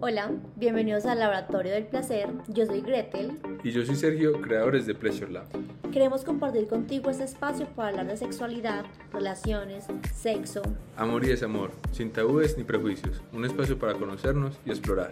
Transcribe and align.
Hola, 0.00 0.30
bienvenidos 0.54 1.06
al 1.06 1.18
Laboratorio 1.18 1.72
del 1.72 1.84
Placer. 1.84 2.28
Yo 2.46 2.64
soy 2.66 2.82
Gretel. 2.82 3.32
Y 3.64 3.72
yo 3.72 3.84
soy 3.84 3.96
Sergio, 3.96 4.40
creadores 4.40 4.86
de 4.86 4.94
Pleasure 4.94 5.28
Lab. 5.28 5.48
Queremos 5.90 6.22
compartir 6.22 6.68
contigo 6.68 7.10
este 7.10 7.24
espacio 7.24 7.66
para 7.74 7.88
hablar 7.88 8.06
de 8.06 8.16
sexualidad, 8.16 8.84
relaciones, 9.12 9.86
sexo, 10.14 10.62
Amor 10.96 11.24
y 11.24 11.30
desamor, 11.30 11.72
sin 11.90 12.12
tabúes 12.12 12.56
ni 12.56 12.62
prejuicios. 12.62 13.20
Un 13.32 13.44
espacio 13.44 13.76
para 13.76 13.94
conocernos 13.94 14.56
y 14.64 14.70
explorar. 14.70 15.10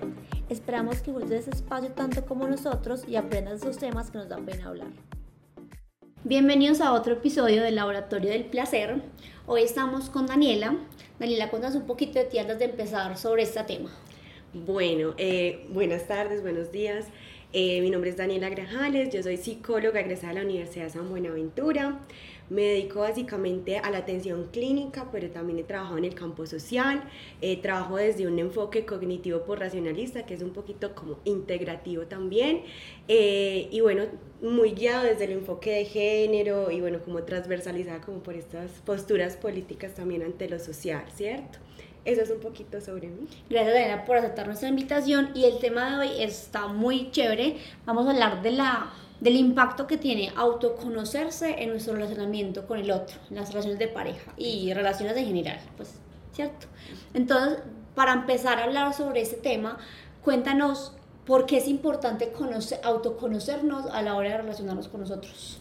Esperamos 0.48 0.98
que 1.00 1.10
de 1.10 1.38
este 1.38 1.50
espacio 1.50 1.90
tanto 1.90 2.24
como 2.24 2.46
nosotros 2.46 3.03
y 3.08 3.16
aprendas 3.16 3.62
de 3.62 3.71
esos 3.71 3.80
temas 3.80 4.12
que 4.12 4.18
nos 4.18 4.28
da 4.28 4.37
pena 4.37 4.68
hablar. 4.68 4.92
Bienvenidos 6.22 6.80
a 6.80 6.92
otro 6.92 7.14
episodio 7.14 7.64
del 7.64 7.74
Laboratorio 7.74 8.30
del 8.30 8.44
Placer. 8.44 9.03
Hoy 9.46 9.62
estamos 9.62 10.10
con 10.10 10.26
Daniela. 10.26 10.76
Daniela, 11.18 11.50
cuéntanos 11.50 11.76
un 11.76 11.87
poquito 11.87 12.21
de 12.21 12.26
ti 12.26 12.38
antes 12.38 12.60
de 12.60 12.66
empezar 12.66 13.16
sobre 13.16 13.42
este 13.42 13.64
tema. 13.64 13.90
Bueno, 14.64 15.12
eh, 15.18 15.66
buenas 15.68 16.09
tardes, 16.09 16.41
buenos 16.41 16.73
días. 16.73 17.05
Eh, 17.52 17.83
mi 17.83 17.91
nombre 17.91 18.09
es 18.09 18.16
Daniela 18.16 18.48
Grajales, 18.48 19.12
yo 19.12 19.23
soy 19.23 19.37
psicóloga 19.37 20.01
egresada 20.01 20.33
de 20.33 20.41
la 20.41 20.47
Universidad 20.47 20.88
San 20.88 21.10
Buenaventura. 21.10 22.01
Me 22.48 22.62
dedico 22.62 23.00
básicamente 23.00 23.77
a 23.77 23.91
la 23.91 23.98
atención 23.98 24.48
clínica, 24.50 25.11
pero 25.12 25.28
también 25.28 25.59
he 25.59 25.62
trabajado 25.62 25.98
en 25.98 26.06
el 26.06 26.14
campo 26.14 26.47
social. 26.47 27.02
Eh, 27.42 27.59
trabajo 27.61 27.97
desde 27.97 28.27
un 28.27 28.38
enfoque 28.38 28.87
cognitivo 28.87 29.42
por 29.42 29.59
racionalista, 29.59 30.24
que 30.24 30.33
es 30.33 30.42
un 30.42 30.50
poquito 30.50 30.95
como 30.95 31.19
integrativo 31.25 32.06
también. 32.06 32.62
y 33.09 33.80
bueno, 33.83 34.05
muy 34.41 34.70
guiado 34.70 35.05
desde 35.05 35.25
el 35.25 35.33
enfoque 35.33 35.73
de 35.73 35.84
género 35.84 36.70
y 36.70 36.80
bueno, 36.80 37.00
como 37.05 37.25
transversalizada 37.25 38.00
como 38.00 38.23
por 38.23 38.34
estas 38.34 38.70
posturas 38.86 39.36
políticas 39.36 39.95
también 39.95 40.23
ante 40.23 40.48
lo 40.48 40.59
social, 40.59 41.05
¿cierto? 41.14 41.66
Eso 42.06 42.23
es 42.23 42.30
un 42.30 42.38
poquito 42.38 42.80
sobre 42.80 43.09
mí. 43.09 43.27
Gracias, 43.51 43.74
Daniela, 43.74 44.05
por 44.05 44.16
aceptar 44.16 44.47
nuestra 44.47 44.69
invitación. 44.69 45.30
Y 45.34 45.45
el 45.45 45.59
tema 45.59 45.91
de 45.91 45.97
hoy 45.97 46.23
está 46.23 46.69
muy 46.69 47.10
chévere. 47.10 47.56
Vamos 47.84 48.06
a 48.06 48.10
hablar 48.10 48.42
de 48.42 48.52
la, 48.52 48.92
del 49.20 49.34
impacto 49.34 49.89
que 49.89 49.98
tiene 49.98 50.33
autoconocerse 50.36 51.62
en 51.62 51.70
nuestro 51.70 51.94
relacionamiento 51.94 52.64
con 52.64 52.78
el 52.78 52.92
otro, 52.92 53.16
en 53.28 53.36
las 53.36 53.48
relaciones 53.48 53.81
de 53.81 53.89
pareja 53.89 54.33
y 54.36 54.72
relaciones 54.72 55.16
en 55.16 55.27
general, 55.27 55.58
pues, 55.77 55.94
¿cierto? 56.33 56.69
Entonces, 57.12 57.58
para 57.97 58.12
empezar 58.12 58.61
a 58.61 58.64
hablar 58.64 58.94
sobre 58.94 59.22
este 59.22 59.38
tema, 59.38 59.77
cuéntanos 60.22 60.92
por 61.27 61.44
qué 61.47 61.56
es 61.56 61.66
importante 61.66 62.31
conocer, 62.31 62.78
autoconocernos 62.84 63.86
a 63.86 64.00
la 64.03 64.14
hora 64.14 64.31
de 64.31 64.36
relacionarnos 64.38 64.86
con 64.86 65.00
nosotros. 65.00 65.59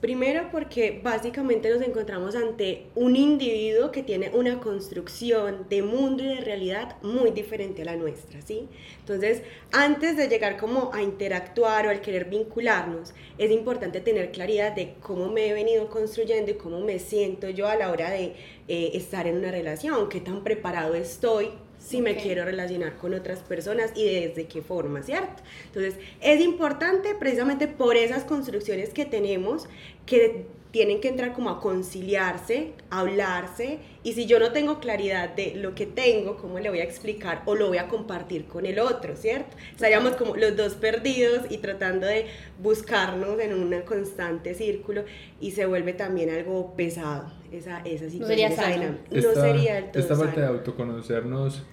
Primero 0.00 0.48
porque 0.50 0.98
básicamente 1.04 1.68
nos 1.68 1.82
encontramos 1.82 2.34
ante 2.34 2.86
un 2.94 3.16
individuo 3.16 3.90
que 3.90 4.02
tiene 4.02 4.30
una 4.32 4.58
construcción 4.58 5.66
de 5.68 5.82
mundo 5.82 6.24
y 6.24 6.28
de 6.28 6.40
realidad 6.40 6.96
muy 7.02 7.32
diferente 7.32 7.82
a 7.82 7.84
la 7.84 7.96
nuestra, 7.96 8.40
¿sí? 8.40 8.66
Entonces, 9.00 9.42
antes 9.72 10.16
de 10.16 10.28
llegar 10.28 10.56
como 10.56 10.90
a 10.94 11.02
interactuar 11.02 11.86
o 11.86 11.90
al 11.90 12.00
querer 12.00 12.30
vincularnos, 12.30 13.12
es 13.36 13.50
importante 13.50 14.00
tener 14.00 14.32
claridad 14.32 14.74
de 14.74 14.94
cómo 15.02 15.28
me 15.28 15.48
he 15.48 15.52
venido 15.52 15.90
construyendo 15.90 16.52
y 16.52 16.54
cómo 16.54 16.80
me 16.80 16.98
siento 16.98 17.50
yo 17.50 17.68
a 17.68 17.76
la 17.76 17.90
hora 17.90 18.10
de 18.10 18.32
eh, 18.68 18.92
estar 18.94 19.26
en 19.26 19.36
una 19.36 19.50
relación, 19.50 20.08
qué 20.08 20.20
tan 20.20 20.42
preparado 20.42 20.94
estoy 20.94 21.50
si 21.90 22.00
me 22.00 22.14
quiero 22.14 22.44
relacionar 22.44 22.96
con 22.98 23.14
otras 23.14 23.40
personas 23.40 23.90
y 23.96 24.04
desde 24.04 24.46
qué 24.46 24.62
forma, 24.62 25.02
¿cierto? 25.02 25.42
Entonces, 25.66 25.96
es 26.20 26.40
importante 26.40 27.16
precisamente 27.18 27.66
por 27.66 27.96
esas 27.96 28.22
construcciones 28.22 28.90
que 28.90 29.04
tenemos 29.04 29.68
que 30.06 30.46
tienen 30.70 31.00
que 31.00 31.08
entrar 31.08 31.32
como 31.32 31.50
a 31.50 31.60
conciliarse, 31.60 32.74
a 32.90 33.00
hablarse, 33.00 33.80
y 34.04 34.12
si 34.12 34.26
yo 34.26 34.38
no 34.38 34.52
tengo 34.52 34.78
claridad 34.78 35.30
de 35.30 35.56
lo 35.56 35.74
que 35.74 35.84
tengo, 35.84 36.36
cómo 36.36 36.60
le 36.60 36.70
voy 36.70 36.78
a 36.78 36.84
explicar 36.84 37.42
o 37.46 37.56
lo 37.56 37.66
voy 37.66 37.78
a 37.78 37.88
compartir 37.88 38.46
con 38.46 38.66
el 38.66 38.78
otro, 38.78 39.16
¿cierto? 39.16 39.56
Estaríamos 39.72 40.12
como 40.14 40.36
los 40.36 40.56
dos 40.56 40.74
perdidos 40.76 41.50
y 41.50 41.58
tratando 41.58 42.06
de 42.06 42.26
buscarnos 42.62 43.40
en 43.40 43.52
un 43.52 43.82
constante 43.82 44.54
círculo 44.54 45.02
y 45.40 45.50
se 45.50 45.66
vuelve 45.66 45.92
también 45.92 46.30
algo 46.30 46.72
pesado, 46.76 47.32
esa, 47.50 47.80
esa 47.80 48.08
situación. 48.08 48.20
No 48.20 48.26
sería 48.28 48.48
esta, 48.48 48.68
no 49.10 49.34
sería 49.34 49.78
el 49.78 49.90
todo 49.90 50.02
Esta 50.02 50.16
parte 50.16 50.40
de 50.40 50.46
autoconocernos 50.46 51.64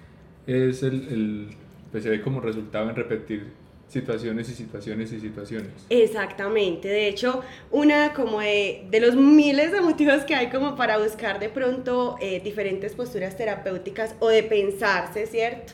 es 0.48 0.82
el, 0.82 1.08
el 1.08 1.48
pues 1.92 2.02
se 2.02 2.10
ve 2.10 2.20
como 2.20 2.40
resultado 2.40 2.88
en 2.88 2.96
repetir 2.96 3.46
situaciones 3.88 4.48
y 4.50 4.54
situaciones 4.54 5.12
y 5.12 5.20
situaciones. 5.20 5.70
Exactamente, 5.88 6.88
de 6.88 7.08
hecho, 7.08 7.42
una 7.70 8.12
como 8.12 8.40
de, 8.40 8.84
de 8.90 9.00
los 9.00 9.16
miles 9.16 9.72
de 9.72 9.80
motivos 9.80 10.24
que 10.24 10.34
hay 10.34 10.48
como 10.48 10.76
para 10.76 10.98
buscar 10.98 11.40
de 11.40 11.48
pronto 11.48 12.16
eh, 12.20 12.40
diferentes 12.40 12.94
posturas 12.94 13.36
terapéuticas 13.36 14.14
o 14.20 14.28
de 14.28 14.42
pensarse, 14.42 15.26
¿cierto? 15.26 15.72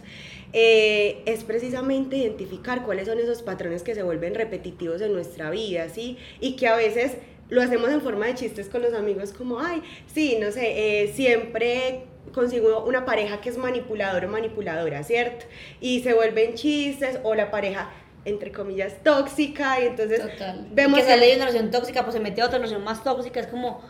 Eh, 0.53 1.23
es 1.27 1.43
precisamente 1.43 2.17
identificar 2.17 2.84
cuáles 2.84 3.09
son 3.09 3.19
esos 3.19 3.43
patrones 3.43 3.83
que 3.83 3.97
se 3.97 4.05
vuelven 4.05 4.37
repetitivos 4.37 5.01
en 5.01 5.13
nuestra 5.13 5.51
vida, 5.51 5.89
¿sí? 5.89 6.17
Y 6.41 6.55
que 6.55 6.69
a 6.69 6.77
veces 6.77 7.17
lo 7.49 7.61
hacemos 7.61 7.91
en 7.91 8.01
forma 8.01 8.27
de 8.27 8.34
chistes 8.34 8.69
con 8.69 8.83
los 8.83 8.95
amigos 8.95 9.33
como, 9.33 9.59
ay, 9.59 9.83
sí, 10.07 10.39
no 10.41 10.53
sé, 10.53 11.03
eh, 11.03 11.13
siempre 11.13 12.05
consigo 12.34 12.84
una 12.84 13.05
pareja 13.05 13.41
que 13.41 13.49
es 13.49 13.56
manipulador 13.56 14.25
o 14.25 14.28
manipuladora, 14.28 15.03
¿cierto? 15.05 15.47
Y 15.81 16.00
se 16.03 16.12
vuelven 16.12 16.55
chistes 16.55 17.21
o 17.22 17.34
la 17.34 17.50
pareja 17.50 17.91
entre 18.25 18.53
comillas, 18.53 19.03
tóxica, 19.03 19.81
y 19.81 19.87
entonces 19.87 20.22
vemos... 20.72 20.99
que 20.99 21.05
sale 21.05 21.27
de 21.27 21.37
una 21.37 21.47
relación 21.47 21.71
tóxica, 21.71 22.03
pues 22.05 22.15
se 22.15 22.21
mete 22.21 22.41
a 22.41 22.47
otra 22.47 22.59
relación 22.59 22.83
más 22.83 23.05
tóxica, 23.05 23.41
es 23.41 23.47
como, 23.49 23.83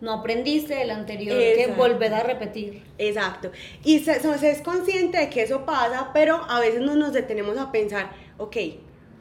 no 0.00 0.12
aprendiste 0.12 0.74
del 0.74 0.90
anterior, 0.90 1.36
que 1.38 1.72
volver 1.76 2.12
a 2.12 2.22
repetir. 2.22 2.82
Exacto, 2.98 3.50
y 3.82 4.00
se, 4.00 4.20
se, 4.20 4.50
es 4.50 4.60
consciente 4.60 5.18
de 5.18 5.30
que 5.30 5.42
eso 5.42 5.64
pasa, 5.64 6.10
pero 6.12 6.44
a 6.48 6.60
veces 6.60 6.80
no 6.82 6.94
nos 6.94 7.12
detenemos 7.12 7.56
a 7.56 7.72
pensar, 7.72 8.10
ok, 8.36 8.56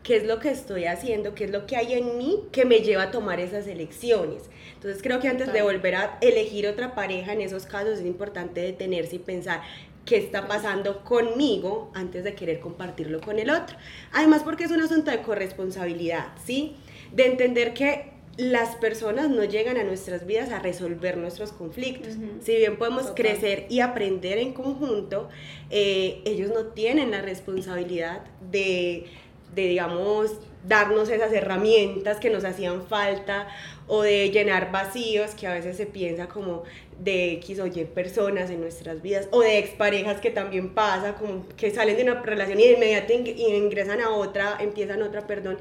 ¿qué 0.04 0.18
es 0.18 0.26
lo 0.26 0.40
que 0.40 0.50
estoy 0.50 0.86
haciendo? 0.86 1.36
¿Qué 1.36 1.46
es 1.46 1.52
lo 1.52 1.66
que 1.66 1.76
hay 1.76 1.94
en 1.94 2.18
mí 2.18 2.44
que 2.52 2.66
me 2.66 2.80
lleva 2.80 3.04
a 3.04 3.12
tomar 3.12 3.40
esas 3.40 3.68
elecciones? 3.68 4.44
Entonces 4.74 5.02
creo 5.02 5.20
que 5.20 5.28
antes 5.28 5.52
de 5.52 5.62
volver 5.62 5.96
a 5.96 6.18
elegir 6.22 6.68
otra 6.68 6.96
pareja, 6.96 7.34
en 7.34 7.42
esos 7.42 7.66
casos 7.66 8.00
es 8.00 8.06
importante 8.06 8.62
detenerse 8.62 9.18
y 9.18 9.20
pensar, 9.20 9.62
qué 10.06 10.18
está 10.18 10.48
pasando 10.48 11.04
conmigo 11.04 11.92
antes 11.94 12.24
de 12.24 12.34
querer 12.34 12.60
compartirlo 12.60 13.22
con 13.22 13.38
el 13.38 13.50
otro. 13.50 13.78
Además 14.12 14.42
porque 14.44 14.64
es 14.64 14.72
un 14.72 14.82
asunto 14.82 15.12
de 15.12 15.22
corresponsabilidad, 15.22 16.30
¿sí? 16.44 16.76
De 17.12 17.28
entender 17.28 17.74
que 17.74 18.14
las 18.38 18.76
personas 18.78 19.30
no 19.30 19.44
llegan 19.44 19.78
a 19.78 19.84
nuestras 19.84 20.26
vidas 20.26 20.50
a 20.52 20.60
resolver 20.60 21.18
nuestros 21.18 21.52
conflictos. 21.52 22.14
Si 22.42 22.56
bien 22.56 22.78
podemos 22.78 23.12
crecer 23.14 23.68
y 23.70 23.81
aprender 23.81 24.38
en 24.38 24.54
conjunto, 24.54 25.28
eh, 25.70 26.22
ellos 26.26 26.50
no 26.50 26.68
tienen 26.68 27.12
la 27.12 27.22
responsabilidad 27.22 28.22
de, 28.50 29.08
de, 29.56 29.68
digamos, 29.68 30.32
darnos 30.68 31.10
esas 31.10 31.32
herramientas 31.32 32.20
que 32.20 32.30
nos 32.30 32.44
hacían 32.44 32.86
falta 32.88 33.48
o 33.88 34.02
de 34.02 34.30
llenar 34.30 34.72
vacíos 34.72 35.32
que 35.32 35.48
a 35.48 35.54
veces 35.54 35.78
se 35.78 35.86
piensa 35.86 36.28
como 36.28 36.64
de 37.00 37.34
X 37.34 37.60
o 37.60 37.66
Y 37.66 37.86
personas 37.86 38.50
en 38.50 38.62
nuestras 38.62 39.02
vidas 39.02 39.28
o 39.32 39.42
de 39.42 39.58
exparejas 39.58 40.20
que 40.20 40.32
también 40.32 40.74
pasa, 40.74 41.16
como 41.16 41.48
que 41.56 41.72
salen 41.72 41.96
de 41.96 42.04
una 42.04 42.22
relación 42.22 42.60
y 42.60 42.64
de 42.64 42.74
inmediato 42.74 43.14
ingresan 43.14 44.02
a 44.02 44.12
otra, 44.12 44.58
empiezan 44.60 45.02
otra, 45.02 45.26
perdón, 45.26 45.58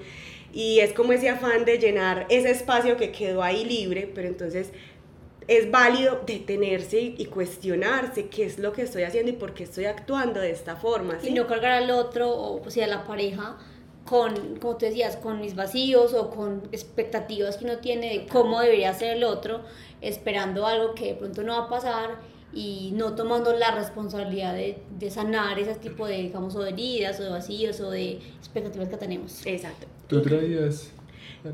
y 0.52 0.80
es 0.80 0.92
como 0.92 1.12
ese 1.12 1.28
afán 1.28 1.64
de 1.64 1.78
llenar 1.78 2.26
ese 2.28 2.50
espacio 2.50 2.96
que 2.96 3.12
quedó 3.12 3.42
ahí 3.42 3.64
libre, 3.64 4.10
pero 4.12 4.28
entonces 4.28 4.72
es 5.46 5.70
válido 5.70 6.22
detenerse 6.26 7.00
y 7.00 7.24
cuestionarse 7.26 8.26
qué 8.26 8.44
es 8.44 8.58
lo 8.58 8.72
que 8.72 8.82
estoy 8.82 9.04
haciendo 9.04 9.30
y 9.30 9.34
por 9.34 9.54
qué 9.54 9.64
estoy 9.64 9.86
actuando 9.86 10.40
de 10.40 10.50
esta 10.50 10.76
forma. 10.76 11.18
¿sí? 11.20 11.28
Y 11.28 11.32
no 11.32 11.46
cargar 11.46 11.72
al 11.72 11.90
otro 11.90 12.30
o 12.30 12.60
pues, 12.60 12.76
a 12.78 12.86
la 12.86 13.06
pareja 13.06 13.56
con, 14.08 14.56
como 14.56 14.76
te 14.76 14.86
decías, 14.86 15.16
con 15.16 15.40
mis 15.40 15.54
vacíos 15.54 16.14
o 16.14 16.30
con 16.30 16.62
expectativas 16.72 17.58
que 17.58 17.66
uno 17.66 17.78
tiene 17.78 18.08
de 18.08 18.26
cómo 18.26 18.60
debería 18.60 18.94
ser 18.94 19.18
el 19.18 19.24
otro, 19.24 19.60
esperando 20.00 20.66
algo 20.66 20.94
que 20.94 21.08
de 21.08 21.14
pronto 21.14 21.42
no 21.42 21.58
va 21.58 21.66
a 21.66 21.68
pasar 21.68 22.16
y 22.54 22.92
no 22.94 23.14
tomando 23.14 23.52
la 23.52 23.70
responsabilidad 23.72 24.54
de, 24.54 24.78
de 24.98 25.10
sanar 25.10 25.58
ese 25.58 25.74
tipo 25.74 26.06
de, 26.06 26.22
digamos, 26.22 26.56
o 26.56 26.62
de 26.62 26.70
heridas 26.70 27.20
o 27.20 27.24
de 27.24 27.30
vacíos 27.30 27.80
o 27.80 27.90
de 27.90 28.12
expectativas 28.38 28.88
que 28.88 28.96
tenemos. 28.96 29.44
Exacto. 29.44 29.86
¿Tú 30.06 30.22
traías 30.22 30.90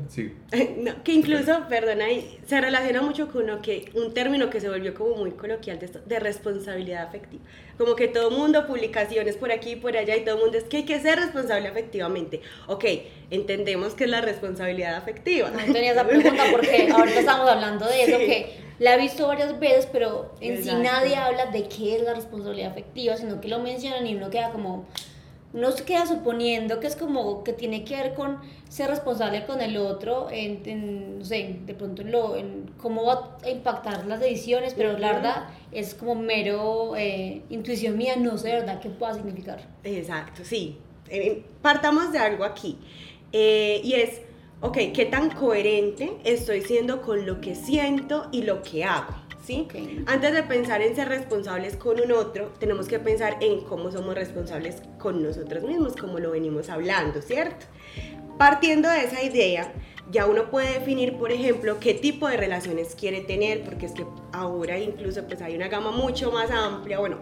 Sí. 0.09 0.33
No, 0.77 1.03
que 1.03 1.13
incluso, 1.13 1.67
perdona, 1.69 2.05
se 2.45 2.61
relaciona 2.61 3.01
mucho 3.01 3.31
con 3.31 3.43
uno 3.43 3.61
que, 3.61 3.89
un 3.93 4.13
término 4.13 4.49
que 4.49 4.59
se 4.59 4.69
volvió 4.69 4.93
como 4.93 5.15
muy 5.15 5.31
coloquial 5.31 5.79
de, 5.79 5.85
esto, 5.85 5.99
de 6.05 6.19
responsabilidad 6.19 7.03
afectiva. 7.03 7.43
Como 7.77 7.95
que 7.95 8.07
todo 8.07 8.31
mundo, 8.31 8.67
publicaciones 8.67 9.35
por 9.35 9.51
aquí 9.51 9.71
y 9.71 9.75
por 9.75 9.95
allá, 9.95 10.15
y 10.15 10.23
todo 10.23 10.35
el 10.35 10.41
mundo 10.41 10.57
es 10.57 10.63
que 10.65 10.77
hay 10.77 10.85
que 10.85 10.99
ser 10.99 11.19
responsable 11.19 11.67
afectivamente. 11.67 12.41
Ok, 12.67 12.85
entendemos 13.29 13.93
que 13.93 14.05
es 14.05 14.09
la 14.09 14.21
responsabilidad 14.21 14.95
afectiva. 14.95 15.49
No 15.49 15.73
tenía 15.73 15.91
esa 15.91 16.05
pregunta 16.05 16.43
porque 16.51 16.89
ahorita 16.93 17.19
estamos 17.19 17.49
hablando 17.49 17.85
de 17.87 18.03
eso, 18.03 18.17
que 18.17 18.65
la 18.79 18.95
he 18.95 18.99
visto 18.99 19.27
varias 19.27 19.57
veces, 19.59 19.87
pero 19.91 20.33
en 20.41 20.63
sí 20.63 20.71
nadie 20.73 21.15
habla 21.15 21.47
de 21.47 21.67
qué 21.67 21.95
es 21.95 22.01
la 22.01 22.13
responsabilidad 22.13 22.71
afectiva, 22.71 23.15
sino 23.17 23.39
que 23.39 23.47
lo 23.47 23.59
mencionan 23.59 24.05
y 24.05 24.15
uno 24.15 24.29
queda 24.29 24.51
como 24.51 24.85
uno 25.55 25.71
se 25.71 25.85
queda 25.85 26.05
suponiendo 26.05 26.81
que 26.81 26.87
es 26.87 26.97
como 26.97 27.45
que 27.45 27.53
tiene 27.53 27.85
que 27.85 27.95
ver 27.95 28.13
con 28.13 28.39
ser 28.67 28.89
responsable 28.89 29.45
con 29.45 29.61
el 29.61 29.77
otro, 29.77 30.27
en, 30.29 31.19
no 31.19 31.23
sé, 31.23 31.59
de 31.65 31.73
pronto 31.73 32.01
en, 32.01 32.11
lo, 32.11 32.35
en 32.35 32.69
cómo 32.77 33.05
va 33.05 33.37
a 33.41 33.49
impactar 33.49 34.05
las 34.05 34.19
decisiones, 34.19 34.73
pero 34.73 34.97
la 34.97 35.13
verdad 35.13 35.47
es 35.71 35.95
como 35.95 36.15
mero 36.15 36.97
eh, 36.97 37.41
intuición 37.49 37.97
mía, 37.97 38.17
no 38.17 38.37
sé 38.37 38.49
de 38.49 38.53
verdad 38.55 38.81
qué 38.81 38.89
pueda 38.89 39.13
significar. 39.13 39.65
Exacto, 39.85 40.43
sí. 40.43 40.77
Eh, 41.07 41.45
partamos 41.61 42.11
de 42.11 42.19
algo 42.19 42.43
aquí. 42.43 42.77
Eh, 43.31 43.79
y 43.81 43.93
es, 43.93 44.23
ok, 44.59 44.77
¿qué 44.93 45.05
tan 45.09 45.29
coherente 45.29 46.17
estoy 46.25 46.63
siendo 46.63 47.01
con 47.01 47.25
lo 47.25 47.39
que 47.39 47.55
siento 47.55 48.27
y 48.33 48.41
lo 48.41 48.61
que 48.61 48.83
hago? 48.83 49.24
¿Sí? 49.45 49.67
Antes 50.07 50.33
de 50.33 50.41
pensar 50.41 50.81
en 50.81 50.95
ser 50.95 51.07
responsables 51.07 51.75
con 51.75 52.01
un 52.01 52.11
otro, 52.11 52.51
tenemos 52.59 52.87
que 52.87 52.97
pensar 52.97 53.37
en 53.41 53.61
cómo 53.61 53.91
somos 53.91 54.15
responsables 54.15 54.81
con 54.97 55.21
nosotros 55.21 55.63
mismos, 55.63 55.95
como 55.95 56.17
lo 56.17 56.31
venimos 56.31 56.69
hablando, 56.69 57.21
¿cierto? 57.21 57.67
Partiendo 58.39 58.89
de 58.89 59.03
esa 59.03 59.21
idea, 59.21 59.71
ya 60.11 60.25
uno 60.25 60.49
puede 60.49 60.79
definir, 60.79 61.17
por 61.17 61.31
ejemplo, 61.31 61.79
qué 61.79 61.93
tipo 61.93 62.27
de 62.27 62.37
relaciones 62.37 62.95
quiere 62.95 63.21
tener, 63.21 63.63
porque 63.63 63.85
es 63.85 63.91
que 63.91 64.05
ahora 64.33 64.79
incluso 64.79 65.23
pues 65.27 65.41
hay 65.43 65.55
una 65.55 65.67
gama 65.67 65.91
mucho 65.91 66.31
más 66.31 66.49
amplia, 66.49 66.97
bueno, 66.99 67.19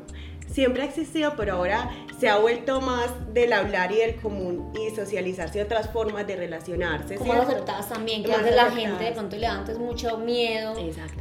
siempre 0.54 0.84
ha 0.84 0.86
existido, 0.86 1.34
pero 1.36 1.56
ahora 1.56 1.90
se 2.20 2.30
ha 2.30 2.38
vuelto 2.38 2.80
más 2.80 3.10
del 3.34 3.52
hablar 3.54 3.92
y 3.92 3.98
del 3.98 4.16
común 4.16 4.72
y 4.80 4.96
socializarse 4.96 5.62
otras 5.62 5.90
formas 5.90 6.28
de 6.28 6.36
relacionarse. 6.36 7.16
Como 7.16 7.34
lo 7.34 7.42
aceptadas 7.42 7.90
también, 7.90 8.24
que 8.24 8.34
hace 8.34 8.52
la 8.52 8.72
gente 8.72 9.04
de 9.04 9.12
pronto 9.12 9.36
le 9.36 9.48
da 9.48 9.54
antes 9.54 9.78
mucho 9.78 10.18
miedo 10.18 10.74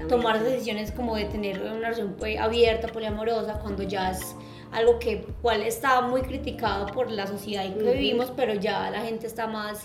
tomar 0.08 0.42
decisiones 0.42 0.92
como 0.92 1.16
de 1.16 1.24
tener 1.24 1.60
una 1.60 1.88
relación 1.88 2.14
pues, 2.18 2.38
abierta, 2.38 2.88
poliamorosa, 2.88 3.54
cuando 3.54 3.82
ya 3.82 4.10
es 4.10 4.36
algo 4.70 4.98
que 4.98 5.26
cual 5.42 5.62
está 5.62 6.00
muy 6.02 6.22
criticado 6.22 6.86
por 6.86 7.10
la 7.10 7.26
sociedad 7.26 7.64
en 7.64 7.74
que 7.74 7.92
vivimos, 7.92 8.32
pero 8.34 8.54
ya 8.54 8.90
la 8.90 9.00
gente 9.00 9.26
está 9.26 9.46
más 9.46 9.82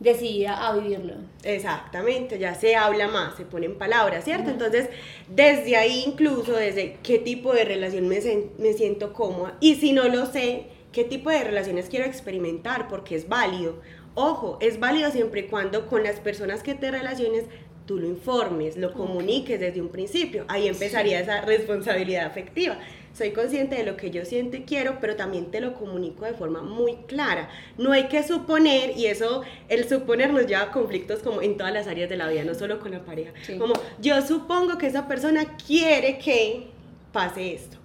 decidida 0.00 0.66
a 0.66 0.76
vivirlo. 0.76 1.14
Exactamente, 1.42 2.38
ya 2.38 2.54
se 2.54 2.76
habla 2.76 3.08
más, 3.08 3.36
se 3.36 3.44
ponen 3.44 3.76
palabras, 3.76 4.24
¿cierto? 4.24 4.50
Entonces, 4.50 4.88
desde 5.28 5.76
ahí 5.76 6.04
incluso, 6.06 6.52
desde 6.52 6.98
qué 7.02 7.18
tipo 7.18 7.52
de 7.52 7.64
relación 7.64 8.08
me, 8.08 8.20
me 8.58 8.72
siento 8.74 9.12
cómoda 9.12 9.56
y 9.60 9.74
si 9.76 9.92
no 9.92 10.08
lo 10.08 10.26
sé, 10.26 10.66
qué 10.92 11.04
tipo 11.04 11.30
de 11.30 11.44
relaciones 11.44 11.88
quiero 11.88 12.06
experimentar, 12.06 12.88
porque 12.88 13.16
es 13.16 13.28
válido. 13.28 13.80
Ojo, 14.14 14.58
es 14.60 14.80
válido 14.80 15.10
siempre 15.10 15.42
y 15.42 15.44
cuando 15.44 15.86
con 15.86 16.02
las 16.02 16.20
personas 16.20 16.62
que 16.62 16.74
te 16.74 16.90
relaciones 16.90 17.44
tú 17.86 17.98
lo 17.98 18.06
informes, 18.06 18.76
lo 18.76 18.92
comuniques 18.92 19.58
desde 19.58 19.80
un 19.80 19.88
principio. 19.88 20.44
Ahí 20.48 20.68
empezaría 20.68 21.20
esa 21.20 21.40
responsabilidad 21.40 22.26
afectiva 22.26 22.78
soy 23.12 23.32
consciente 23.32 23.76
de 23.76 23.84
lo 23.84 23.96
que 23.96 24.10
yo 24.10 24.24
siento 24.24 24.56
y 24.56 24.62
quiero, 24.62 24.98
pero 25.00 25.16
también 25.16 25.50
te 25.50 25.60
lo 25.60 25.74
comunico 25.74 26.24
de 26.24 26.34
forma 26.34 26.62
muy 26.62 26.96
clara. 27.06 27.48
No 27.76 27.92
hay 27.92 28.08
que 28.08 28.22
suponer, 28.22 28.96
y 28.96 29.06
eso, 29.06 29.42
el 29.68 29.88
suponer 29.88 30.32
nos 30.32 30.46
lleva 30.46 30.62
a 30.62 30.72
conflictos 30.72 31.20
como 31.20 31.42
en 31.42 31.56
todas 31.56 31.72
las 31.72 31.86
áreas 31.86 32.08
de 32.08 32.16
la 32.16 32.28
vida, 32.28 32.44
no 32.44 32.54
solo 32.54 32.80
con 32.80 32.92
la 32.92 33.04
pareja. 33.04 33.32
Como 33.58 33.74
yo 34.00 34.20
supongo 34.22 34.78
que 34.78 34.86
esa 34.86 35.08
persona 35.08 35.56
quiere 35.66 36.18
que 36.18 36.68
pase 37.12 37.54
esto, 37.54 37.76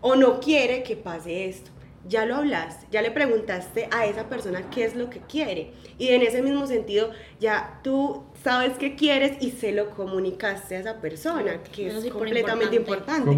o 0.00 0.14
no 0.16 0.40
quiere 0.40 0.82
que 0.82 0.96
pase 0.96 1.48
esto 1.48 1.70
ya 2.08 2.24
lo 2.24 2.36
hablaste, 2.36 2.86
ya 2.90 3.02
le 3.02 3.10
preguntaste 3.10 3.88
a 3.90 4.06
esa 4.06 4.28
persona 4.28 4.70
qué 4.70 4.84
es 4.84 4.96
lo 4.96 5.10
que 5.10 5.20
quiere. 5.20 5.72
Y 5.98 6.08
en 6.08 6.22
ese 6.22 6.42
mismo 6.42 6.66
sentido, 6.66 7.10
ya 7.38 7.80
tú 7.84 8.24
sabes 8.42 8.78
qué 8.78 8.96
quieres 8.96 9.42
y 9.42 9.50
se 9.50 9.72
lo 9.72 9.90
comunicaste 9.90 10.76
a 10.76 10.80
esa 10.80 11.00
persona, 11.00 11.62
que 11.62 11.88
es 11.88 12.06
completamente 12.06 12.76
importante. 12.76 13.30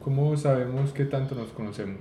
¿Cómo, 0.00 0.36
sabemos 0.36 0.92
qué 0.92 1.04
tanto 1.04 1.34
nos 1.34 1.50
conocemos? 1.50 2.00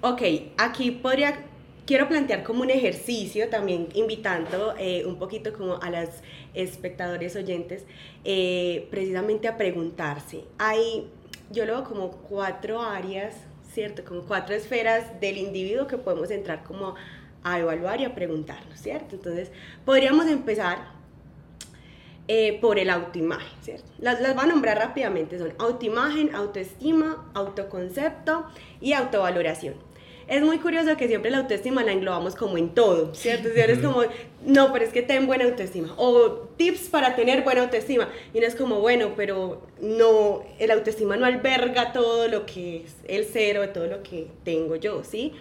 Ok, 0.00 0.22
aquí 0.56 0.90
podría, 0.90 1.44
quiero 1.86 2.08
plantear 2.08 2.42
como 2.42 2.62
un 2.62 2.70
ejercicio, 2.70 3.48
también 3.48 3.88
invitando 3.94 4.74
eh, 4.78 5.04
un 5.04 5.18
poquito 5.18 5.52
como 5.52 5.80
a 5.80 5.90
las 5.90 6.22
espectadores 6.54 7.36
oyentes, 7.36 7.84
eh, 8.24 8.88
precisamente 8.90 9.48
a 9.48 9.56
preguntarse. 9.56 10.44
Hay, 10.58 11.08
yo 11.50 11.66
lo 11.66 11.74
veo 11.74 11.84
como 11.84 12.10
cuatro 12.10 12.80
áreas 12.80 13.34
¿cierto? 13.74 14.04
Como 14.04 14.22
cuatro 14.22 14.54
esferas 14.54 15.20
del 15.20 15.36
individuo 15.36 15.86
que 15.86 15.98
podemos 15.98 16.30
entrar 16.30 16.62
como 16.64 16.94
a 17.42 17.58
evaluar 17.58 18.00
y 18.00 18.04
a 18.04 18.14
preguntarnos, 18.14 18.80
¿cierto? 18.80 19.16
Entonces, 19.16 19.50
podríamos 19.84 20.26
empezar 20.26 20.78
eh, 22.28 22.58
por 22.60 22.78
el 22.78 22.88
autoimagen, 22.88 23.52
¿cierto? 23.60 23.90
Las, 23.98 24.20
las 24.20 24.34
voy 24.34 24.44
a 24.44 24.46
nombrar 24.46 24.78
rápidamente, 24.78 25.38
son 25.38 25.52
autoimagen, 25.58 26.34
autoestima, 26.34 27.30
autoconcepto 27.34 28.46
y 28.80 28.94
autovaloración 28.94 29.74
es 30.26 30.42
muy 30.42 30.58
curioso 30.58 30.96
que 30.96 31.08
siempre 31.08 31.30
la 31.30 31.38
autoestima 31.38 31.82
la 31.84 31.92
englobamos 31.92 32.34
como 32.34 32.56
en 32.58 32.70
todo, 32.74 33.14
¿cierto? 33.14 33.48
Si 33.54 33.60
eres 33.60 33.78
como, 33.80 34.02
no, 34.44 34.72
pero 34.72 34.84
es 34.84 34.92
que 34.92 35.02
ten 35.02 35.26
buena 35.26 35.44
autoestima, 35.44 35.94
o 35.96 36.48
tips 36.56 36.88
para 36.88 37.14
tener 37.16 37.42
buena 37.42 37.62
autoestima, 37.62 38.08
y 38.32 38.40
no 38.40 38.46
es 38.46 38.54
como, 38.54 38.80
bueno, 38.80 39.12
pero 39.16 39.62
no, 39.80 40.42
el 40.58 40.70
autoestima 40.70 41.16
no 41.16 41.26
alberga 41.26 41.92
todo 41.92 42.28
lo 42.28 42.46
que 42.46 42.84
es 42.84 42.96
el 43.06 43.24
cero, 43.24 43.68
todo 43.72 43.86
lo 43.86 44.02
que 44.02 44.28
tengo 44.44 44.76
yo, 44.76 45.04
¿sí? 45.04 45.32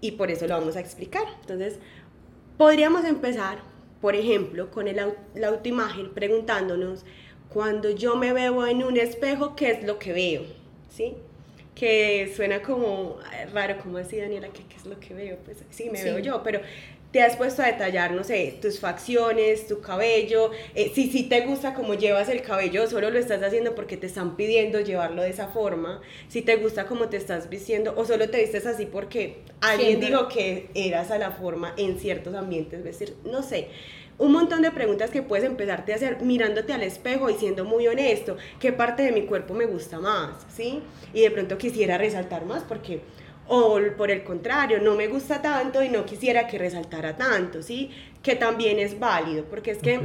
Y 0.00 0.12
por 0.12 0.30
eso 0.30 0.46
lo 0.46 0.54
vamos 0.54 0.76
a 0.76 0.80
explicar. 0.80 1.24
Entonces, 1.40 1.78
podríamos 2.56 3.04
empezar, 3.04 3.58
por 4.00 4.14
ejemplo, 4.14 4.70
con 4.70 4.86
el, 4.86 5.00
la 5.34 5.48
autoimagen 5.48 6.14
preguntándonos, 6.14 7.04
cuando 7.48 7.90
yo 7.90 8.14
me 8.16 8.32
veo 8.32 8.66
en 8.66 8.84
un 8.84 8.96
espejo, 8.96 9.56
¿qué 9.56 9.70
es 9.70 9.84
lo 9.84 9.98
que 9.98 10.12
veo? 10.12 10.42
¿Sí? 10.90 11.16
Que 11.78 12.32
suena 12.34 12.60
como 12.60 13.18
raro, 13.52 13.78
como 13.78 13.98
así 13.98 14.16
Daniela, 14.16 14.48
¿qué, 14.48 14.62
es 14.76 14.86
lo 14.86 14.98
que 14.98 15.14
veo? 15.14 15.36
Pues 15.44 15.58
sí, 15.70 15.90
me 15.90 16.02
veo 16.02 16.18
yo, 16.18 16.42
pero 16.42 16.60
te 17.12 17.22
has 17.22 17.36
puesto 17.36 17.62
a 17.62 17.66
detallar, 17.66 18.12
no 18.12 18.22
sé, 18.22 18.58
tus 18.60 18.80
facciones, 18.80 19.66
tu 19.66 19.80
cabello, 19.80 20.50
eh, 20.74 20.92
si 20.94 21.10
sí 21.10 21.22
te 21.22 21.40
gusta 21.42 21.72
cómo 21.72 21.94
llevas 21.94 22.28
el 22.28 22.42
cabello, 22.42 22.86
solo 22.86 23.10
lo 23.10 23.18
estás 23.18 23.42
haciendo 23.42 23.74
porque 23.74 23.96
te 23.96 24.06
están 24.06 24.36
pidiendo 24.36 24.80
llevarlo 24.80 25.22
de 25.22 25.30
esa 25.30 25.48
forma, 25.48 26.02
si 26.28 26.42
te 26.42 26.56
gusta 26.56 26.86
cómo 26.86 27.08
te 27.08 27.16
estás 27.16 27.48
vistiendo 27.48 27.94
o 27.96 28.04
solo 28.04 28.28
te 28.28 28.40
vistes 28.40 28.66
así 28.66 28.84
porque 28.84 29.38
alguien 29.60 30.00
dijo 30.00 30.28
que 30.28 30.68
eras 30.74 31.10
a 31.10 31.18
la 31.18 31.30
forma 31.30 31.74
en 31.78 31.98
ciertos 31.98 32.34
ambientes 32.34 32.82
vestir, 32.82 33.14
no 33.24 33.42
sé 33.42 33.68
un 34.18 34.32
montón 34.32 34.62
de 34.62 34.70
preguntas 34.72 35.10
que 35.10 35.22
puedes 35.22 35.44
empezarte 35.44 35.92
a 35.92 35.96
hacer 35.96 36.20
mirándote 36.22 36.72
al 36.72 36.82
espejo 36.82 37.30
y 37.30 37.34
siendo 37.34 37.64
muy 37.64 37.86
honesto, 37.86 38.36
qué 38.58 38.72
parte 38.72 39.04
de 39.04 39.12
mi 39.12 39.22
cuerpo 39.22 39.54
me 39.54 39.66
gusta 39.66 40.00
más, 40.00 40.46
¿sí? 40.52 40.82
Y 41.14 41.22
de 41.22 41.30
pronto 41.30 41.56
quisiera 41.56 41.96
resaltar 41.98 42.44
más 42.44 42.64
porque, 42.64 43.00
o 43.46 43.78
por 43.96 44.10
el 44.10 44.24
contrario, 44.24 44.80
no 44.80 44.96
me 44.96 45.06
gusta 45.06 45.40
tanto 45.40 45.82
y 45.82 45.88
no 45.88 46.04
quisiera 46.04 46.48
que 46.48 46.58
resaltara 46.58 47.16
tanto, 47.16 47.62
¿sí? 47.62 47.90
Que 48.22 48.34
también 48.34 48.80
es 48.80 48.98
válido, 48.98 49.44
porque 49.44 49.70
es 49.70 49.78
que 49.78 50.00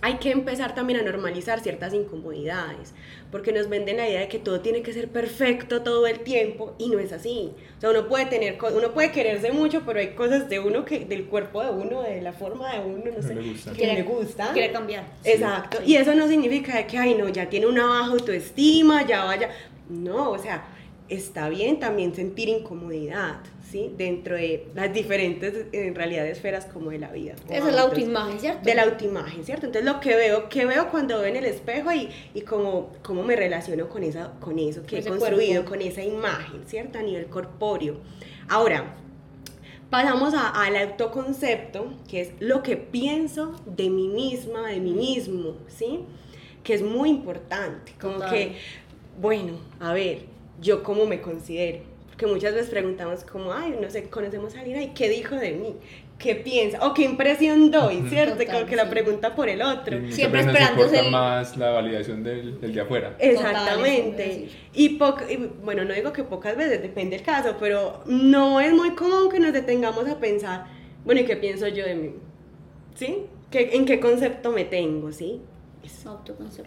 hay 0.00 0.14
que 0.18 0.30
empezar 0.30 0.74
también 0.74 1.00
a 1.00 1.02
normalizar 1.02 1.60
ciertas 1.60 1.92
incomodidades, 1.92 2.94
porque 3.32 3.52
nos 3.52 3.68
venden 3.68 3.96
la 3.96 4.08
idea 4.08 4.20
de 4.20 4.28
que 4.28 4.38
todo 4.38 4.60
tiene 4.60 4.82
que 4.82 4.92
ser 4.92 5.08
perfecto 5.08 5.82
todo 5.82 6.06
el 6.06 6.20
tiempo 6.20 6.74
y 6.78 6.88
no 6.88 6.98
es 6.98 7.12
así. 7.12 7.52
O 7.76 7.80
sea, 7.80 7.90
uno 7.90 8.06
puede 8.06 8.26
tener 8.26 8.58
uno 8.74 8.92
puede 8.92 9.10
quererse 9.10 9.50
mucho, 9.52 9.82
pero 9.84 9.98
hay 9.98 10.10
cosas 10.10 10.48
de 10.48 10.60
uno 10.60 10.84
que 10.84 11.04
del 11.04 11.26
cuerpo 11.26 11.62
de 11.62 11.70
uno, 11.70 12.02
de 12.02 12.22
la 12.22 12.32
forma 12.32 12.72
de 12.72 12.80
uno, 12.80 13.04
no, 13.16 13.22
sé, 13.22 13.74
que 13.74 13.86
le 13.86 14.02
gusta. 14.02 14.52
Quiere 14.52 14.72
cambiar. 14.72 15.04
Exacto. 15.24 15.78
Y 15.84 15.96
eso 15.96 16.14
no 16.14 16.28
significa 16.28 16.86
que 16.86 16.98
ay, 16.98 17.14
no, 17.14 17.28
ya 17.28 17.48
tiene 17.48 17.66
una 17.66 17.86
baja 17.86 18.12
autoestima, 18.12 19.04
ya 19.06 19.24
vaya. 19.24 19.50
No, 19.88 20.30
o 20.30 20.38
sea, 20.38 20.64
está 21.08 21.48
bien 21.48 21.78
también 21.80 22.14
sentir 22.14 22.48
incomodidad. 22.48 23.40
¿sí? 23.70 23.92
dentro 23.96 24.34
de 24.34 24.66
las 24.74 24.92
diferentes, 24.92 25.66
en 25.72 25.94
realidad, 25.94 26.26
esferas 26.26 26.64
como 26.66 26.90
de 26.90 26.98
la 26.98 27.12
vida. 27.12 27.34
Esa 27.48 27.68
es 27.68 27.74
la 27.74 27.82
autoimagen, 27.82 28.40
¿cierto? 28.40 28.64
De 28.64 28.74
la 28.74 28.82
autoimagen, 28.84 29.44
¿cierto? 29.44 29.66
Entonces, 29.66 29.90
lo 29.90 30.00
que 30.00 30.16
veo, 30.16 30.48
que 30.48 30.64
veo 30.64 30.90
cuando 30.90 31.18
veo 31.18 31.26
en 31.26 31.36
el 31.36 31.44
espejo 31.44 31.92
y, 31.92 32.08
y 32.34 32.40
cómo, 32.42 32.92
cómo 33.02 33.22
me 33.22 33.36
relaciono 33.36 33.88
con, 33.88 34.02
esa, 34.02 34.32
con 34.40 34.58
eso 34.58 34.84
que 34.84 34.98
he 34.98 35.04
construido, 35.04 35.64
con 35.64 35.82
esa 35.82 36.02
imagen, 36.02 36.64
¿cierto? 36.66 36.98
A 36.98 37.02
nivel 37.02 37.26
corpóreo. 37.26 37.96
Ahora, 38.48 38.96
pasamos 39.90 40.34
al 40.34 40.76
autoconcepto, 40.76 41.92
que 42.08 42.22
es 42.22 42.32
lo 42.40 42.62
que 42.62 42.76
pienso 42.76 43.52
de 43.66 43.90
mí 43.90 44.08
misma, 44.08 44.68
de 44.68 44.80
mí 44.80 44.92
mismo, 44.92 45.56
¿sí? 45.68 46.00
Que 46.62 46.74
es 46.74 46.82
muy 46.82 47.10
importante, 47.10 47.92
como 48.00 48.18
que, 48.30 48.56
bueno, 49.20 49.54
a 49.80 49.92
ver, 49.92 50.37
yo 50.60 50.82
cómo 50.82 51.06
me 51.06 51.20
considero 51.20 51.80
que 52.18 52.26
muchas 52.26 52.52
veces 52.52 52.68
preguntamos 52.68 53.24
como, 53.24 53.52
ay, 53.52 53.76
no 53.80 53.88
sé, 53.88 54.10
conocemos 54.10 54.54
a 54.56 54.60
alguien, 54.60 54.78
ay, 54.78 54.92
¿qué 54.94 55.08
dijo 55.08 55.36
de 55.36 55.52
mí? 55.52 55.76
¿Qué 56.18 56.34
piensa? 56.34 56.84
O 56.84 56.92
qué 56.92 57.04
impresión 57.04 57.70
doy, 57.70 58.02
¿cierto? 58.08 58.44
como 58.44 58.66
que 58.66 58.74
la 58.74 58.90
pregunta 58.90 59.36
por 59.36 59.48
el 59.48 59.62
otro. 59.62 59.96
Siempre 60.10 60.40
esperando 60.40 60.84
más 61.12 61.56
la 61.56 61.70
validación 61.70 62.24
del, 62.24 62.60
del 62.60 62.74
de 62.74 62.80
afuera. 62.80 63.14
Exactamente. 63.20 64.48
y, 64.74 64.98
bueno, 65.62 65.84
no 65.84 65.94
digo 65.94 66.12
que 66.12 66.24
pocas 66.24 66.56
veces, 66.56 66.82
depende 66.82 67.16
del 67.16 67.24
caso, 67.24 67.54
pero 67.60 68.02
no 68.06 68.60
es 68.60 68.72
muy 68.72 68.90
común 68.96 69.30
que 69.30 69.38
nos 69.38 69.52
detengamos 69.52 70.08
a 70.08 70.18
pensar, 70.18 70.66
bueno, 71.04 71.20
¿y 71.20 71.24
qué 71.24 71.36
pienso 71.36 71.68
yo 71.68 71.86
de 71.86 71.94
mí? 71.94 72.14
¿Sí? 72.96 73.26
¿Qué, 73.48 73.70
¿En 73.74 73.86
qué 73.86 74.00
concepto 74.00 74.50
me 74.50 74.64
tengo? 74.64 75.12
¿Sí? 75.12 75.40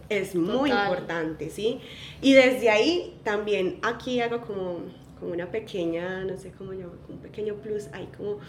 Es, 0.10 0.30
es 0.30 0.36
muy 0.36 0.72
importante, 0.72 1.50
¿sí? 1.50 1.80
Y 2.22 2.34
desde 2.34 2.70
ahí 2.70 3.18
también 3.24 3.80
aquí 3.82 4.20
hago 4.22 4.42
como 4.42 4.80
como 5.22 5.34
una 5.34 5.51
pequeña, 5.51 6.25
no 6.25 6.36
sé 6.36 6.51
cómo 6.58 6.74
llamar, 6.74 6.98
un 7.08 7.20
pequeño 7.20 7.54
plus 7.56 7.88
ahí 7.94 8.10
como 8.18 8.40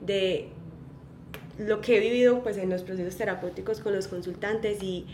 de 0.00 0.48
lo 1.58 1.80
que 1.80 1.96
he 1.96 2.00
vivido 2.00 2.42
pues 2.42 2.56
en 2.56 2.70
los 2.70 2.82
procesos 2.82 3.16
terapéuticos 3.16 3.80
con 3.80 3.94
los 3.94 4.06
consultantes 4.06 4.80
y, 4.80 5.06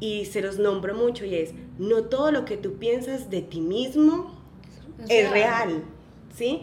y 0.00 0.24
se 0.24 0.40
los 0.40 0.58
nombro 0.58 0.94
mucho 0.94 1.26
y 1.26 1.34
es, 1.34 1.52
no 1.78 2.04
todo 2.04 2.32
lo 2.32 2.46
que 2.46 2.56
tú 2.56 2.78
piensas 2.78 3.28
de 3.28 3.42
ti 3.42 3.60
mismo 3.60 4.34
es, 5.08 5.30
real, 5.30 5.84
¿sí? 6.34 6.62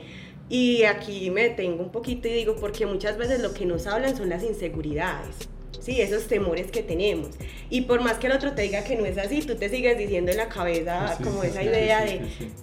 Y 0.49 0.83
aquí 0.83 1.29
me 1.29 1.43
detengo 1.43 1.83
un 1.83 1.91
poquito 1.91 2.27
y 2.27 2.31
digo, 2.31 2.55
porque 2.55 2.87
muchas 2.87 3.17
veces 3.17 3.41
lo 3.43 3.53
que 3.53 3.67
nos 3.67 3.85
hablan 3.85 4.17
son 4.17 4.29
las 4.29 4.43
inseguridades. 4.43 5.47
Sí, 5.79 6.01
esos 6.01 6.27
temores 6.27 6.71
que 6.71 6.83
tenemos. 6.83 7.29
Y 7.69 7.81
por 7.81 8.01
más 8.01 8.17
que 8.17 8.27
el 8.27 8.33
otro 8.33 8.53
te 8.53 8.63
diga 8.63 8.83
que 8.83 8.95
no 8.95 9.05
es 9.05 9.17
así, 9.17 9.41
tú 9.41 9.55
te 9.55 9.69
sigues 9.69 9.97
diciendo 9.97 10.31
en 10.31 10.37
la 10.37 10.49
cabeza 10.49 11.17
como 11.23 11.43
esa 11.43 11.63
idea 11.63 12.03
de 12.03 12.21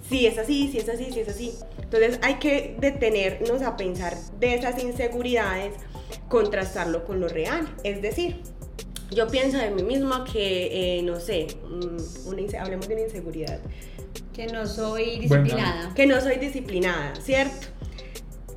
sí, 0.09 0.25
es 0.27 0.37
así, 0.37 0.69
sí 0.71 0.79
es 0.79 0.89
así, 0.89 1.09
sí 1.11 1.19
es 1.21 1.29
así. 1.29 1.53
Entonces 1.81 2.19
hay 2.21 2.35
que 2.35 2.75
detenernos 2.79 3.61
a 3.61 3.77
pensar 3.77 4.15
de 4.39 4.55
esas 4.55 4.81
inseguridades, 4.83 5.73
contrastarlo 6.29 7.05
con 7.05 7.19
lo 7.19 7.27
real. 7.27 7.67
Es 7.83 8.01
decir, 8.01 8.41
yo 9.11 9.27
pienso 9.27 9.57
de 9.57 9.71
mí 9.71 9.83
misma 9.83 10.25
que, 10.25 10.97
eh, 10.97 11.01
no 11.01 11.19
sé, 11.19 11.47
mm, 11.63 12.55
hablemos 12.59 12.87
de 12.87 12.93
una 12.93 13.03
inseguridad. 13.03 13.59
Que 14.33 14.47
no 14.47 14.67
soy 14.67 15.19
disciplinada. 15.19 15.93
que 15.95 16.05
no 16.05 16.21
soy 16.21 16.37
disciplinada, 16.37 17.15
¿cierto? 17.15 17.67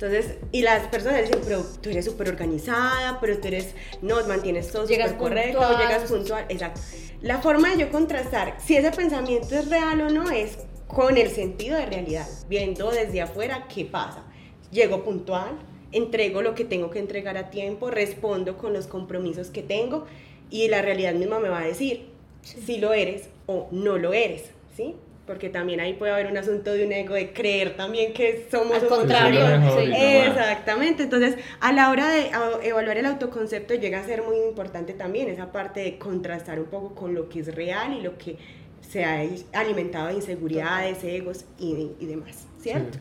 Entonces, 0.01 0.37
y 0.51 0.63
las 0.63 0.87
personas 0.87 1.21
dicen, 1.21 1.41
pero 1.43 1.63
tú 1.79 1.91
eres 1.91 2.05
súper 2.05 2.29
organizada, 2.29 3.19
pero 3.21 3.37
tú 3.37 3.49
eres, 3.49 3.75
no, 4.01 4.15
mantienes 4.25 4.71
todo 4.71 4.87
súper 4.87 5.15
correcto, 5.15 5.59
llegas 5.77 6.09
puntual, 6.09 6.43
exacto. 6.49 6.81
La 7.21 7.39
forma 7.39 7.69
de 7.69 7.81
yo 7.81 7.91
contrastar 7.91 8.55
si 8.59 8.75
ese 8.75 8.89
pensamiento 8.91 9.53
es 9.53 9.69
real 9.69 10.01
o 10.01 10.09
no 10.09 10.31
es 10.31 10.57
con 10.87 11.17
el 11.17 11.29
sentido 11.29 11.77
de 11.77 11.85
realidad, 11.85 12.27
viendo 12.49 12.89
desde 12.89 13.21
afuera 13.21 13.67
qué 13.73 13.85
pasa. 13.85 14.23
Llego 14.71 15.03
puntual, 15.03 15.59
entrego 15.91 16.41
lo 16.41 16.55
que 16.55 16.65
tengo 16.65 16.89
que 16.89 16.97
entregar 16.97 17.37
a 17.37 17.51
tiempo, 17.51 17.91
respondo 17.91 18.57
con 18.57 18.73
los 18.73 18.87
compromisos 18.87 19.51
que 19.51 19.61
tengo 19.61 20.07
y 20.49 20.67
la 20.69 20.81
realidad 20.81 21.13
misma 21.13 21.37
me 21.37 21.49
va 21.49 21.59
a 21.59 21.65
decir 21.67 22.09
si 22.41 22.79
lo 22.79 22.93
eres 22.93 23.29
o 23.45 23.67
no 23.69 23.99
lo 23.99 24.13
eres, 24.13 24.49
¿sí? 24.75 24.95
Porque 25.31 25.47
también 25.47 25.79
ahí 25.79 25.93
puede 25.93 26.11
haber 26.11 26.27
un 26.27 26.35
asunto 26.35 26.73
de 26.73 26.85
un 26.85 26.91
ego, 26.91 27.13
de 27.13 27.31
creer 27.31 27.77
también 27.77 28.11
que 28.11 28.49
somos 28.51 28.75
Al 28.75 28.87
contrario. 28.87 29.39
Exactamente, 29.47 31.03
entonces 31.03 31.37
a 31.61 31.71
la 31.71 31.89
hora 31.89 32.09
de 32.09 32.31
evaluar 32.63 32.97
el 32.97 33.05
autoconcepto 33.05 33.73
llega 33.75 34.01
a 34.01 34.03
ser 34.03 34.23
muy 34.23 34.35
importante 34.35 34.91
también 34.91 35.29
esa 35.29 35.53
parte 35.53 35.79
de 35.79 35.97
contrastar 35.97 36.59
un 36.59 36.65
poco 36.65 36.93
con 36.95 37.15
lo 37.15 37.29
que 37.29 37.39
es 37.39 37.55
real 37.55 37.93
y 37.93 38.01
lo 38.01 38.17
que 38.17 38.35
se 38.81 39.05
ha 39.05 39.21
alimentado 39.53 40.09
de 40.09 40.15
inseguridades, 40.15 41.01
egos 41.05 41.45
y, 41.57 41.91
y 41.97 42.05
demás, 42.07 42.45
¿cierto? 42.59 42.97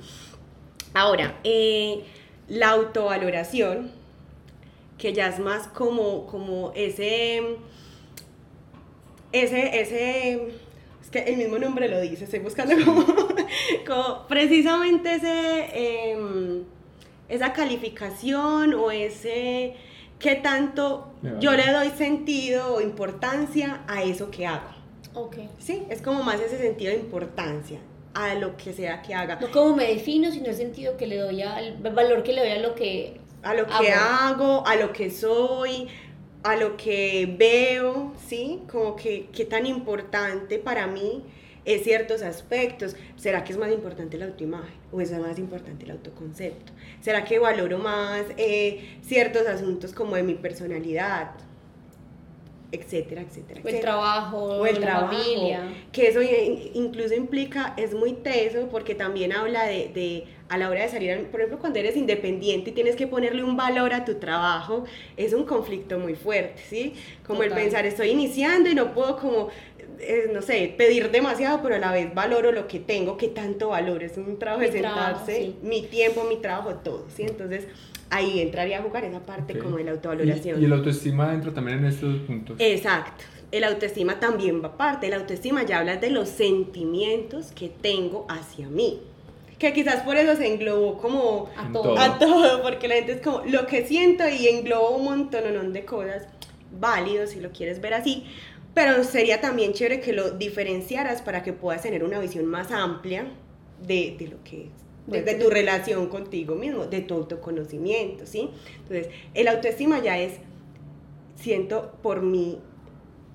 Ahora, 0.94 1.34
eh, 1.42 2.04
la 2.46 2.70
autovaloración, 2.70 3.90
que 4.98 5.12
ya 5.12 5.26
es 5.26 5.40
más 5.40 5.66
como, 5.66 6.28
como 6.28 6.70
ese, 6.76 7.56
ese, 9.32 9.80
ese 9.80 10.69
que 11.10 11.20
el 11.20 11.36
mismo 11.36 11.58
nombre 11.58 11.88
lo 11.88 12.00
dice, 12.00 12.24
estoy 12.24 12.40
buscando 12.40 12.74
como, 13.86 14.26
precisamente 14.28 15.14
ese, 15.14 16.12
em, 16.12 16.64
esa 17.28 17.52
calificación 17.52 18.74
o 18.74 18.90
ese 18.90 19.74
qué 20.18 20.36
tanto 20.36 21.12
yo 21.40 21.52
le 21.52 21.72
doy 21.72 21.88
sentido 21.90 22.74
o 22.74 22.80
importancia 22.80 23.82
a 23.88 24.02
eso 24.02 24.30
que 24.30 24.46
hago. 24.46 24.68
Ok. 25.14 25.36
Sí, 25.58 25.82
es 25.88 26.02
como 26.02 26.22
más 26.22 26.40
ese 26.40 26.58
sentido 26.58 26.92
de 26.92 26.98
importancia 26.98 27.80
a 28.14 28.34
lo 28.34 28.56
que 28.56 28.72
sea 28.72 29.02
que 29.02 29.14
haga. 29.14 29.38
No 29.40 29.50
como 29.50 29.76
me 29.76 29.86
defino, 29.86 30.30
sino 30.30 30.46
el 30.46 30.54
sentido 30.54 30.96
que 30.96 31.06
le 31.06 31.16
doy 31.16 31.42
al 31.42 31.78
valor 31.78 32.22
que 32.22 32.32
le 32.32 32.42
doy 32.42 32.50
a 32.50 32.58
lo 32.58 32.74
que 32.74 33.20
a 33.42 33.54
lo 33.54 33.66
que 33.66 33.92
hago 33.92 34.66
a 34.66 34.76
lo 34.76 34.92
que 34.92 35.10
soy, 35.10 35.88
a 36.42 36.56
lo 36.56 36.76
que 36.76 37.34
veo, 37.38 38.14
¿sí? 38.26 38.60
Como 38.70 38.96
que 38.96 39.28
qué 39.32 39.44
tan 39.44 39.66
importante 39.66 40.58
para 40.58 40.86
mí 40.86 41.22
es 41.64 41.84
ciertos 41.84 42.22
aspectos. 42.22 42.96
¿Será 43.16 43.44
que 43.44 43.52
es 43.52 43.58
más 43.58 43.70
importante 43.70 44.16
la 44.16 44.26
autoimagen 44.26 44.78
o 44.92 45.00
es 45.00 45.12
más 45.12 45.38
importante 45.38 45.84
el 45.84 45.92
autoconcepto? 45.92 46.72
¿Será 47.00 47.24
que 47.24 47.38
valoro 47.38 47.78
más 47.78 48.24
eh, 48.36 48.98
ciertos 49.02 49.46
asuntos 49.46 49.92
como 49.92 50.16
de 50.16 50.22
mi 50.22 50.34
personalidad? 50.34 51.32
etcétera, 52.72 53.22
etcétera. 53.22 53.60
O 53.64 53.68
el 53.68 53.80
trabajo, 53.80 54.38
o 54.38 54.66
el 54.66 54.78
trabajo, 54.78 55.12
familia. 55.12 55.74
Que 55.92 56.08
eso 56.08 56.20
incluso 56.74 57.14
implica, 57.14 57.74
es 57.76 57.94
muy 57.94 58.12
teso 58.12 58.68
porque 58.70 58.94
también 58.94 59.32
habla 59.32 59.64
de, 59.64 59.90
de, 59.92 60.24
a 60.50 60.58
la 60.58 60.68
hora 60.68 60.82
de 60.82 60.88
salir, 60.88 61.26
por 61.26 61.40
ejemplo, 61.40 61.60
cuando 61.60 61.78
eres 61.78 61.96
independiente 61.96 62.70
y 62.70 62.72
tienes 62.72 62.96
que 62.96 63.06
ponerle 63.06 63.44
un 63.44 63.56
valor 63.56 63.94
a 63.94 64.04
tu 64.04 64.14
trabajo, 64.16 64.84
es 65.16 65.32
un 65.32 65.44
conflicto 65.44 65.96
muy 66.00 66.16
fuerte, 66.16 66.60
¿sí? 66.68 66.94
Como 67.24 67.44
el 67.44 67.52
pensar, 67.52 67.86
estoy 67.86 68.10
iniciando 68.10 68.68
y 68.68 68.74
no 68.74 68.92
puedo 68.92 69.16
como, 69.16 69.48
eh, 70.00 70.28
no 70.34 70.42
sé, 70.42 70.74
pedir 70.76 71.12
demasiado, 71.12 71.62
pero 71.62 71.76
a 71.76 71.78
la 71.78 71.92
vez 71.92 72.12
valoro 72.12 72.50
lo 72.50 72.66
que 72.66 72.80
tengo, 72.80 73.16
que 73.16 73.28
tanto 73.28 73.68
valoro, 73.68 74.04
es 74.04 74.16
un 74.16 74.40
trabajo 74.40 74.62
de 74.62 74.72
sentarse, 74.72 75.52
mi 75.62 75.82
tiempo, 75.82 76.24
mi 76.24 76.38
trabajo, 76.38 76.74
todo, 76.74 77.06
¿sí? 77.14 77.22
Entonces 77.22 77.68
ahí 78.10 78.40
entraría 78.40 78.80
a 78.80 78.82
jugar 78.82 79.04
esa 79.04 79.20
parte 79.20 79.56
como 79.56 79.76
de 79.76 79.84
la 79.84 79.92
autovaloración. 79.92 80.60
¿Y, 80.60 80.64
el 80.64 80.72
autoestima 80.72 81.32
entra 81.32 81.54
también 81.54 81.78
en 81.78 81.84
estos 81.84 82.16
puntos. 82.22 82.56
Exacto. 82.58 83.22
El 83.52 83.62
autoestima 83.62 84.18
también 84.18 84.62
va 84.62 84.76
parte. 84.76 85.06
El 85.06 85.14
autoestima 85.14 85.64
ya 85.64 85.78
habla 85.78 85.96
de 85.96 86.10
los 86.10 86.28
sentimientos 86.28 87.52
que 87.52 87.68
tengo 87.68 88.26
hacia 88.28 88.68
mí. 88.68 89.00
Que 89.60 89.72
quizás 89.72 90.02
por 90.02 90.16
eso 90.16 90.34
se 90.34 90.52
englobó 90.52 90.98
como 90.98 91.48
a 91.56 91.70
todo. 91.70 91.96
a 91.96 92.18
todo, 92.18 92.62
porque 92.62 92.88
la 92.88 92.96
gente 92.96 93.12
es 93.12 93.20
como 93.20 93.42
lo 93.44 93.66
que 93.68 93.86
siento 93.86 94.28
y 94.28 94.48
englobo 94.48 94.96
un 94.96 95.04
montón 95.04 95.72
de 95.72 95.84
cosas 95.84 96.26
válidos 96.72 97.30
si 97.30 97.40
lo 97.40 97.52
quieres 97.52 97.80
ver 97.80 97.94
así. 97.94 98.24
Pero 98.74 99.04
sería 99.04 99.40
también 99.40 99.72
chévere 99.72 100.00
que 100.00 100.12
lo 100.12 100.30
diferenciaras 100.30 101.22
para 101.22 101.44
que 101.44 101.52
puedas 101.52 101.82
tener 101.82 102.02
una 102.02 102.18
visión 102.18 102.46
más 102.46 102.72
amplia 102.72 103.26
de, 103.86 104.16
de 104.18 104.28
lo 104.28 104.42
que 104.42 104.70
es 105.16 105.24
de 105.24 105.34
tu 105.34 105.50
relación 105.50 106.06
contigo 106.08 106.54
mismo, 106.54 106.86
de 106.86 107.00
tu 107.00 107.14
autoconocimiento, 107.14 108.26
¿sí? 108.26 108.50
Entonces, 108.82 109.08
el 109.34 109.48
autoestima 109.48 110.00
ya 110.00 110.18
es, 110.18 110.34
siento 111.36 111.92
por 112.02 112.22
mí, 112.22 112.58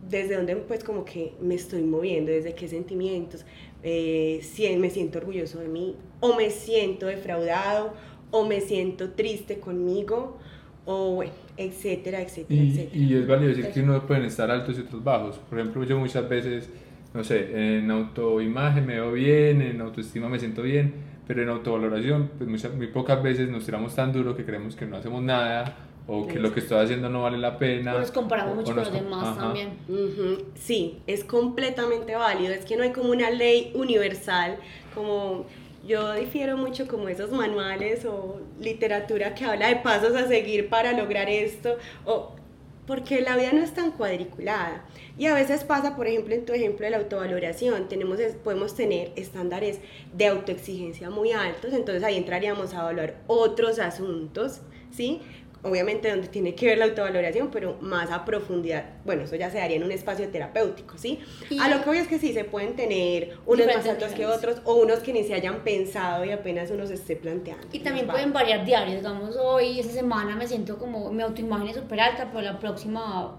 desde 0.10 0.36
donde 0.36 0.56
pues 0.56 0.84
como 0.84 1.04
que 1.04 1.34
me 1.42 1.56
estoy 1.56 1.82
moviendo, 1.82 2.32
desde 2.32 2.54
qué 2.54 2.68
sentimientos, 2.68 3.46
eh, 3.88 4.40
si 4.42 4.76
me 4.78 4.90
siento 4.90 5.20
orgulloso 5.20 5.60
de 5.60 5.68
mí, 5.68 5.96
o 6.20 6.36
me 6.36 6.50
siento 6.50 7.06
defraudado, 7.06 7.94
o 8.32 8.44
me 8.44 8.60
siento 8.60 9.12
triste 9.12 9.60
conmigo, 9.60 10.40
o 10.86 11.14
bueno, 11.14 11.34
etcétera, 11.56 12.20
etcétera, 12.20 12.64
y, 12.64 12.70
etcétera. 12.72 12.98
Y 12.98 13.14
es 13.14 13.28
válido 13.28 13.50
decir 13.50 13.72
que 13.72 13.82
uno 13.82 14.02
pueden 14.08 14.26
estar 14.26 14.50
altos 14.50 14.76
y 14.80 14.82
otros 14.82 15.04
bajos. 15.04 15.38
Por 15.38 15.60
ejemplo, 15.60 15.84
yo 15.84 16.00
muchas 16.00 16.28
veces, 16.28 16.68
no 17.14 17.24
sé, 17.24 17.78
en 17.78 17.92
autoimagen 17.92 18.88
me 18.88 18.96
veo 18.96 19.12
bien, 19.12 19.62
en 19.62 19.80
autoestima 19.80 20.30
me 20.30 20.40
siento 20.40 20.64
bien, 20.64 20.92
pero 21.28 21.44
en 21.44 21.50
autovaloración, 21.50 22.32
pues 22.40 22.74
muy 22.76 22.88
pocas 22.88 23.22
veces 23.22 23.50
nos 23.50 23.66
tiramos 23.66 23.94
tan 23.94 24.12
duro 24.12 24.36
que 24.36 24.46
creemos 24.46 24.76
que 24.76 24.88
no 24.88 24.98
hacemos 24.98 25.22
nada 25.22 25.85
o 26.08 26.28
que 26.28 26.40
lo 26.40 26.54
que 26.54 26.60
estoy 26.60 26.84
haciendo 26.84 27.10
no 27.10 27.24
vale 27.24 27.38
la 27.38 27.58
pena. 27.58 27.94
Nos 27.94 28.12
comparamos 28.12 28.56
mucho 28.56 28.68
con 28.68 28.84
los 28.84 28.92
demás 28.92 29.38
también. 29.38 29.78
Sí, 30.56 31.00
es 31.08 31.24
completamente 31.24 32.16
válido. 32.16 32.54
Es 32.54 32.66
que 32.66 32.78
no 32.78 32.84
hay 32.84 32.92
como 32.92 33.10
una 33.12 33.32
ley 33.32 33.72
universal, 33.74 34.58
como 34.94 35.46
yo 35.86 36.14
difiero 36.14 36.58
mucho 36.58 36.88
como 36.88 37.10
esos 37.10 37.32
manuales 37.32 38.06
o 38.06 38.40
literatura 38.60 39.36
que 39.36 39.46
habla 39.46 39.68
de 39.68 39.78
pasos 39.78 40.16
a 40.16 40.28
seguir 40.28 40.70
para 40.70 40.94
lograr 40.94 41.30
esto, 41.30 41.78
o 42.06 42.32
porque 42.88 43.22
la 43.22 43.36
vida 43.36 43.52
no 43.52 43.64
es 43.64 43.74
tan 43.74 43.92
cuadriculada. 43.92 44.86
Y 45.18 45.28
a 45.28 45.34
veces 45.34 45.64
pasa, 45.64 45.96
por 45.96 46.08
ejemplo, 46.08 46.36
en 46.36 46.46
tu 46.46 46.54
ejemplo 46.54 46.86
de 46.86 46.92
la 46.92 46.98
autovaloración, 46.98 47.88
tenemos, 47.88 48.20
podemos 48.44 48.76
tener 48.76 49.12
estándares 49.16 49.80
de 50.14 50.28
autoexigencia 50.28 51.10
muy 51.10 51.32
altos, 51.32 51.74
entonces 51.74 52.04
ahí 52.04 52.18
entraríamos 52.18 52.74
a 52.74 52.82
evaluar 52.82 53.16
otros 53.28 53.80
asuntos, 53.80 54.62
¿sí? 54.92 55.22
Obviamente 55.66 56.10
donde 56.10 56.28
tiene 56.28 56.54
que 56.56 56.68
ver 56.68 56.78
la 56.78 56.86
autovaloración, 56.86 57.50
pero 57.52 57.78
más 57.82 58.12
a 58.12 58.24
profundidad. 58.24 58.86
Bueno, 59.04 59.24
eso 59.24 59.36
ya 59.36 59.50
se 59.50 59.58
daría 59.58 59.78
en 59.78 59.84
un 59.84 59.92
espacio 59.92 60.30
terapéutico, 60.30 60.98
¿sí? 60.98 61.20
a 61.60 61.70
lo 61.70 61.82
que 61.82 61.90
voy 61.90 61.98
es 61.98 62.08
que 62.08 62.20
sí, 62.20 62.34
se 62.34 62.44
pueden 62.44 62.76
tener 62.76 63.38
unos 63.46 63.66
más 63.68 63.88
altos 63.88 64.14
que 64.14 64.26
otros 64.26 64.62
o 64.64 64.76
unos 64.76 65.00
que 65.00 65.12
ni 65.12 65.24
se 65.24 65.34
hayan 65.34 65.64
pensado 65.64 66.24
y 66.24 66.32
apenas 66.32 66.70
uno 66.72 66.86
se 66.86 66.94
esté 66.94 67.16
planteando. 67.16 67.68
Y 67.72 67.80
también 67.80 68.08
pueden 68.08 68.32
variar 68.32 68.64
diarios, 68.66 68.98
digamos, 68.98 69.36
hoy, 69.36 69.80
esta 69.80 69.94
semana 69.94 70.36
me 70.36 70.48
siento 70.48 70.78
como, 70.78 71.12
mi 71.12 71.24
autoimagen 71.24 71.70
es 71.70 71.76
súper 71.76 72.00
alta, 72.00 72.30
pero 72.32 72.42
la 72.42 72.60
próxima 72.60 73.38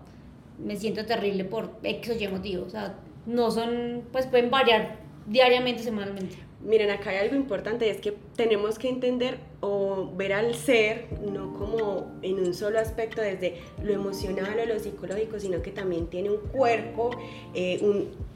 me 0.59 0.77
siento 0.77 1.07
terrible 1.07 1.45
por 1.45 1.79
X 1.83 2.11
o 2.11 2.23
Y 2.23 2.29
motivo, 2.29 2.65
o 2.67 2.71
sea, 2.71 2.97
no 3.27 3.51
son, 3.51 4.05
pues 4.11 4.27
pueden 4.27 4.51
variar 4.51 4.99
diariamente, 5.27 5.83
semanalmente. 5.83 6.46
Miren, 6.67 6.91
acá 6.91 7.11
hay 7.11 7.19
algo 7.19 7.37
importante, 7.37 7.89
es 7.89 8.01
que 8.01 8.17
tenemos 8.35 8.77
que 8.77 8.89
entender 8.89 9.39
o 9.61 10.11
ver 10.17 10.33
al 10.33 10.57
ser, 10.57 11.07
no 11.23 11.55
como 11.55 12.19
en 12.23 12.41
un 12.41 12.55
solo 12.55 12.81
aspecto 12.81 13.23
desde 13.23 13.61
lo 13.85 13.93
emocional 13.93 14.59
o 14.59 14.67
lo 14.67 14.81
psicológico, 14.81 15.39
sino 15.39 15.63
que 15.63 15.71
también 15.71 16.09
tiene 16.09 16.31
un 16.31 16.39
cuerpo, 16.39 17.11
eh, 17.55 17.79
un, 17.83 18.27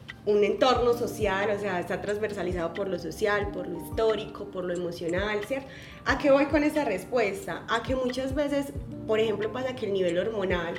entorno 0.45 0.93
social, 0.93 1.51
o 1.51 1.59
sea, 1.59 1.81
está 1.81 2.01
transversalizado 2.01 2.73
por 2.73 2.87
lo 2.87 3.01
social, 3.01 3.51
por 3.51 3.67
lo 3.67 3.81
histórico, 3.81 4.45
por 4.45 4.65
lo 4.65 4.75
emocional, 4.75 5.41
¿cierto? 5.45 5.67
¿A 6.05 6.17
qué 6.19 6.31
voy 6.31 6.47
con 6.47 6.63
esa 6.63 6.85
respuesta? 6.85 7.65
A 7.69 7.83
que 7.83 7.97
muchas 7.97 8.33
veces, 8.33 8.67
por 9.09 9.19
ejemplo, 9.19 9.51
pasa 9.51 9.75
que 9.75 9.87
el 9.87 9.93
nivel 9.93 10.17
hormonal 10.17 10.75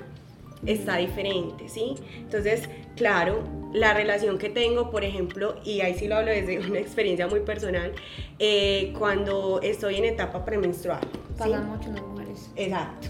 está 0.66 0.98
diferente, 0.98 1.70
¿sí? 1.70 1.96
Entonces, 2.18 2.70
claro, 2.96 3.44
la 3.74 3.94
relación 3.94 4.38
que 4.38 4.50
tengo, 4.50 4.92
por 4.92 5.04
ejemplo, 5.04 5.56
y 5.64 5.82
ahí 5.82 5.96
sí 5.96 6.08
lo 6.08 6.18
hablo 6.18 6.32
desde 6.32 6.60
una 6.68 6.80
experiencia 6.80 7.28
muy 7.28 7.42
personal, 7.42 7.94
eh, 8.40 8.94
cuando 8.98 9.60
estoy 9.62 9.96
en 9.98 10.06
etapa 10.06 10.46
premenstrual. 10.46 11.02
Pasa 11.38 11.62
mucho 11.62 11.90
las 11.92 12.02
mujeres. 12.02 12.52
Exacto 12.56 13.08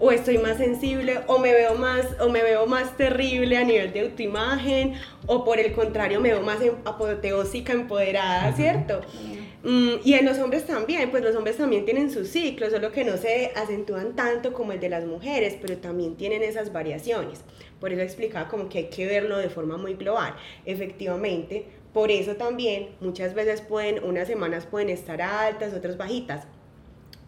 o 0.00 0.10
estoy 0.10 0.38
más 0.38 0.56
sensible 0.56 1.20
o 1.26 1.38
me 1.38 1.52
veo 1.52 1.74
más 1.74 2.06
o 2.20 2.30
me 2.30 2.42
veo 2.42 2.66
más 2.66 2.96
terrible 2.96 3.56
a 3.58 3.64
nivel 3.64 3.92
de 3.92 4.00
autoimagen 4.00 4.94
o 5.26 5.44
por 5.44 5.60
el 5.60 5.72
contrario 5.72 6.20
me 6.20 6.30
veo 6.30 6.40
más 6.40 6.60
em, 6.62 6.72
apoteósica, 6.84 7.74
empoderada, 7.74 8.50
¿cierto? 8.54 9.02
Mm, 9.02 9.39
y 9.62 10.14
en 10.14 10.24
los 10.24 10.38
hombres 10.38 10.64
también, 10.66 11.10
pues 11.10 11.22
los 11.22 11.36
hombres 11.36 11.58
también 11.58 11.84
tienen 11.84 12.10
sus 12.10 12.28
ciclos, 12.28 12.72
solo 12.72 12.92
que 12.92 13.04
no 13.04 13.18
se 13.18 13.52
acentúan 13.54 14.16
tanto 14.16 14.54
como 14.54 14.72
el 14.72 14.80
de 14.80 14.88
las 14.88 15.04
mujeres, 15.04 15.58
pero 15.60 15.76
también 15.76 16.16
tienen 16.16 16.42
esas 16.42 16.72
variaciones. 16.72 17.40
Por 17.78 17.92
eso 17.92 18.00
explicaba 18.00 18.48
como 18.48 18.68
que 18.68 18.78
hay 18.78 18.84
que 18.88 19.06
verlo 19.06 19.36
de 19.36 19.50
forma 19.50 19.76
muy 19.76 19.94
global. 19.94 20.34
Efectivamente, 20.64 21.66
por 21.92 22.10
eso 22.10 22.36
también 22.36 22.90
muchas 23.00 23.34
veces 23.34 23.60
pueden, 23.60 24.02
unas 24.02 24.28
semanas 24.28 24.64
pueden 24.64 24.88
estar 24.88 25.20
altas, 25.20 25.74
otras 25.74 25.98
bajitas. 25.98 26.46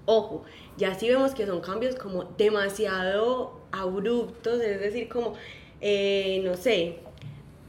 Ojo, 0.06 0.44
ya 0.78 0.94
sí 0.94 1.08
vemos 1.08 1.34
que 1.34 1.46
son 1.46 1.60
cambios 1.60 1.96
como 1.96 2.24
demasiado 2.24 3.60
abruptos, 3.72 4.60
es 4.60 4.80
decir, 4.80 5.08
como, 5.08 5.34
eh, 5.80 6.40
no 6.44 6.56
sé, 6.56 6.98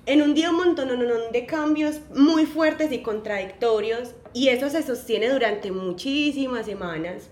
en 0.06 0.22
un 0.22 0.34
día 0.34 0.50
un 0.50 0.58
montón 0.58 0.90
de 1.32 1.46
cambios 1.46 2.00
muy 2.14 2.46
fuertes 2.46 2.92
y 2.92 3.02
contradictorios 3.02 4.16
y 4.34 4.50
eso 4.50 4.70
se 4.70 4.84
sostiene 4.84 5.30
durante 5.30 5.72
muchísimas 5.72 6.66
semanas. 6.66 7.30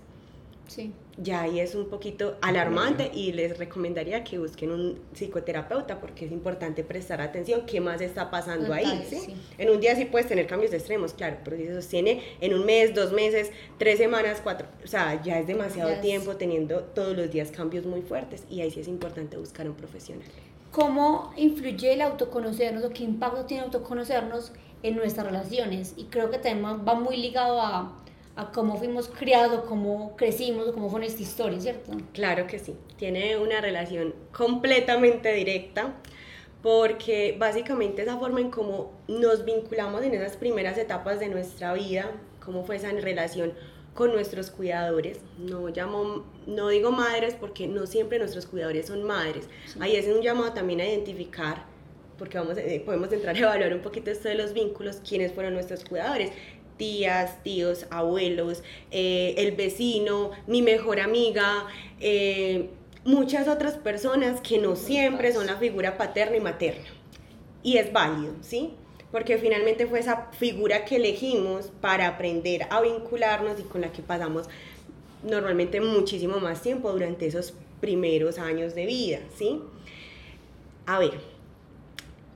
Sí 0.68 0.92
ya 1.18 1.42
ahí 1.42 1.60
es 1.60 1.74
un 1.74 1.88
poquito 1.88 2.36
alarmante 2.40 3.10
y 3.12 3.32
les 3.32 3.58
recomendaría 3.58 4.24
que 4.24 4.38
busquen 4.38 4.70
un 4.70 4.98
psicoterapeuta 5.12 6.00
porque 6.00 6.24
es 6.24 6.32
importante 6.32 6.84
prestar 6.84 7.20
atención 7.20 7.66
qué 7.66 7.80
más 7.80 8.00
está 8.00 8.30
pasando 8.30 8.72
ahí. 8.72 9.04
¿sí? 9.08 9.34
En 9.58 9.70
un 9.70 9.80
día 9.80 9.94
sí 9.94 10.06
puedes 10.06 10.28
tener 10.28 10.46
cambios 10.46 10.72
extremos, 10.72 11.12
claro, 11.12 11.38
pero 11.44 11.56
si 11.56 11.66
se 11.66 11.74
sostiene 11.74 12.22
en 12.40 12.54
un 12.54 12.64
mes, 12.64 12.94
dos 12.94 13.12
meses, 13.12 13.50
tres 13.78 13.98
semanas, 13.98 14.40
cuatro, 14.42 14.66
o 14.82 14.86
sea, 14.86 15.22
ya 15.22 15.38
es 15.38 15.46
demasiado 15.46 16.00
tiempo 16.00 16.36
teniendo 16.36 16.80
todos 16.80 17.16
los 17.16 17.30
días 17.30 17.50
cambios 17.50 17.84
muy 17.84 18.02
fuertes 18.02 18.44
y 18.48 18.60
ahí 18.60 18.70
sí 18.70 18.80
es 18.80 18.88
importante 18.88 19.36
buscar 19.36 19.68
un 19.68 19.74
profesional. 19.74 20.28
¿Cómo 20.72 21.32
influye 21.36 21.92
el 21.92 22.02
autoconocernos 22.02 22.84
o 22.84 22.90
qué 22.90 23.04
impacto 23.04 23.44
tiene 23.44 23.62
autoconocernos 23.64 24.52
en 24.82 24.96
nuestras 24.96 25.26
relaciones? 25.26 25.94
Y 25.96 26.04
creo 26.04 26.30
que 26.30 26.38
también 26.38 26.84
va 26.84 26.94
muy 26.94 27.16
ligado 27.16 27.60
a 27.60 27.92
a 28.36 28.50
cómo 28.50 28.76
fuimos 28.76 29.08
criados, 29.08 29.64
cómo 29.68 30.16
crecimos, 30.16 30.72
cómo 30.72 30.88
fue 30.88 31.00
nuestra 31.00 31.22
historia, 31.22 31.60
¿cierto? 31.60 31.92
Claro 32.12 32.46
que 32.46 32.58
sí, 32.58 32.74
tiene 32.96 33.36
una 33.36 33.60
relación 33.60 34.14
completamente 34.32 35.32
directa 35.32 35.94
porque 36.62 37.36
básicamente 37.38 38.02
esa 38.02 38.16
forma 38.18 38.40
en 38.40 38.50
cómo 38.50 38.92
nos 39.08 39.44
vinculamos 39.44 40.02
en 40.02 40.14
esas 40.14 40.36
primeras 40.36 40.78
etapas 40.78 41.18
de 41.20 41.28
nuestra 41.28 41.72
vida, 41.74 42.10
cómo 42.42 42.64
fue 42.64 42.76
esa 42.76 42.90
relación 42.92 43.52
con 43.94 44.12
nuestros 44.12 44.50
cuidadores, 44.50 45.18
no 45.38 45.68
llamo, 45.68 46.24
no 46.46 46.68
digo 46.68 46.92
madres 46.92 47.34
porque 47.38 47.66
no 47.66 47.86
siempre 47.86 48.18
nuestros 48.18 48.46
cuidadores 48.46 48.86
son 48.86 49.02
madres, 49.02 49.48
ahí 49.80 49.96
es 49.96 50.06
un 50.06 50.22
llamado 50.22 50.52
también 50.52 50.80
a 50.80 50.86
identificar 50.86 51.72
porque 52.22 52.38
vamos, 52.38 52.56
eh, 52.56 52.80
podemos 52.84 53.12
entrar 53.12 53.34
a 53.34 53.38
evaluar 53.38 53.74
un 53.74 53.80
poquito 53.80 54.08
esto 54.12 54.28
de 54.28 54.36
los 54.36 54.52
vínculos, 54.52 55.00
quiénes 55.06 55.32
fueron 55.32 55.54
nuestros 55.54 55.84
cuidadores. 55.84 56.30
Tías, 56.76 57.42
tíos, 57.42 57.86
abuelos, 57.90 58.62
eh, 58.92 59.34
el 59.38 59.56
vecino, 59.56 60.30
mi 60.46 60.62
mejor 60.62 61.00
amiga, 61.00 61.66
eh, 61.98 62.70
muchas 63.04 63.48
otras 63.48 63.74
personas 63.74 64.40
que 64.40 64.58
no 64.58 64.76
siempre 64.76 65.32
son 65.32 65.46
la 65.46 65.56
figura 65.56 65.96
paterna 65.96 66.36
y 66.36 66.40
materna. 66.40 66.84
Y 67.64 67.78
es 67.78 67.92
válido, 67.92 68.34
¿sí? 68.40 68.74
Porque 69.12 69.38
finalmente 69.38 69.86
fue 69.86 70.00
esa 70.00 70.28
figura 70.32 70.84
que 70.84 70.96
elegimos 70.96 71.70
para 71.80 72.08
aprender 72.08 72.66
a 72.70 72.80
vincularnos 72.80 73.60
y 73.60 73.62
con 73.62 73.82
la 73.82 73.92
que 73.92 74.02
pasamos 74.02 74.48
normalmente 75.22 75.80
muchísimo 75.80 76.40
más 76.40 76.62
tiempo 76.62 76.90
durante 76.90 77.26
esos 77.26 77.54
primeros 77.80 78.38
años 78.38 78.74
de 78.74 78.86
vida, 78.86 79.20
¿sí? 79.36 79.60
A 80.86 80.98
ver, 80.98 81.20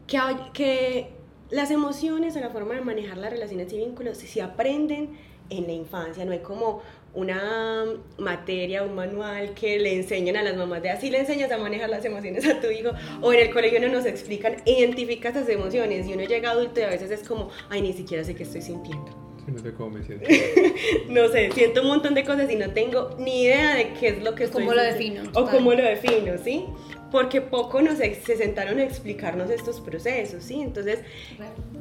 ¿qué, 0.07 0.19
qué, 0.53 1.09
las 1.51 1.71
emociones 1.71 2.37
o 2.37 2.41
la 2.41 2.51
forma 2.51 2.75
de 2.75 2.83
manejar 2.83 3.17
las 3.19 3.31
relaciones 3.31 3.73
y 3.73 3.79
vínculos 3.79 4.19
se 4.19 4.43
aprenden 4.43 5.17
en 5.49 5.67
la 5.67 5.73
infancia, 5.73 6.25
no 6.25 6.33
hay 6.33 6.41
como 6.41 6.83
una 7.17 7.85
materia, 8.19 8.85
un 8.85 8.95
manual 8.95 9.55
que 9.55 9.79
le 9.79 9.97
enseñan 9.97 10.37
a 10.37 10.43
las 10.43 10.57
mamás 10.57 10.83
de 10.83 10.91
así 10.91 11.11
le 11.11 11.19
enseñas 11.19 11.51
a 11.51 11.59
manejar 11.59 11.91
las 11.91 12.05
emociones 12.05 12.47
a 12.47 12.61
tu 12.61 12.69
hijo, 12.69 12.91
o 13.21 13.33
en 13.33 13.41
el 13.41 13.51
colegio 13.53 13.81
no 13.81 13.89
nos 13.89 14.07
explican, 14.07 14.57
identifica 14.67 15.31
esas 15.31 15.49
emociones 15.49 16.07
y 16.07 16.13
uno 16.13 16.25
llega 16.25 16.51
adulto 16.51 16.81
y 16.81 16.85
a 16.85 16.89
veces 16.89 17.11
es 17.11 17.27
como, 17.27 17.51
ay, 17.71 17.83
ni 17.83 17.93
siquiera 17.93 18.23
sé 18.23 18.35
qué 18.35 18.45
estoy 18.45 18.63
sintiendo. 18.63 19.11
no 19.47 19.59
sé 19.59 19.73
cómo 19.73 19.99
me 19.99 20.05
siento. 20.05 20.29
no 21.09 21.29
sé, 21.29 21.51
siento 21.53 21.81
un 21.83 21.89
montón 21.89 22.15
de 22.15 22.25
cosas 22.25 22.51
y 22.51 22.57
no 22.57 22.71
tengo 22.71 23.17
ni 23.19 23.45
idea 23.45 23.75
de 23.75 23.95
qué 23.95 24.09
es 24.09 24.23
lo 24.23 24.35
que 24.35 24.45
estoy 24.45 24.63
¿Cómo 24.63 24.75
lo 24.75 24.83
defino? 24.83 25.23
O 25.35 25.47
cómo 25.47 25.73
lo 25.73 25.83
defino, 25.83 26.37
¿sí? 26.45 26.67
porque 27.11 27.41
poco 27.41 27.81
nos 27.81 27.99
se 27.99 28.37
sentaron 28.37 28.79
a 28.79 28.85
explicarnos 28.85 29.49
estos 29.51 29.81
procesos, 29.81 30.43
¿sí? 30.45 30.61
Entonces, 30.61 31.01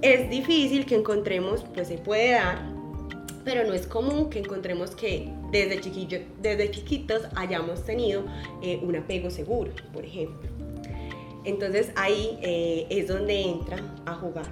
es 0.02 0.30
difícil 0.30 0.86
que 0.86 0.96
encontremos, 0.96 1.66
pues 1.74 1.88
se 1.88 1.98
puede 1.98 2.32
dar, 2.32 2.75
pero 3.46 3.64
no 3.64 3.74
es 3.74 3.86
común 3.86 4.30
que 4.30 4.40
encontremos 4.40 4.92
que 4.96 5.30
desde, 5.52 5.80
chiquillo, 5.80 6.20
desde 6.42 6.72
chiquitos 6.72 7.22
hayamos 7.36 7.86
tenido 7.86 8.26
eh, 8.62 8.80
un 8.82 8.96
apego 8.96 9.30
seguro, 9.30 9.72
por 9.94 10.04
ejemplo. 10.04 10.50
Entonces 11.46 11.92
ahí 11.96 12.40
eh, 12.42 12.88
es 12.90 13.08
donde 13.08 13.40
entra 13.40 13.78
a 14.08 14.16
jugar. 14.16 14.48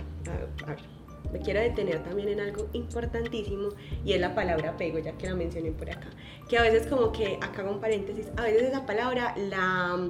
me 1.34 1.40
quiero 1.40 1.60
detener 1.60 2.04
también 2.04 2.30
en 2.30 2.40
algo 2.40 2.70
importantísimo 2.74 3.70
y 4.06 4.14
es 4.14 4.22
la 4.22 4.36
palabra 4.36 4.70
apego, 4.70 5.00
ya 5.00 5.12
que 5.14 5.28
la 5.28 5.36
mencioné 5.36 5.72
por 5.72 5.90
acá. 5.90 6.10
Que 6.48 6.60
a 6.60 6.62
veces 6.62 6.86
como 6.86 7.12
que, 7.12 7.40
acá 7.42 7.64
hago 7.64 7.72
un 7.72 7.82
paréntesis, 7.82 8.28
a 8.38 8.44
veces 8.44 8.70
esa 8.70 8.86
palabra 8.86 9.34
la 9.38 10.08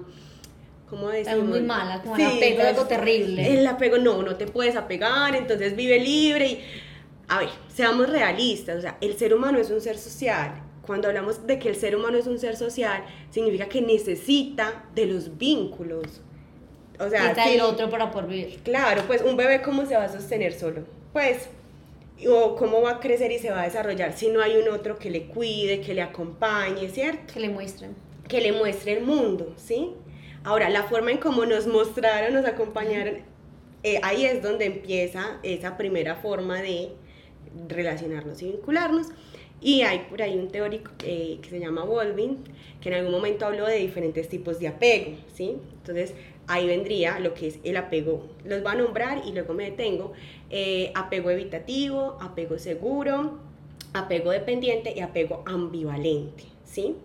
¿cómo 0.89 1.09
decimos? 1.09 1.39
Es 1.39 1.45
muy 1.45 1.61
mala, 1.61 2.01
como 2.01 2.17
el 2.17 2.25
apego 2.25 2.61
es 2.61 2.67
algo 2.67 2.85
terrible. 2.85 3.59
El 3.59 3.65
apego, 3.65 3.97
no, 3.97 4.21
no 4.21 4.35
te 4.35 4.45
puedes 4.45 4.75
apegar, 4.75 5.35
entonces 5.35 5.75
vive 5.75 5.99
libre 5.99 6.47
y... 6.47 6.63
A 7.27 7.39
ver, 7.39 7.49
seamos 7.73 8.09
realistas, 8.09 8.77
o 8.77 8.81
sea, 8.81 8.97
el 9.01 9.17
ser 9.17 9.33
humano 9.33 9.59
es 9.59 9.69
un 9.69 9.81
ser 9.81 9.97
social. 9.97 10.61
Cuando 10.85 11.07
hablamos 11.07 11.47
de 11.47 11.59
que 11.59 11.69
el 11.69 11.75
ser 11.75 11.95
humano 11.95 12.17
es 12.17 12.27
un 12.27 12.37
ser 12.37 12.57
social, 12.57 13.05
significa 13.29 13.67
que 13.67 13.81
necesita 13.81 14.83
de 14.93 15.05
los 15.05 15.37
vínculos. 15.37 16.21
O 16.99 17.09
sea, 17.09 17.29
necesita 17.29 17.49
el 17.49 17.61
otro 17.61 17.89
para 17.89 18.11
poder 18.11 18.29
vivir. 18.29 18.59
Claro, 18.63 19.03
pues 19.07 19.21
un 19.21 19.37
bebé 19.37 19.61
cómo 19.61 19.85
se 19.85 19.95
va 19.95 20.03
a 20.03 20.11
sostener 20.11 20.53
solo? 20.53 20.83
Pues 21.13 21.47
o 22.29 22.55
cómo 22.55 22.81
va 22.81 22.91
a 22.91 22.99
crecer 22.99 23.31
y 23.31 23.39
se 23.39 23.49
va 23.49 23.61
a 23.61 23.65
desarrollar 23.65 24.13
si 24.13 24.27
no 24.27 24.41
hay 24.41 24.57
un 24.57 24.69
otro 24.69 24.97
que 24.97 25.09
le 25.09 25.23
cuide, 25.23 25.81
que 25.81 25.93
le 25.93 26.01
acompañe, 26.01 26.89
¿cierto? 26.89 27.33
Que 27.33 27.39
le 27.39 27.49
muestre. 27.49 27.89
Que 28.27 28.41
le 28.41 28.51
muestre 28.51 28.93
el 28.93 29.03
mundo, 29.03 29.53
¿sí? 29.57 29.91
Ahora, 30.43 30.69
la 30.69 30.83
forma 30.83 31.11
en 31.11 31.17
cómo 31.17 31.45
nos 31.45 31.67
mostraron, 31.67 32.33
nos 32.33 32.45
acompañaron, 32.45 33.19
eh, 33.83 33.99
ahí 34.03 34.25
es 34.25 34.41
donde 34.41 34.65
empieza 34.65 35.39
esa 35.43 35.77
primera 35.77 36.15
forma 36.15 36.61
de 36.61 36.89
relacionarnos 37.67 38.41
y 38.41 38.47
vincularnos. 38.47 39.07
Y 39.61 39.81
hay 39.81 39.99
por 40.09 40.21
ahí 40.21 40.37
un 40.37 40.49
teórico 40.49 40.91
eh, 41.05 41.39
que 41.41 41.49
se 41.49 41.59
llama 41.59 41.85
Wolvin, 41.85 42.39
que 42.81 42.89
en 42.89 42.95
algún 42.95 43.13
momento 43.13 43.45
habló 43.45 43.65
de 43.65 43.77
diferentes 43.77 44.27
tipos 44.27 44.59
de 44.59 44.67
apego, 44.67 45.11
¿sí? 45.33 45.55
Entonces, 45.77 46.13
ahí 46.47 46.67
vendría 46.67 47.19
lo 47.19 47.33
que 47.33 47.47
es 47.47 47.59
el 47.63 47.77
apego. 47.77 48.27
Los 48.43 48.65
va 48.65 48.73
a 48.73 48.75
nombrar 48.75 49.21
y 49.25 49.31
luego 49.31 49.53
me 49.53 49.69
detengo. 49.69 50.11
Eh, 50.49 50.91
apego 50.95 51.29
evitativo, 51.29 52.17
apego 52.21 52.59
seguro, 52.59 53.39
apego 53.93 54.31
dependiente 54.31 54.93
y 54.95 54.99
apego 54.99 55.43
ambivalente, 55.45 56.43
¿sí? 56.65 56.95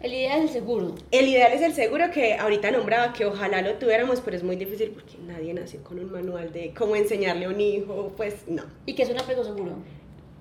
El 0.00 0.12
ideal 0.12 0.38
es 0.38 0.44
el 0.44 0.50
seguro. 0.50 0.94
El 1.10 1.28
ideal 1.28 1.52
es 1.52 1.62
el 1.62 1.72
seguro 1.72 2.10
que 2.12 2.34
ahorita 2.34 2.70
nombraba, 2.70 3.12
que 3.12 3.24
ojalá 3.24 3.62
lo 3.62 3.74
tuviéramos, 3.74 4.20
pero 4.20 4.36
es 4.36 4.42
muy 4.42 4.56
difícil 4.56 4.90
porque 4.90 5.16
nadie 5.26 5.54
nació 5.54 5.82
con 5.82 5.98
un 5.98 6.10
manual 6.12 6.52
de 6.52 6.74
cómo 6.76 6.96
enseñarle 6.96 7.46
a 7.46 7.48
un 7.48 7.60
hijo, 7.60 8.12
pues 8.16 8.46
no. 8.46 8.64
¿Y 8.84 8.94
qué 8.94 9.04
es 9.04 9.10
un 9.10 9.18
apego 9.18 9.42
seguro? 9.42 9.76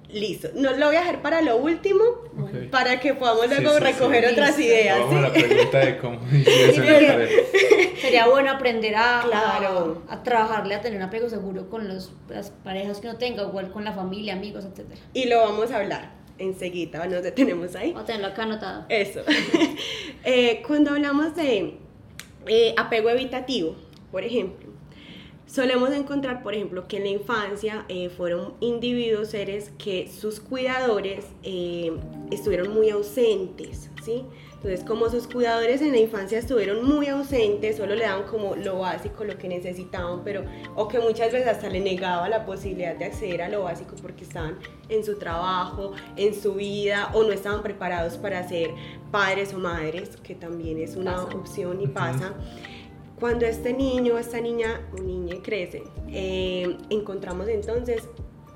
Listo, 0.10 0.50
no 0.54 0.72
lo 0.74 0.86
voy 0.88 0.98
a 0.98 1.00
dejar 1.00 1.22
para 1.22 1.42
lo 1.42 1.58
último, 1.58 2.04
para 2.70 3.00
que 3.00 3.16
podamos 3.16 3.48
luego 3.50 3.80
recoger 3.80 4.26
otras 4.28 4.60
ideas. 4.60 5.00
Vamos 5.00 5.16
a 5.16 5.22
la 5.22 5.34
pregunta 5.34 5.80
de 5.80 5.98
cómo 5.98 6.20
Sería 8.02 8.28
bueno 8.28 8.52
aprender 8.52 8.96
a, 8.96 9.24
claro. 9.26 10.04
a, 10.08 10.22
trabajarle 10.22 10.76
a 10.76 10.82
tener 10.82 10.98
un 10.98 11.04
apego 11.04 11.28
seguro 11.28 11.70
con 11.70 11.88
los, 11.88 12.14
las 12.30 12.52
parejas 12.52 13.00
que 13.00 13.08
uno 13.08 13.18
tenga, 13.18 13.44
igual 13.44 13.72
con 13.72 13.84
la 13.84 13.94
familia, 13.94 14.34
amigos, 14.34 14.64
etc. 14.66 14.86
Y 15.14 15.26
lo 15.26 15.40
vamos 15.40 15.72
a 15.72 15.78
hablar 15.78 16.15
enseguida 16.38 17.06
nos 17.08 17.24
detenemos 17.24 17.76
ahí. 17.76 17.94
A 17.96 18.06
tenerlo 18.06 18.28
acá 18.28 18.44
anotado. 18.44 18.86
Eso. 18.90 19.22
Eh, 20.28 20.64
cuando 20.66 20.90
hablamos 20.90 21.36
de 21.36 21.76
eh, 22.48 22.74
apego 22.78 23.12
evitativo, 23.12 23.76
por 24.12 24.24
ejemplo, 24.24 24.70
solemos 25.46 25.92
encontrar, 25.92 26.42
por 26.42 26.56
ejemplo, 26.56 26.88
que 26.88 26.98
en 26.98 27.04
la 27.04 27.10
infancia 27.10 27.86
eh, 27.90 28.10
fueron 28.10 28.56
individuos, 28.60 29.28
seres 29.28 29.72
que 29.78 30.08
sus 30.08 30.40
cuidadores 30.40 31.26
estuvieron 32.32 32.74
muy 32.74 32.90
ausentes, 32.90 33.92
¿sí? 34.04 34.24
Entonces, 34.56 34.84
como 34.84 35.10
sus 35.10 35.28
cuidadores 35.28 35.82
en 35.82 35.92
la 35.92 36.00
infancia 36.00 36.40
estuvieron 36.40 36.84
muy 36.86 37.08
ausentes, 37.08 37.78
solo 37.78 37.94
le 37.96 38.04
daban 38.04 38.24
como 38.24 38.56
lo 38.56 38.80
básico, 38.80 39.24
lo 39.24 39.38
que 39.38 39.48
necesitaban, 39.48 40.24
pero 40.24 40.44
o 40.76 40.88
que 40.88 41.00
muchas 41.00 41.32
veces 41.32 41.48
hasta 41.48 41.70
le 41.70 41.82
negaba 41.82 42.28
la 42.30 42.46
posibilidad 42.46 42.96
de 42.96 43.06
acceder 43.06 43.44
a 43.44 43.50
lo 43.50 43.64
básico 43.64 43.96
porque 44.02 44.24
estaban 44.24 44.58
en 44.90 45.04
su 45.04 45.18
trabajo, 45.18 45.92
en 46.16 46.34
su 46.34 46.56
vida 46.56 47.12
o 47.14 47.24
no 47.24 47.32
estaban 47.32 47.62
preparados 47.62 48.18
para 48.18 48.48
ser 48.48 48.72
padres 49.12 49.54
o 49.54 49.60
madres, 49.60 50.18
que 50.18 50.34
también 50.34 50.80
es 50.80 50.96
una 50.96 51.24
opción 51.24 51.80
y 51.82 51.88
pasa. 51.88 52.34
Cuando 53.20 53.46
este 53.46 53.72
niño 53.72 54.16
o 54.16 54.18
esta 54.18 54.42
niña 54.42 54.82
o 54.94 55.02
niña 55.02 55.36
crece, 55.44 55.84
eh, 56.10 56.76
encontramos 56.90 57.48
entonces 57.48 58.04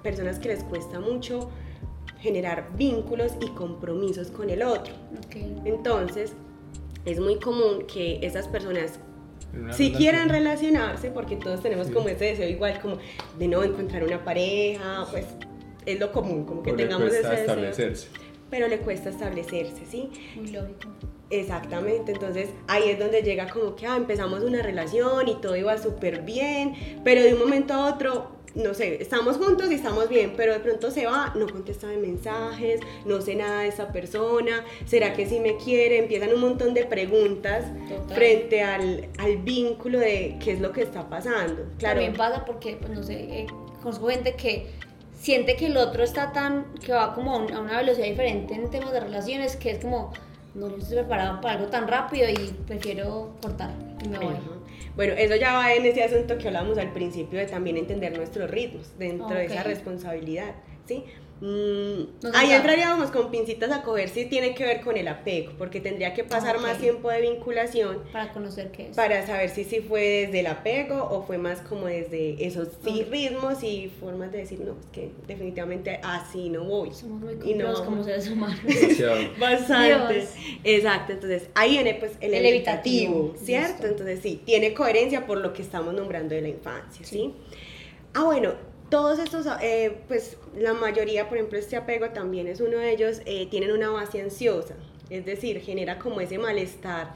personas 0.01 0.39
que 0.39 0.49
les 0.49 0.63
cuesta 0.63 0.99
mucho 0.99 1.49
generar 2.21 2.69
vínculos 2.75 3.33
y 3.41 3.47
compromisos 3.49 4.31
con 4.31 4.49
el 4.49 4.63
otro. 4.63 4.93
Entonces, 5.65 6.33
es 7.05 7.19
muy 7.19 7.39
común 7.39 7.85
que 7.87 8.19
esas 8.21 8.47
personas 8.47 8.99
si 9.71 9.91
quieran 9.91 10.29
relacionarse, 10.29 11.09
porque 11.09 11.35
todos 11.35 11.61
tenemos 11.61 11.89
como 11.89 12.07
ese 12.09 12.25
deseo 12.25 12.47
igual 12.47 12.79
como 12.81 12.97
de 13.37 13.47
no 13.47 13.63
encontrar 13.63 14.03
una 14.03 14.23
pareja, 14.23 15.07
pues 15.11 15.25
es 15.85 15.99
lo 15.99 16.11
común, 16.11 16.45
como 16.45 16.61
que 16.61 16.73
tengamos 16.73 17.07
ese 17.07 17.27
deseo. 17.27 17.39
establecerse. 17.39 18.07
Pero 18.49 18.67
le 18.67 18.79
cuesta 18.79 19.09
establecerse, 19.09 19.85
¿sí? 19.89 20.09
Muy 20.35 20.51
lógico. 20.51 20.89
Exactamente, 21.31 22.11
entonces 22.11 22.49
ahí 22.67 22.89
es 22.89 22.99
donde 22.99 23.21
llega 23.21 23.47
como 23.49 23.75
que 23.75 23.85
ah, 23.85 23.95
empezamos 23.95 24.43
una 24.43 24.63
relación 24.63 25.27
y 25.27 25.35
todo 25.35 25.55
iba 25.55 25.77
súper 25.77 26.21
bien, 26.21 26.73
pero 27.03 27.21
de 27.21 27.33
un 27.33 27.39
momento 27.39 27.73
a 27.73 27.93
otro, 27.93 28.31
no 28.55 28.73
sé, 28.73 29.01
estamos 29.01 29.37
juntos 29.37 29.71
y 29.71 29.75
estamos 29.75 30.09
bien, 30.09 30.33
pero 30.35 30.53
de 30.53 30.59
pronto 30.59 30.91
se 30.91 31.05
va, 31.05 31.33
no 31.35 31.47
contesta 31.47 31.87
de 31.87 31.97
mensajes, 31.97 32.81
no 33.05 33.21
sé 33.21 33.35
nada 33.35 33.61
de 33.61 33.67
esa 33.67 33.89
persona, 33.89 34.63
¿será 34.85 35.13
que 35.13 35.27
sí 35.27 35.39
me 35.39 35.57
quiere? 35.57 35.99
Empiezan 35.99 36.33
un 36.33 36.41
montón 36.41 36.73
de 36.73 36.85
preguntas 36.85 37.65
frente 38.13 38.63
al, 38.63 39.07
al, 39.17 39.37
vínculo 39.37 39.99
de 39.99 40.37
qué 40.43 40.53
es 40.53 40.61
lo 40.61 40.71
que 40.71 40.81
está 40.81 41.09
pasando. 41.09 41.63
Claro. 41.77 41.95
También 41.95 42.13
pasa 42.13 42.45
porque, 42.45 42.75
pues 42.75 42.91
no 42.91 43.03
sé, 43.03 43.13
eh, 43.13 43.47
conozco 43.81 44.07
gente 44.07 44.35
que 44.35 44.67
siente 45.19 45.55
que 45.55 45.67
el 45.67 45.77
otro 45.77 46.03
está 46.03 46.31
tan, 46.31 46.73
que 46.85 46.93
va 46.93 47.13
como 47.13 47.35
a 47.35 47.37
una 47.37 47.77
velocidad 47.77 48.07
diferente 48.07 48.55
en 48.55 48.69
temas 48.69 48.91
de 48.93 48.99
relaciones, 48.99 49.55
que 49.55 49.71
es 49.71 49.79
como 49.79 50.11
no 50.55 50.67
estoy 50.67 50.97
preparado 50.97 51.41
para 51.41 51.55
algo 51.55 51.67
tan 51.67 51.87
rápido 51.87 52.27
y 52.29 52.53
prefiero 52.67 53.35
cortar 53.41 53.71
y 54.03 54.09
me 54.09 54.19
voy. 54.19 54.35
Bueno, 54.99 55.13
eso 55.13 55.37
ya 55.37 55.53
va 55.53 55.73
en 55.73 55.85
ese 55.85 56.03
asunto 56.03 56.37
que 56.37 56.49
hablábamos 56.49 56.77
al 56.77 56.91
principio 56.91 57.39
de 57.39 57.45
también 57.45 57.77
entender 57.77 58.17
nuestros 58.17 58.51
ritmos 58.51 58.91
dentro 58.99 59.29
de 59.29 59.45
esa 59.45 59.63
responsabilidad, 59.63 60.55
¿sí? 60.87 61.05
Mm, 61.41 62.33
ahí 62.33 62.51
entraríamos 62.51 63.11
con 63.11 63.31
pincitas 63.31 63.71
a 63.71 63.81
coger 63.81 64.09
si 64.09 64.25
tiene 64.25 64.53
que 64.53 64.65
ver 64.65 64.81
con 64.81 64.97
el 64.97 65.07
apego, 65.07 65.53
porque 65.57 65.79
tendría 65.79 66.13
que 66.13 66.25
pasar 66.25 66.59
más 66.59 66.79
tiempo 66.79 67.09
de 67.09 67.21
vinculación 67.21 68.03
para 68.11 68.33
conocer 68.33 68.71
qué 68.71 68.89
es. 68.89 68.95
Para 68.95 69.25
saber 69.25 69.49
si 69.49 69.63
sí 69.63 69.79
fue 69.79 70.01
desde 70.01 70.41
el 70.41 70.47
apego 70.47 71.07
o 71.09 71.23
fue 71.23 71.37
más 71.37 71.61
como 71.61 71.85
desde 71.85 72.45
esos 72.45 72.67
sí 72.83 73.05
ritmos 73.09 73.63
y 73.63 73.89
formas 73.99 74.31
de 74.33 74.39
decir, 74.39 74.59
no, 74.59 74.71
es 74.71 74.85
que 74.91 75.11
definitivamente 75.27 75.99
así 76.03 76.49
no 76.49 76.65
voy. 76.65 76.93
Somos 76.93 77.21
muy 77.21 77.35
complejos 77.35 77.81
como 77.81 78.03
seres 78.03 78.29
humanos. 78.29 78.59
Bastante. 79.39 80.27
Exacto, 80.65 81.13
entonces 81.13 81.47
ahí 81.55 81.71
viene 81.71 81.93
pues 81.93 82.13
el, 82.19 82.33
evitativo, 82.33 83.33
¿cierto? 83.41 83.87
Entonces 83.87 84.19
sí, 84.21 84.41
tiene 84.45 84.73
coherencia 84.73 85.25
por 85.25 85.37
lo 85.37 85.53
que 85.53 85.61
estamos 85.61 85.93
nombrando 85.93 86.35
de 86.35 86.41
la 86.41 86.49
infancia, 86.49 87.05
¿sí? 87.05 87.33
Ah, 88.13 88.23
bueno, 88.23 88.53
todos 88.89 89.19
estos, 89.19 89.45
eh, 89.61 89.97
pues 90.07 90.37
la 90.57 90.73
mayoría, 90.73 91.29
por 91.29 91.37
ejemplo, 91.37 91.57
este 91.57 91.75
apego 91.75 92.09
también 92.09 92.47
es 92.47 92.59
uno 92.59 92.77
de 92.77 92.91
ellos, 92.91 93.21
eh, 93.25 93.47
tienen 93.49 93.71
una 93.71 93.89
base 93.89 94.21
ansiosa, 94.21 94.75
es 95.09 95.25
decir, 95.25 95.59
genera 95.61 95.99
como 95.99 96.21
ese 96.21 96.37
malestar, 96.37 97.13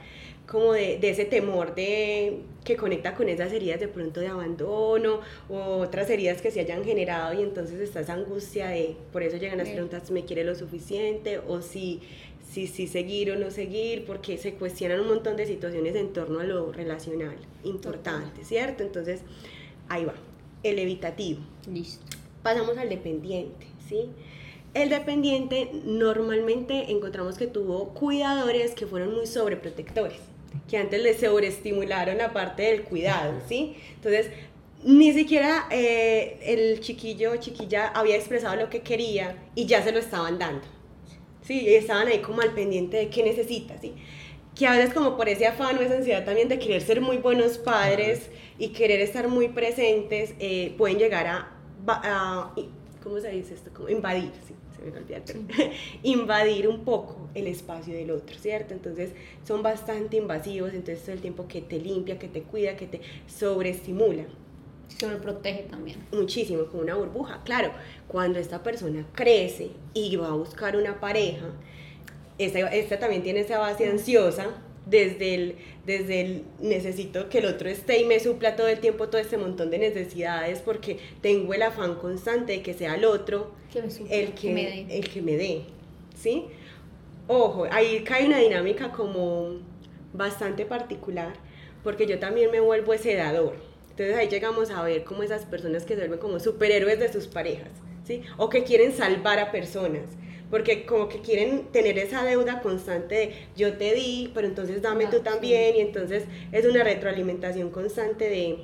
como 0.48 0.74
de, 0.74 1.00
ese 1.02 1.26
temor 1.26 1.74
de 1.74 2.42
que 2.64 2.76
conecta 2.76 3.16
con 3.16 3.30
esas 3.30 3.52
heridas 3.54 3.80
de 3.80 3.88
pronto 3.88 4.20
de 4.20 4.28
abandono 4.28 5.22
o 5.50 5.78
otras 5.78 6.10
heridas 6.10 6.42
que 6.42 6.52
se 6.52 6.60
hayan 6.60 6.84
generado 6.84 7.34
y 7.34 7.42
entonces 7.42 7.80
está 7.80 8.02
esa 8.02 8.14
angustia 8.14 8.68
de, 8.68 8.96
por 9.12 9.24
eso 9.24 9.38
llegan 9.38 9.58
las 9.58 9.70
preguntas, 9.70 10.12
¿me 10.12 10.26
quiere 10.26 10.44
lo 10.44 10.54
suficiente? 10.54 11.40
O 11.40 11.62
si, 11.62 12.02
si, 12.52 12.68
si 12.68 12.88
seguir 12.88 13.32
o 13.32 13.36
no 13.38 13.52
seguir, 13.52 14.06
porque 14.06 14.38
se 14.38 14.54
cuestionan 14.54 15.00
un 15.00 15.08
montón 15.08 15.38
de 15.38 15.46
situaciones 15.46 15.96
en 15.96 16.14
torno 16.14 16.40
a 16.40 16.44
lo 16.44 16.72
relacional 16.72 17.38
importante, 17.64 18.44
¿cierto? 18.44 18.84
Entonces, 18.84 19.22
ahí 19.88 20.06
va 20.06 20.14
el 20.64 20.80
evitativo. 20.80 21.42
Listo. 21.72 22.18
Pasamos 22.42 22.78
al 22.78 22.90
dependiente, 22.90 23.68
¿sí? 23.88 24.10
El 24.74 24.90
dependiente 24.90 25.70
normalmente 25.86 26.92
encontramos 26.92 27.38
que 27.38 27.46
tuvo 27.48 27.90
cuidadores 27.90 28.74
que 28.74 28.88
fueron 28.88 29.14
muy 29.14 29.28
sobreprotectores, 29.28 30.20
que 30.68 30.78
antes 30.78 31.02
le 31.02 31.18
sobreestimularon 31.18 32.18
la 32.18 32.34
parte 32.34 32.64
del 32.64 32.84
cuidado, 32.84 33.40
¿sí? 33.48 33.76
Entonces, 33.96 34.32
ni 34.84 35.14
siquiera 35.14 35.68
eh, 35.70 36.40
el 36.42 36.80
chiquillo 36.80 37.34
o 37.34 37.36
chiquilla 37.38 37.88
había 37.90 38.16
expresado 38.16 38.56
lo 38.56 38.70
que 38.70 38.82
quería 38.82 39.38
y 39.56 39.66
ya 39.66 39.84
se 39.84 39.92
lo 39.92 40.00
estaban 40.00 40.40
dando. 40.40 40.66
Sí, 41.44 41.62
y 41.62 41.76
estaban 41.76 42.08
ahí 42.08 42.20
como 42.20 42.42
al 42.42 42.54
pendiente 42.54 42.98
de 42.98 43.10
qué 43.10 43.22
necesita, 43.24 43.78
¿sí? 43.80 43.94
Que 44.56 44.68
a 44.68 44.72
veces 44.72 44.94
como 44.94 45.18
por 45.18 45.30
ese 45.30 45.48
afán 45.48 45.78
o 45.78 45.82
esa 45.82 45.96
ansiedad 45.96 46.26
también 46.26 46.48
de 46.48 46.60
querer 46.60 46.82
ser 46.82 47.02
muy 47.02 47.18
buenos 47.18 47.58
padres 47.58 48.30
y 48.60 48.70
querer 48.70 49.02
estar 49.02 49.28
muy 49.28 49.50
presentes, 49.50 50.36
eh, 50.40 50.76
pueden 50.78 50.98
llegar 51.00 51.28
a, 51.28 52.54
¿cómo 53.02 53.20
se 53.20 53.32
dice 53.32 53.56
esto? 53.56 53.72
Como 53.74 53.90
invadir, 53.90 54.32
sí, 54.48 54.54
se 54.76 54.92
me 54.92 54.98
olvidó 54.98 55.72
invadir 56.04 56.68
un 56.68 56.84
poco 56.86 57.30
el 57.34 57.48
espacio 57.48 57.96
del 57.96 58.12
otro, 58.12 58.38
¿cierto? 58.38 58.74
Entonces 58.74 59.12
son 59.46 59.64
bastante 59.64 60.18
invasivos, 60.18 60.74
entonces 60.74 61.04
todo 61.04 61.14
el 61.14 61.22
tiempo 61.22 61.48
que 61.48 61.62
te 61.62 61.80
limpia, 61.80 62.20
que 62.20 62.28
te 62.28 62.44
cuida, 62.44 62.76
que 62.76 62.88
te 62.88 63.02
sobreestimula. 63.28 64.26
Sobreprotege 65.00 65.64
también. 65.64 65.98
Muchísimo, 66.12 66.66
como 66.66 66.84
una 66.84 66.94
burbuja. 66.94 67.42
Claro, 67.44 67.72
cuando 68.08 68.38
esta 68.38 68.62
persona 68.62 69.08
crece 69.14 69.72
y 69.96 70.16
va 70.18 70.28
a 70.28 70.34
buscar 70.34 70.78
una 70.78 71.00
pareja, 71.00 71.48
esta, 72.46 73.00
también 73.00 73.24
tiene 73.24 73.42
esa 73.42 73.60
base 73.60 73.88
ansiosa 73.88 74.48
desde 74.86 75.36
el, 75.36 75.56
desde 75.86 76.22
el 76.22 76.44
necesito 76.60 77.30
que 77.30 77.40
el 77.40 77.46
otro 77.46 77.70
esté 77.70 78.02
y 78.02 78.06
me 78.06 78.20
supla 78.20 78.56
todo 78.56 78.68
el 78.68 78.80
tiempo 78.80 79.08
todo 79.08 79.22
este 79.22 79.38
montón 79.38 79.70
de 79.70 79.78
necesidades 79.78 80.60
porque 80.60 81.00
tengo 81.22 81.54
el 81.54 81.62
afán 81.62 81.96
constante 81.96 82.54
de 82.54 82.62
que 82.62 82.74
sea 82.74 82.96
el 82.96 83.06
otro 83.06 83.52
el, 84.10 84.34
que, 84.34 84.54
me 84.54 84.98
el 84.98 85.10
que 85.10 85.22
me 85.22 85.38
dé. 85.38 85.62
¿Sí? 86.16 86.46
Ojo, 87.28 87.66
ahí 87.72 88.04
cae 88.04 88.26
una 88.26 88.40
dinámica 88.40 88.92
como 88.92 89.60
bastante 90.14 90.66
particular 90.66 91.34
porque 91.84 92.06
yo 92.06 92.20
también 92.20 92.52
me 92.52 92.60
vuelvo 92.60 92.94
ese 92.94 93.16
dador. 93.16 93.56
Entonces 93.90 94.16
ahí 94.16 94.28
llegamos 94.28 94.72
a 94.72 94.82
ver 94.84 95.04
como 95.04 95.24
esas 95.24 95.46
personas 95.46 95.84
que 95.84 95.94
se 95.94 96.00
vuelven 96.00 96.20
como 96.20 96.40
superhéroes 96.40 97.00
de 97.00 97.14
sus 97.14 97.28
parejas, 97.28 97.70
¿sí? 98.06 98.24
O 98.38 98.50
que 98.50 98.64
quieren 98.64 98.92
salvar 98.92 99.40
a 99.40 99.52
personas 99.52 100.04
porque 100.54 100.86
como 100.86 101.10
que 101.10 101.18
quieren 101.18 101.64
tener 101.72 101.98
esa 101.98 102.24
deuda 102.24 102.62
constante 102.62 103.16
de 103.16 103.34
yo 103.58 103.76
te 103.76 103.96
di, 103.96 104.30
pero 104.36 104.48
entonces 104.48 104.84
dame 104.84 105.08
tú 105.08 105.22
también, 105.22 105.78
y 105.78 105.80
entonces 105.80 106.26
es 106.52 106.64
una 106.68 106.84
retroalimentación 106.84 107.72
constante 107.72 108.30
de, 108.30 108.60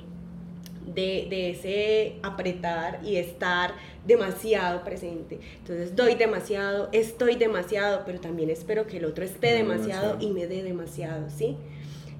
de, 0.86 1.26
de, 1.28 1.50
ese 1.50 2.12
apretar 2.22 3.00
y 3.02 3.16
estar 3.16 3.74
demasiado 4.06 4.84
presente. 4.84 5.40
Entonces 5.58 5.96
doy 5.96 6.14
demasiado, 6.14 6.90
estoy 6.92 7.34
demasiado, 7.34 8.04
pero 8.06 8.20
también 8.20 8.50
espero 8.50 8.86
que 8.86 8.98
el 8.98 9.04
otro 9.04 9.24
esté 9.24 9.52
demasiado, 9.52 10.16
y 10.20 10.30
me 10.30 10.46
dé 10.46 10.62
demasiado, 10.62 11.28
¿sí? 11.28 11.56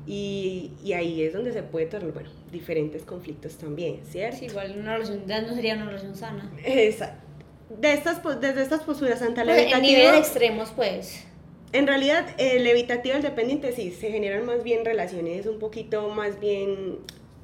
Y, 0.04 0.72
y, 0.82 0.94
ahí 0.94 1.22
es 1.22 1.32
donde 1.32 1.52
se 1.52 1.62
puede 1.62 1.86
tornar, 1.86 2.10
bueno, 2.10 2.30
diferentes 2.50 3.04
conflictos 3.04 3.56
también, 3.56 4.00
¿cierto? 4.04 4.38
Sí, 4.38 4.46
igual 4.46 4.74
una 4.76 4.94
relación, 4.94 5.22
no 5.28 5.54
sería 5.54 5.74
una 5.74 5.86
relación 5.86 6.16
sana. 6.16 6.50
Exacto 6.64 7.29
de 7.78 7.92
estas, 7.92 8.22
desde 8.40 8.62
estas 8.62 8.82
posturas 8.82 9.22
ante 9.22 9.44
la 9.44 9.54
pues, 9.54 9.72
En 9.72 9.82
niveles 9.82 10.18
extremos, 10.18 10.70
pues. 10.74 11.24
En 11.72 11.86
realidad, 11.86 12.26
el 12.38 12.66
evitativo 12.66 13.14
el 13.14 13.22
dependiente 13.22 13.72
sí, 13.72 13.92
se 13.92 14.10
generan 14.10 14.44
más 14.44 14.64
bien 14.64 14.84
relaciones 14.84 15.46
un 15.46 15.58
poquito 15.58 16.08
más 16.08 16.40
bien 16.40 16.98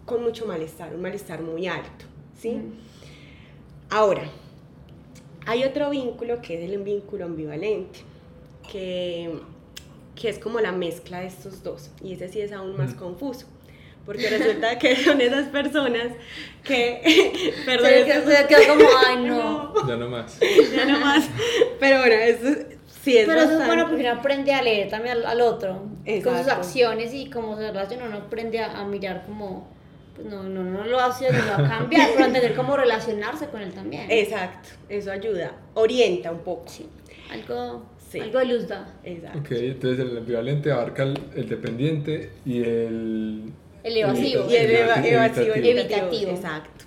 con 0.04 0.22
mucho 0.22 0.46
malestar, 0.46 0.94
un 0.94 1.02
malestar 1.02 1.42
muy 1.42 1.68
alto, 1.68 2.06
¿sí? 2.36 2.60
Ahora, 3.88 4.28
hay 5.46 5.62
otro 5.62 5.90
vínculo 5.90 6.42
que 6.42 6.64
es 6.64 6.70
el 6.70 6.82
vínculo 6.82 7.24
ambivalente, 7.24 8.00
que, 8.70 9.30
que 10.16 10.28
es 10.28 10.40
como 10.40 10.58
la 10.58 10.72
mezcla 10.72 11.20
de 11.20 11.28
estos 11.28 11.62
dos, 11.62 11.90
y 12.02 12.14
ese 12.14 12.28
sí 12.28 12.40
es 12.40 12.50
aún 12.50 12.76
más 12.76 12.94
confuso 12.94 13.46
porque 14.06 14.28
resulta 14.30 14.78
que 14.78 14.94
son 14.96 15.20
esas 15.20 15.48
personas 15.48 16.12
que, 16.62 17.42
perdón, 17.66 17.90
se, 17.90 18.46
quedó 18.46 18.74
como, 18.74 18.88
ay 19.06 19.16
no. 19.16 19.88
Ya 19.88 19.96
no 19.96 20.08
más. 20.08 20.38
Ya 20.40 20.84
no 20.86 21.00
más. 21.00 21.28
Pero 21.80 21.98
bueno, 21.98 22.14
eso 22.14 22.66
sí 23.02 23.18
es 23.18 23.26
Pero 23.26 23.40
eso 23.40 23.60
es 23.60 23.66
bueno 23.66 23.88
porque 23.88 24.02
uno 24.02 24.12
aprende 24.12 24.52
a 24.54 24.62
leer 24.62 24.88
también 24.88 25.18
al, 25.26 25.40
otro, 25.40 25.82
con 26.22 26.38
sus 26.38 26.48
acciones 26.48 27.12
y 27.12 27.28
cómo 27.30 27.56
se 27.56 27.66
relaciona, 27.66 28.04
uno 28.04 28.18
aprende 28.18 28.60
a, 28.60 28.84
mirar 28.84 29.24
como 29.26 29.74
pues 30.14 30.28
no, 30.28 30.44
no, 30.44 30.64
no 30.64 30.86
lo 30.86 30.98
hace, 30.98 31.30
no 31.30 31.38
va 31.38 31.66
a 31.66 31.68
cambiar, 31.68 32.08
pero 32.14 32.24
entender 32.24 32.54
cómo 32.54 32.76
relacionarse 32.76 33.48
con 33.48 33.60
él 33.60 33.72
también. 33.72 34.06
Exacto, 34.08 34.70
eso 34.88 35.10
ayuda, 35.10 35.52
orienta 35.74 36.32
un 36.32 36.38
poco. 36.38 36.68
Sí, 36.68 36.88
algo, 37.30 37.84
Sí. 38.10 38.20
algo 38.20 38.38
de 38.38 38.44
luz 38.44 38.68
da. 38.68 38.94
Exacto. 39.02 39.40
Ok, 39.40 39.50
entonces 39.50 39.98
el 39.98 40.16
ambivalente 40.16 40.70
abarca 40.70 41.02
el, 41.02 41.18
el 41.34 41.48
dependiente 41.48 42.30
y 42.44 42.62
el... 42.62 43.52
El 43.86 43.96
evasivo. 43.98 44.46
Y 44.50 44.56
el 44.56 44.70
eva- 44.70 44.80
evitativo. 44.96 45.14
evasivo, 45.14 45.54
Evitativo. 45.54 45.78
evitativo. 45.80 46.30
Exacto. 46.32 46.84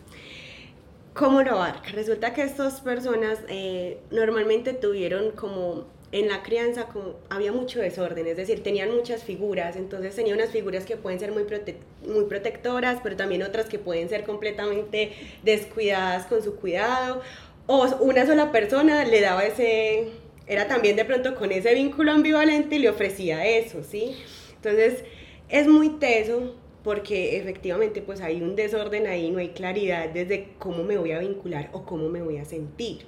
¿Cómo 1.14 1.42
lo 1.44 1.52
abarca? 1.52 1.90
Resulta 1.92 2.34
que 2.34 2.44
estas 2.44 2.82
personas 2.82 3.40
eh, 3.50 3.98
normalmente 4.12 4.74
tuvieron 4.74 5.32
como 5.32 5.86
en 6.12 6.28
la 6.28 6.42
crianza 6.44 6.86
como 6.86 7.16
había 7.30 7.52
mucho 7.52 7.80
desorden, 7.80 8.26
es 8.26 8.36
decir, 8.38 8.64
tenían 8.64 8.94
muchas 8.96 9.24
figuras, 9.24 9.76
entonces 9.76 10.16
tenían 10.16 10.38
unas 10.38 10.50
figuras 10.50 10.86
que 10.86 10.98
pueden 10.98 11.20
ser 11.20 11.32
muy, 11.32 11.44
prote- 11.44 11.76
muy 12.08 12.26
protectoras, 12.26 13.00
pero 13.04 13.16
también 13.16 13.44
otras 13.44 13.68
que 13.68 13.78
pueden 13.80 14.10
ser 14.10 14.24
completamente 14.24 15.12
descuidadas 15.44 16.26
con 16.26 16.42
su 16.44 16.56
cuidado, 16.56 17.22
o 17.68 17.86
una 18.02 18.26
sola 18.26 18.52
persona 18.52 19.06
le 19.06 19.22
daba 19.22 19.44
ese, 19.46 20.08
era 20.48 20.68
también 20.68 20.96
de 20.96 21.06
pronto 21.06 21.36
con 21.36 21.52
ese 21.52 21.76
vínculo 21.76 22.12
ambivalente 22.12 22.78
y 22.78 22.80
le 22.80 22.90
ofrecía 22.90 23.46
eso, 23.46 23.84
¿sí? 23.84 24.16
Entonces 24.56 25.04
es 25.48 25.68
muy 25.68 25.90
teso 26.00 26.56
porque 26.84 27.38
efectivamente 27.38 28.02
pues 28.02 28.22
hay 28.22 28.42
un 28.42 28.56
desorden 28.56 29.08
ahí, 29.08 29.32
no 29.32 29.40
hay 29.40 29.50
claridad 29.50 30.10
desde 30.10 30.54
cómo 30.60 30.84
me 30.84 30.98
voy 30.98 31.12
a 31.12 31.20
vincular 31.20 31.70
o 31.74 31.84
cómo 31.84 32.10
me 32.10 32.22
voy 32.22 32.38
a 32.38 32.46
sentir. 32.46 33.06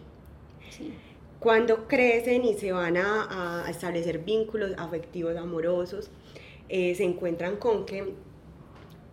Sí. 0.70 0.94
Cuando 1.40 1.88
crecen 1.88 2.46
y 2.46 2.54
se 2.54 2.72
van 2.72 2.98
a, 2.98 3.66
a 3.66 3.70
establecer 3.70 4.20
vínculos 4.20 4.74
afectivos 4.78 5.36
amorosos, 5.38 6.12
eh, 6.70 6.96
se 6.96 7.04
encuentran 7.04 7.58
con 7.58 7.86
que 7.86 8.14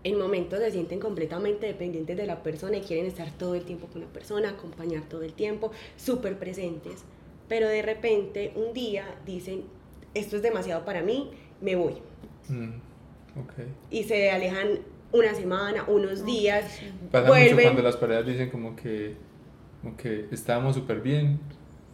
en 0.05 0.19
momentos 0.19 0.61
se 0.61 0.71
sienten 0.71 1.01
completamente 1.01 1.67
dependientes 1.67 2.17
de 2.17 2.27
la 2.27 2.43
persona 2.43 2.77
y 2.77 2.83
quieren 2.83 3.07
estar 3.07 3.31
todo 3.33 3.55
el 3.55 3.65
tiempo 3.65 3.89
con 3.89 4.03
la 4.03 4.07
persona, 4.07 4.51
acompañar 4.51 5.09
todo 5.09 5.23
el 5.23 5.33
tiempo, 5.33 5.73
súper 5.97 6.39
presentes. 6.39 7.05
Pero 7.49 7.67
de 7.69 7.83
repente 7.83 8.53
un 8.55 8.73
día 8.75 9.19
dicen, 9.27 9.65
esto 10.15 10.37
es 10.37 10.43
demasiado 10.43 10.85
para 10.85 11.03
mí, 11.03 11.31
me 11.61 11.75
voy. 11.77 11.95
Mm, 12.49 12.88
ok. 13.45 13.67
Y 13.91 14.05
se 14.05 14.31
alejan 14.31 14.81
una 15.13 15.35
semana, 15.35 15.85
unos 15.89 16.25
días, 16.25 16.65
sí. 16.79 16.87
Pasa 17.11 17.27
mucho 17.29 17.39
vuelven 17.39 17.63
cuando 17.65 17.83
las 17.83 17.97
parejas 17.97 18.27
dicen 18.27 18.51
como 18.51 18.77
que, 18.77 19.17
como 19.83 19.97
que 19.97 20.27
estábamos 20.31 20.75
súper 20.75 21.01
bien 21.01 21.41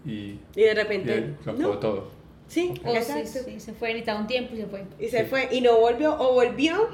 y, 0.05 0.11
y 0.11 0.41
de 0.57 0.71
y 0.71 0.75
repente... 0.75 1.15
él 1.15 1.37
lo 1.45 1.53
acabó 1.53 1.73
no. 1.75 1.79
todo. 1.79 2.09
Sí, 2.47 2.75
O 2.85 2.91
sí, 2.91 2.97
exacto. 2.97 3.39
sí, 3.47 3.59
se 3.61 3.73
fue, 3.73 3.89
necesitaba 3.89 4.21
un 4.21 4.27
tiempo 4.27 4.55
y 4.55 4.59
se 4.59 4.67
fue. 4.67 4.85
Y 5.01 5.09
se 5.09 5.21
Sí. 5.21 5.25
fue 5.27 5.49
y 5.51 5.61
no 5.61 5.79
volvió 5.79 6.15
o 6.19 6.35
volvió 6.35 6.89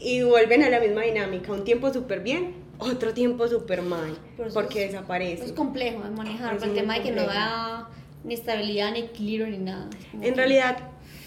y 0.00 0.22
vuelven 0.22 0.62
a 0.64 0.70
la 0.70 0.80
misma 0.80 1.02
dinámica. 1.02 1.52
Un 1.52 1.62
tiempo 1.64 1.92
súper 1.92 2.20
bien, 2.20 2.54
otro 2.78 3.14
tiempo 3.14 3.46
súper 3.46 3.82
mal, 3.82 4.16
eso 4.38 4.52
porque 4.52 4.86
es- 4.86 4.92
desaparece. 4.92 5.44
Es 5.44 5.52
complejo 5.52 6.02
de 6.02 6.10
manejar, 6.10 6.56
Es 6.56 6.62
el 6.64 6.74
tema 6.74 6.94
de 6.94 7.02
que 7.02 7.12
no 7.12 7.24
da 7.24 7.88
ni 8.24 8.34
estabilidad, 8.34 8.92
ni 8.92 9.00
equilibrio, 9.00 9.46
ni 9.46 9.58
nada. 9.58 9.88
En 10.14 10.20
que- 10.22 10.32
realidad, 10.34 10.78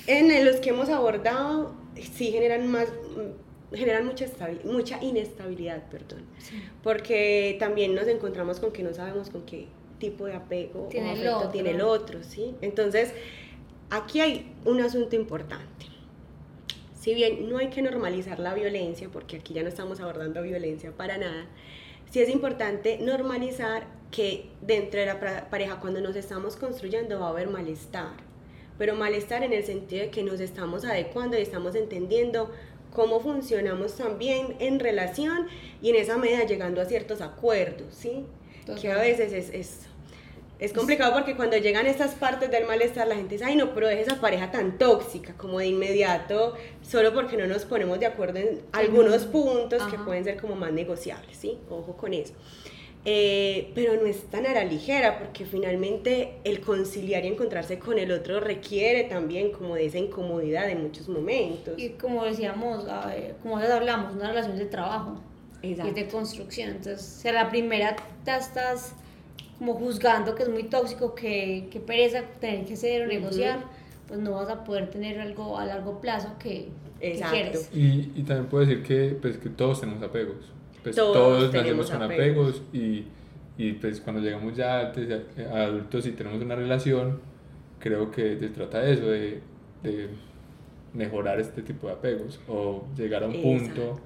en 0.08 0.44
los 0.46 0.58
que 0.58 0.70
hemos 0.72 0.89
abordado, 0.89 1.74
sí 2.01 2.31
generan 2.31 2.67
más 2.67 2.88
mm, 2.89 3.75
generan 3.75 4.05
mucha, 4.05 4.25
mucha 4.63 5.03
inestabilidad, 5.03 5.83
perdón, 5.89 6.21
Sí. 6.39 6.55
porque 6.81 7.55
también 7.59 7.93
nos 7.93 8.07
encontramos 8.07 8.59
con 8.59 8.71
que 8.71 8.81
no 8.83 8.93
sabemos 8.93 9.29
con 9.29 9.43
qué 9.45 9.67
tipo 9.99 10.25
de 10.25 10.33
apego 10.33 10.88
Tiene 10.89 11.12
o 11.12 11.15
el 11.15 11.27
otro. 11.27 11.49
tiene 11.49 11.69
el 11.71 11.81
otro, 11.81 12.23
¿sí? 12.23 12.55
Entonces, 12.62 13.13
aquí 13.91 14.21
hay 14.21 14.51
un 14.65 14.79
asunto 14.81 15.15
importante. 15.15 15.85
Si 16.99 17.13
bien 17.13 17.47
no 17.49 17.57
hay 17.59 17.69
que 17.69 17.81
normalizar 17.81 18.39
la 18.39 18.53
violencia, 18.53 19.09
porque 19.12 19.38
aquí 19.38 19.53
ya 19.53 19.62
no 19.62 19.69
estamos 19.69 19.99
abordando 19.99 20.41
violencia 20.41 20.91
para 20.91 21.17
nada, 21.17 21.45
sí 22.09 22.19
es 22.21 22.29
importante 22.29 22.97
normalizar 22.99 23.85
que 24.12 24.49
dentro 24.62 24.99
de 24.99 25.05
la 25.05 25.49
pareja, 25.49 25.79
cuando 25.79 26.01
nos 26.01 26.15
estamos 26.15 26.55
construyendo, 26.55 27.19
va 27.19 27.27
a 27.27 27.29
haber 27.29 27.47
malestar. 27.49 28.13
Pero 28.80 28.96
malestar 28.96 29.44
en 29.44 29.54
el 29.54 29.63
sentido 29.63 30.06
de 30.06 30.10
que 30.10 30.24
nos 30.24 30.39
estamos 30.39 30.84
adecuando 30.86 31.38
y 31.38 31.42
estamos 31.42 31.76
entendiendo 31.76 32.50
cómo 32.92 33.20
funcionamos 33.20 33.96
también 33.96 34.56
en 34.60 34.80
relación 34.80 35.48
y 35.82 35.92
en 35.92 35.98
esa 35.98 36.18
medida 36.18 36.46
llegando 36.46 36.82
a 36.82 36.86
ciertos 36.86 37.22
acuerdos, 37.22 37.94
¿sí? 37.94 38.26
Que 38.80 38.92
a 38.92 38.98
veces 38.98 39.34
es, 39.34 39.50
es, 39.54 39.80
es 40.60 40.74
complicado 40.74 41.13
porque 41.13 41.36
cuando 41.36 41.58
llegan 41.58 41.88
estas 41.88 42.13
partes 42.15 42.52
del 42.52 42.65
malestar, 42.65 43.08
la 43.08 43.15
gente 43.15 43.36
dice, 43.36 43.46
ay 43.46 43.56
no, 43.56 43.74
pero 43.74 43.88
deje 43.88 44.02
esa 44.02 44.22
pareja 44.22 44.52
tan 44.52 44.78
tóxica, 44.78 45.34
como 45.38 45.60
de 45.60 45.68
inmediato, 45.68 46.56
solo 46.82 47.13
porque 47.13 47.36
no 47.36 47.48
nos 47.48 47.65
ponemos 47.65 48.00
de 48.00 48.06
acuerdo 48.06 48.39
en 48.39 48.62
algunos 48.72 49.26
puntos 49.26 49.82
que 49.84 49.96
Ajá. 49.96 50.06
pueden 50.06 50.24
ser 50.24 50.39
como 50.39 50.56
más 50.56 50.72
negociables, 50.72 51.36
¿sí? 51.36 51.58
Ojo 51.70 51.98
con 51.98 52.13
eso. 52.13 52.34
Eh, 53.05 53.71
pero 53.75 53.93
no 53.95 54.05
es 54.05 54.23
tan 54.29 54.45
a 54.45 54.53
la 54.53 54.65
ligera 54.65 55.17
porque 55.19 55.45
finalmente 55.45 56.33
el 56.43 56.59
conciliar 56.59 57.23
y 57.23 57.29
encontrarse 57.29 57.79
con 57.79 57.97
el 57.97 58.12
otro 58.12 58.41
requiere 58.41 59.05
también 59.05 59.51
como 59.51 59.75
de 59.75 59.85
esa 59.85 59.99
incomodidad 59.99 60.69
en 60.69 60.83
muchos 60.83 61.07
momentos. 61.07 61.75
Y 61.77 61.89
como 61.91 62.25
decíamos, 62.25 62.88
a 62.89 63.07
ver, 63.07 63.35
como 63.41 63.59
ya 63.59 63.73
hablamos, 63.73 64.15
una 64.15 64.27
relación 64.27 64.57
de 64.57 64.65
trabajo 64.65 65.21
y 65.62 65.71
Exacto. 65.71 65.93
de 65.93 66.07
construcción. 66.07 66.69
Entonces, 66.71 67.01
si 67.01 67.27
a 67.29 67.33
la 67.33 67.49
primera 67.49 67.95
te 68.25 68.35
estás 68.35 68.93
como 69.57 69.73
juzgando 69.75 70.35
que 70.35 70.43
es 70.43 70.49
muy 70.49 70.63
tóxico, 70.63 71.15
que, 71.15 71.67
que 71.71 71.79
pereza 71.79 72.23
tener 72.41 72.65
que 72.65 72.75
ceder 72.75 73.03
o 73.03 73.07
negociar, 73.07 73.59
pues 74.07 74.19
no 74.19 74.31
vas 74.31 74.49
a 74.49 74.63
poder 74.65 74.89
tener 74.89 75.19
algo 75.21 75.57
a 75.57 75.65
largo 75.65 76.01
plazo 76.01 76.29
que, 76.38 76.67
que 76.99 77.21
quieres. 77.29 77.69
Y, 77.73 78.12
y 78.15 78.23
también 78.23 78.47
puedo 78.47 78.65
decir 78.65 78.83
que, 78.83 79.17
pues, 79.21 79.38
que 79.38 79.49
todos 79.49 79.79
tenemos 79.79 80.03
apegos. 80.03 80.38
Pues, 80.84 80.96
Todos 80.96 81.13
todos, 81.13 81.54
nacemos 81.54 81.92
con 81.92 82.04
apegos. 82.04 82.48
apegos 82.56 82.62
y, 82.74 83.04
y 83.58 83.74
pues 83.74 84.00
cuando 84.02 84.22
llegamos 84.22 84.56
ya 84.56 84.92
ya, 84.94 85.22
a 85.54 85.63
adultos 85.63 86.06
y 86.08 86.12
tenemos 86.12 86.42
una 86.42 86.56
relación, 86.56 87.20
creo 87.80 88.10
que 88.12 88.38
se 88.39 88.50
trata 88.50 88.80
de 88.82 88.94
eso, 88.94 89.06
de, 89.08 89.42
de 89.84 90.08
mejorar 90.94 91.39
este 91.39 91.62
tipo 91.62 91.88
de 91.88 91.94
apegos 91.94 92.39
o 92.48 92.84
llegar 92.98 93.24
a 93.24 93.28
un 93.28 93.42
punto 93.42 94.00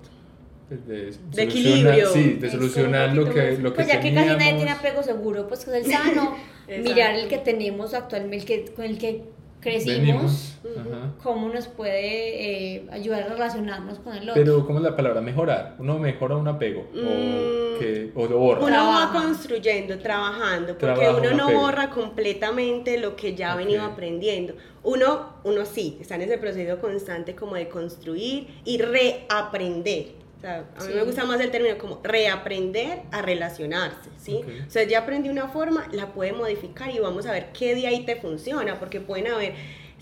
pues, 0.68 0.86
de, 0.88 1.12
solucionar- 1.14 1.40
equilibrio. 1.44 2.08
Sí, 2.10 2.34
de 2.34 2.50
solucionar 2.50 3.16
lo 3.16 3.26
que, 3.32 3.52
más- 3.52 3.60
lo 3.60 3.70
que 3.72 3.76
Pues 3.76 3.88
ya 3.88 4.00
que 4.00 4.14
casi 4.14 4.28
nadie 4.28 4.38
teníamos. 4.38 4.56
tiene 4.58 4.72
apego 4.72 5.04
seguro, 5.04 5.48
pues 5.48 5.66
que 5.66 5.78
es 5.78 5.86
el 5.86 5.92
sano, 5.92 6.36
Exacto. 6.68 6.84
mirar 6.90 7.16
el 7.16 7.28
que 7.28 7.38
tenemos 7.38 7.94
actualmente, 7.94 8.38
el 8.38 8.46
que, 8.66 8.72
con 8.74 8.86
el 8.86 8.98
que 8.98 9.24
crecimos, 9.64 10.60
Venimos, 10.64 11.14
cómo 11.24 11.50
nos 11.50 11.68
puede 11.68 12.76
eh, 12.76 12.88
ayudar 12.92 13.24
a 13.24 13.28
relacionarnos 13.30 14.00
con 14.00 14.14
el 14.14 14.24
otro. 14.30 14.34
Pero, 14.36 14.66
¿cómo 14.66 14.80
es 14.80 14.84
la 14.84 14.96
palabra? 14.96 15.22
Mejorar. 15.22 15.76
¿Uno 15.80 15.98
mejora 16.00 16.36
un 16.36 16.48
apego? 16.48 16.88
Mm. 16.94 16.98
¿O, 17.00 17.80
que, 17.80 18.12
o 18.16 18.28
lo 18.28 18.38
borra? 18.38 18.60
Uno 18.60 18.68
Trabaja. 18.68 19.06
va 19.14 19.24
construyendo, 19.24 19.98
trabajando, 20.00 20.78
porque 20.78 20.86
Trabaja 20.86 21.18
uno 21.18 21.32
un 21.32 21.38
no 21.38 21.44
apego. 21.46 21.62
borra 21.62 21.90
completamente 21.90 22.98
lo 23.00 23.16
que 23.16 23.34
ya 23.36 23.52
ha 23.52 23.56
Ok. 23.56 23.60
venido 23.62 23.84
aprendiendo. 23.84 24.54
Uno, 24.84 25.34
uno 25.44 25.66
sí, 25.66 25.98
está 26.02 26.16
en 26.16 26.24
ese 26.24 26.38
proceso 26.38 26.80
constante 26.80 27.34
como 27.36 27.56
de 27.56 27.70
construir 27.70 28.48
y 28.66 28.78
reaprender. 28.80 30.23
Sea, 30.44 30.58
a 30.76 30.82
mí 30.84 30.88
Sí. 30.90 30.94
me 30.94 31.04
gusta 31.04 31.24
más 31.24 31.40
el 31.40 31.52
término 31.52 31.78
como 31.78 32.02
reaprender 32.04 33.04
a 33.12 33.22
relacionarse, 33.22 34.10
¿sí? 34.22 34.42
Ok. 34.44 34.48
O 34.68 34.70
sea, 34.70 34.84
ya 34.84 35.00
aprendí 35.00 35.30
una 35.30 35.48
forma, 35.48 35.88
la 35.94 36.12
puede 36.12 36.34
modificar 36.34 36.92
y 36.94 37.00
vamos 37.00 37.26
a 37.28 37.32
ver 37.32 37.54
qué 37.58 37.76
de 37.76 37.88
ahí 37.88 38.04
te 38.06 38.18
funciona, 38.18 38.78
porque 38.78 39.00
pueden 39.00 39.28
haber 39.28 39.54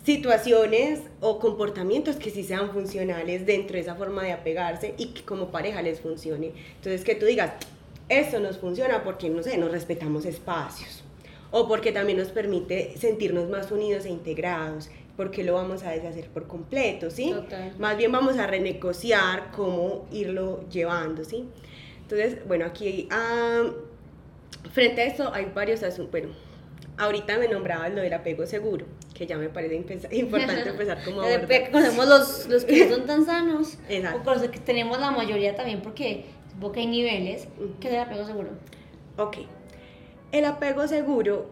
situaciones 0.03 1.01
o 1.19 1.37
comportamientos 1.37 2.15
que 2.15 2.31
sí 2.31 2.43
sean 2.43 2.71
funcionales 2.71 3.45
dentro 3.45 3.75
de 3.75 3.81
esa 3.81 3.93
forma 3.93 4.23
de 4.23 4.31
apegarse 4.31 4.95
y 4.97 5.13
que 5.13 5.23
como 5.23 5.51
pareja 5.51 5.83
les 5.83 5.99
funcione. 5.99 6.53
Entonces, 6.77 7.03
que 7.03 7.13
tú 7.13 7.27
digas, 7.27 7.51
esto 8.09 8.39
nos 8.39 8.57
funciona 8.57 9.03
porque, 9.03 9.29
no 9.29 9.43
sé, 9.43 9.59
nos 9.59 9.71
respetamos 9.71 10.25
espacios 10.25 11.03
o 11.51 11.67
porque 11.67 11.91
también 11.91 12.17
nos 12.17 12.29
permite 12.29 12.95
sentirnos 12.97 13.47
más 13.47 13.71
unidos 13.71 14.05
e 14.05 14.09
integrados, 14.09 14.89
porque 15.21 15.43
lo 15.43 15.53
vamos 15.53 15.83
a 15.83 15.91
deshacer 15.91 16.29
por 16.29 16.47
completo, 16.47 17.11
¿sí? 17.11 17.29
Total. 17.29 17.75
Más 17.77 17.95
bien 17.95 18.11
vamos 18.11 18.39
a 18.39 18.47
renegociar 18.47 19.51
cómo 19.51 20.07
irlo 20.11 20.67
llevando, 20.67 21.23
¿sí? 21.23 21.47
Entonces, 22.01 22.39
bueno, 22.47 22.65
aquí 22.65 23.07
ah, 23.11 23.65
frente 24.73 25.01
a 25.01 25.05
esto 25.05 25.31
hay 25.31 25.51
varios 25.53 25.83
asuntos, 25.83 26.09
bueno, 26.09 26.29
ahorita 26.97 27.37
me 27.37 27.47
nombraba 27.47 27.87
lo 27.89 28.01
del 28.01 28.11
apego 28.13 28.47
seguro, 28.47 28.87
que 29.13 29.27
ya 29.27 29.37
me 29.37 29.49
parece 29.49 29.75
importante 30.11 30.69
empezar 30.69 31.03
como 31.03 31.21
a 31.21 31.25
Desde 31.25 31.35
abordar. 31.35 31.63
que 31.65 31.71
conocemos 31.71 32.07
los, 32.07 32.47
los 32.47 32.65
que 32.65 32.87
no 32.87 32.95
son 32.95 33.05
tan 33.05 33.23
sanos, 33.23 33.77
Exacto. 33.89 34.21
o 34.21 34.23
con 34.23 34.41
los 34.41 34.49
que 34.49 34.59
tenemos 34.59 34.99
la 34.99 35.11
mayoría 35.11 35.55
también, 35.55 35.83
porque 35.83 36.25
supongo 36.49 36.71
que 36.71 36.79
hay 36.79 36.87
niveles, 36.87 37.47
que 37.79 37.89
es 37.89 37.93
el 37.93 37.99
apego 37.99 38.25
seguro. 38.25 38.49
Ok. 39.17 39.37
El 40.31 40.45
apego 40.45 40.87
seguro, 40.87 41.47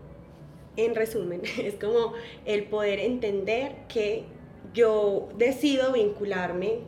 en 0.85 0.95
resumen, 0.95 1.41
es 1.63 1.75
como 1.75 2.13
el 2.45 2.65
poder 2.65 2.99
entender 2.99 3.73
que 3.87 4.23
yo 4.73 5.29
decido 5.37 5.93
vincularme. 5.93 6.79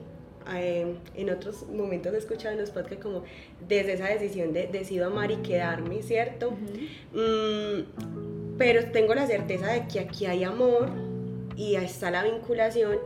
eh, 0.55 0.95
en 1.15 1.29
otros 1.29 1.67
momentos 1.69 2.13
he 2.13 2.17
escuchado 2.17 2.53
en 2.53 2.59
los 2.59 2.71
podcasts 2.71 3.03
como 3.03 3.23
desde 3.67 3.93
esa 3.93 4.07
decisión 4.07 4.53
de 4.53 4.67
decido 4.67 5.05
amar 5.07 5.31
y 5.31 5.37
quedarme, 5.37 6.01
¿cierto? 6.01 6.51
Mm, 7.13 8.57
pero 8.57 8.91
tengo 8.91 9.13
la 9.13 9.27
certeza 9.27 9.71
de 9.71 9.87
que 9.87 9.99
aquí 9.99 10.25
hay 10.25 10.43
amor 10.43 10.89
y 11.55 11.75
está 11.75 12.09
la 12.11 12.23
vinculación 12.23 12.97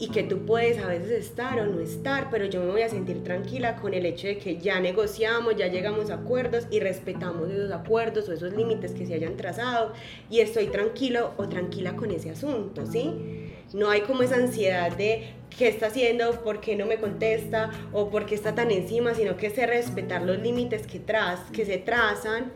y 0.00 0.08
que 0.08 0.22
tú 0.22 0.46
puedes 0.46 0.78
a 0.78 0.86
veces 0.86 1.10
estar 1.10 1.58
o 1.58 1.66
no 1.66 1.80
estar, 1.80 2.30
pero 2.30 2.46
yo 2.46 2.60
me 2.60 2.70
voy 2.70 2.82
a 2.82 2.88
sentir 2.88 3.24
tranquila 3.24 3.76
con 3.76 3.94
el 3.94 4.06
hecho 4.06 4.28
de 4.28 4.38
que 4.38 4.58
ya 4.58 4.78
negociamos, 4.78 5.56
ya 5.56 5.66
llegamos 5.66 6.10
a 6.10 6.14
acuerdos 6.14 6.68
y 6.70 6.78
respetamos 6.78 7.50
esos 7.50 7.72
acuerdos 7.72 8.28
o 8.28 8.32
esos 8.32 8.52
límites 8.52 8.92
que 8.92 9.06
se 9.06 9.14
hayan 9.14 9.36
trazado 9.36 9.92
y 10.30 10.38
estoy 10.38 10.66
tranquilo 10.68 11.32
o 11.36 11.48
tranquila 11.48 11.96
con 11.96 12.12
ese 12.12 12.30
asunto, 12.30 12.86
¿sí? 12.86 13.50
No 13.72 13.90
hay 13.90 14.02
como 14.02 14.22
esa 14.22 14.36
ansiedad 14.36 14.96
de 14.96 15.34
qué 15.56 15.68
está 15.68 15.86
haciendo, 15.86 16.30
por 16.42 16.60
qué 16.60 16.76
no 16.76 16.86
me 16.86 16.98
contesta 16.98 17.70
o 17.92 18.08
por 18.08 18.24
qué 18.24 18.36
está 18.36 18.54
tan 18.54 18.70
encima, 18.70 19.14
sino 19.14 19.36
que 19.36 19.50
sé 19.50 19.66
respetar 19.66 20.22
los 20.22 20.38
límites 20.38 20.86
que, 20.86 21.00
tras, 21.00 21.40
que 21.50 21.66
se 21.66 21.78
trazan 21.78 22.52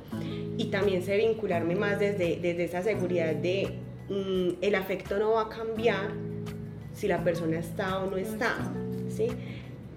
y 0.57 0.67
también 0.67 1.03
sé 1.03 1.17
vincularme 1.17 1.75
más 1.75 1.99
desde, 1.99 2.39
desde 2.41 2.65
esa 2.65 2.83
seguridad 2.83 3.35
de 3.35 3.73
mm, 4.09 4.63
el 4.63 4.75
afecto 4.77 5.19
no 5.19 5.33
va 5.33 5.43
a 5.43 5.49
cambiar 5.49 6.32
si 6.95 7.09
la 7.09 7.23
persona 7.23 7.59
está 7.59 7.99
o 7.99 8.11
no 8.11 8.17
está, 8.17 8.57
¿sí? 9.09 9.29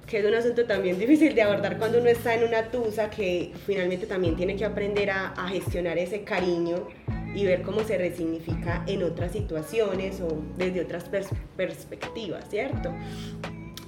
que 0.05 0.19
es 0.19 0.25
un 0.25 0.33
asunto 0.35 0.65
también 0.65 0.99
difícil 0.99 1.33
de 1.35 1.41
abordar 1.41 1.77
cuando 1.77 1.99
uno 1.99 2.09
está 2.09 2.35
en 2.35 2.47
una 2.47 2.69
tusa 2.69 3.09
que 3.09 3.51
finalmente 3.65 4.05
también 4.05 4.35
tiene 4.35 4.55
que 4.55 4.65
aprender 4.65 5.09
a, 5.09 5.29
a 5.29 5.47
gestionar 5.47 5.97
ese 5.97 6.23
cariño 6.23 6.87
y 7.35 7.45
ver 7.45 7.61
cómo 7.63 7.83
se 7.83 7.97
resignifica 7.97 8.83
en 8.87 9.03
otras 9.03 9.33
situaciones 9.33 10.21
o 10.21 10.41
desde 10.57 10.81
otras 10.81 11.09
perspectivas, 11.57 12.49
¿cierto? 12.49 12.93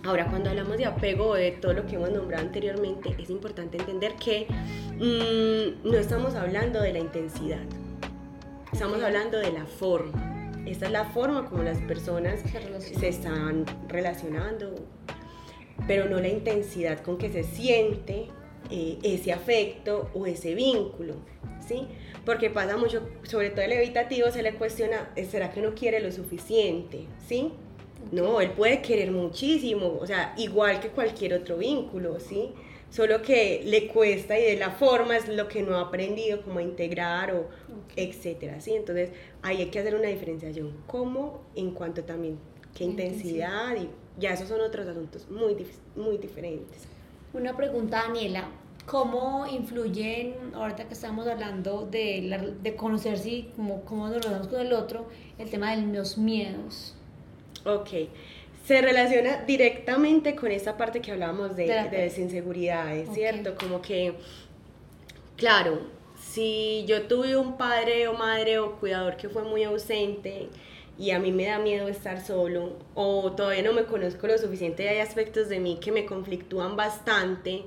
Ahora, 0.03 0.27
cuando 0.27 0.49
hablamos 0.49 0.77
de 0.77 0.85
apego, 0.85 1.35
de 1.35 1.51
todo 1.51 1.73
lo 1.73 1.85
que 1.85 1.95
hemos 1.95 2.11
nombrado 2.11 2.45
anteriormente, 2.45 3.15
es 3.17 3.29
importante 3.29 3.77
entender 3.77 4.13
que 4.15 4.47
mm, 4.95 5.89
no 5.89 5.97
estamos 5.97 6.35
hablando 6.35 6.81
de 6.81 6.93
la 6.93 6.99
intensidad, 6.99 7.63
estamos 8.71 9.01
hablando 9.01 9.37
de 9.37 9.51
la 9.51 9.65
forma. 9.65 10.36
Esta 10.67 10.87
es 10.87 10.91
la 10.91 11.05
forma 11.05 11.45
como 11.45 11.63
las 11.63 11.79
personas 11.79 12.41
se 12.81 13.07
están 13.07 13.65
relacionando, 13.87 14.75
pero 15.87 16.09
no 16.09 16.19
la 16.19 16.27
intensidad 16.27 17.01
con 17.01 17.17
que 17.17 17.31
se 17.31 17.43
siente 17.43 18.27
eh, 18.69 18.97
ese 19.01 19.31
afecto 19.31 20.09
o 20.13 20.25
ese 20.25 20.55
vínculo, 20.55 21.15
¿sí? 21.65 21.87
Porque 22.25 22.49
pasa 22.49 22.75
mucho, 22.75 23.07
sobre 23.23 23.49
todo 23.49 23.61
el 23.61 23.71
evitativo, 23.71 24.29
se 24.29 24.43
le 24.43 24.55
cuestiona, 24.55 25.09
¿será 25.29 25.51
que 25.51 25.61
no 25.61 25.73
quiere 25.73 26.01
lo 26.01 26.11
suficiente? 26.11 27.05
¿Sí? 27.25 27.53
No, 28.11 28.41
él 28.41 28.51
puede 28.51 28.81
querer 28.81 29.11
muchísimo, 29.11 29.97
o 29.99 30.05
sea, 30.05 30.33
igual 30.37 30.81
que 30.81 30.89
cualquier 30.89 31.33
otro 31.33 31.57
vínculo, 31.57 32.19
¿sí? 32.19 32.51
Solo 32.89 33.21
que 33.21 33.61
le 33.65 33.87
cuesta 33.87 34.39
y 34.39 34.43
de 34.43 34.55
la 34.55 34.71
forma 34.71 35.17
es 35.17 35.27
lo 35.27 35.47
que 35.47 35.61
no 35.61 35.75
ha 35.75 35.81
aprendido, 35.81 36.41
como 36.41 36.59
a 36.59 36.63
integrar 36.63 37.33
o 37.33 37.47
etcétera, 37.95 38.61
¿sí? 38.61 38.73
Entonces, 38.73 39.11
ahí 39.41 39.57
hay 39.57 39.67
que 39.67 39.79
hacer 39.79 39.95
una 39.95 40.07
diferenciación, 40.07 40.71
¿cómo? 40.87 41.41
En 41.55 41.71
cuanto 41.71 42.03
también, 42.03 42.37
qué 42.73 42.85
intensidad, 42.85 43.75
y 43.75 43.89
ya 44.19 44.33
esos 44.33 44.47
son 44.47 44.61
otros 44.61 44.87
asuntos 44.87 45.29
muy, 45.29 45.55
muy 45.95 46.17
diferentes. 46.17 46.87
Una 47.33 47.57
pregunta, 47.57 48.03
Daniela, 48.03 48.49
¿cómo 48.85 49.45
influyen, 49.47 50.35
ahorita 50.53 50.87
que 50.87 50.93
estamos 50.93 51.27
hablando 51.27 51.85
de, 51.85 52.55
de 52.61 52.75
conocerse 52.75 53.29
y 53.29 53.51
cómo, 53.55 53.81
cómo 53.81 54.07
nos 54.07 54.17
relacionamos 54.17 54.47
con 54.47 54.61
el 54.61 54.73
otro, 54.73 55.07
el 55.37 55.49
tema 55.49 55.75
de 55.75 55.81
los 55.87 56.17
miedos? 56.17 56.95
Ok, 57.65 57.89
se 58.67 58.81
relaciona 58.81 59.43
directamente 59.45 60.35
con 60.35 60.51
esta 60.51 60.75
parte 60.75 60.99
que 60.99 61.11
hablábamos 61.11 61.55
de, 61.55 61.67
de 61.67 61.97
desinseguridad, 62.01 62.93
cierto? 63.13 63.55
Como 63.55 63.81
que, 63.81 64.15
claro, 65.37 65.79
si 66.21 66.83
yo 66.85 67.03
tuve 67.03 67.37
un 67.37 67.57
padre 67.57 68.09
o 68.09 68.13
madre 68.13 68.59
o 68.59 68.73
cuidador 68.73 69.15
que 69.15 69.29
fue 69.29 69.43
muy 69.43 69.63
ausente, 69.63 70.49
y 70.99 71.11
a 71.11 71.19
mí 71.19 71.31
me 71.31 71.45
da 71.45 71.59
miedo 71.59 71.87
estar 71.87 72.25
solo 72.25 72.73
o 72.95 73.31
todavía 73.33 73.61
no 73.61 73.73
me 73.73 73.85
conozco 73.85 74.27
lo 74.27 74.37
suficiente 74.37 74.83
y 74.83 74.87
hay 74.87 74.99
aspectos 74.99 75.47
de 75.47 75.59
mí 75.59 75.77
que 75.79 75.91
me 75.91 76.05
conflictúan 76.05 76.75
bastante, 76.75 77.65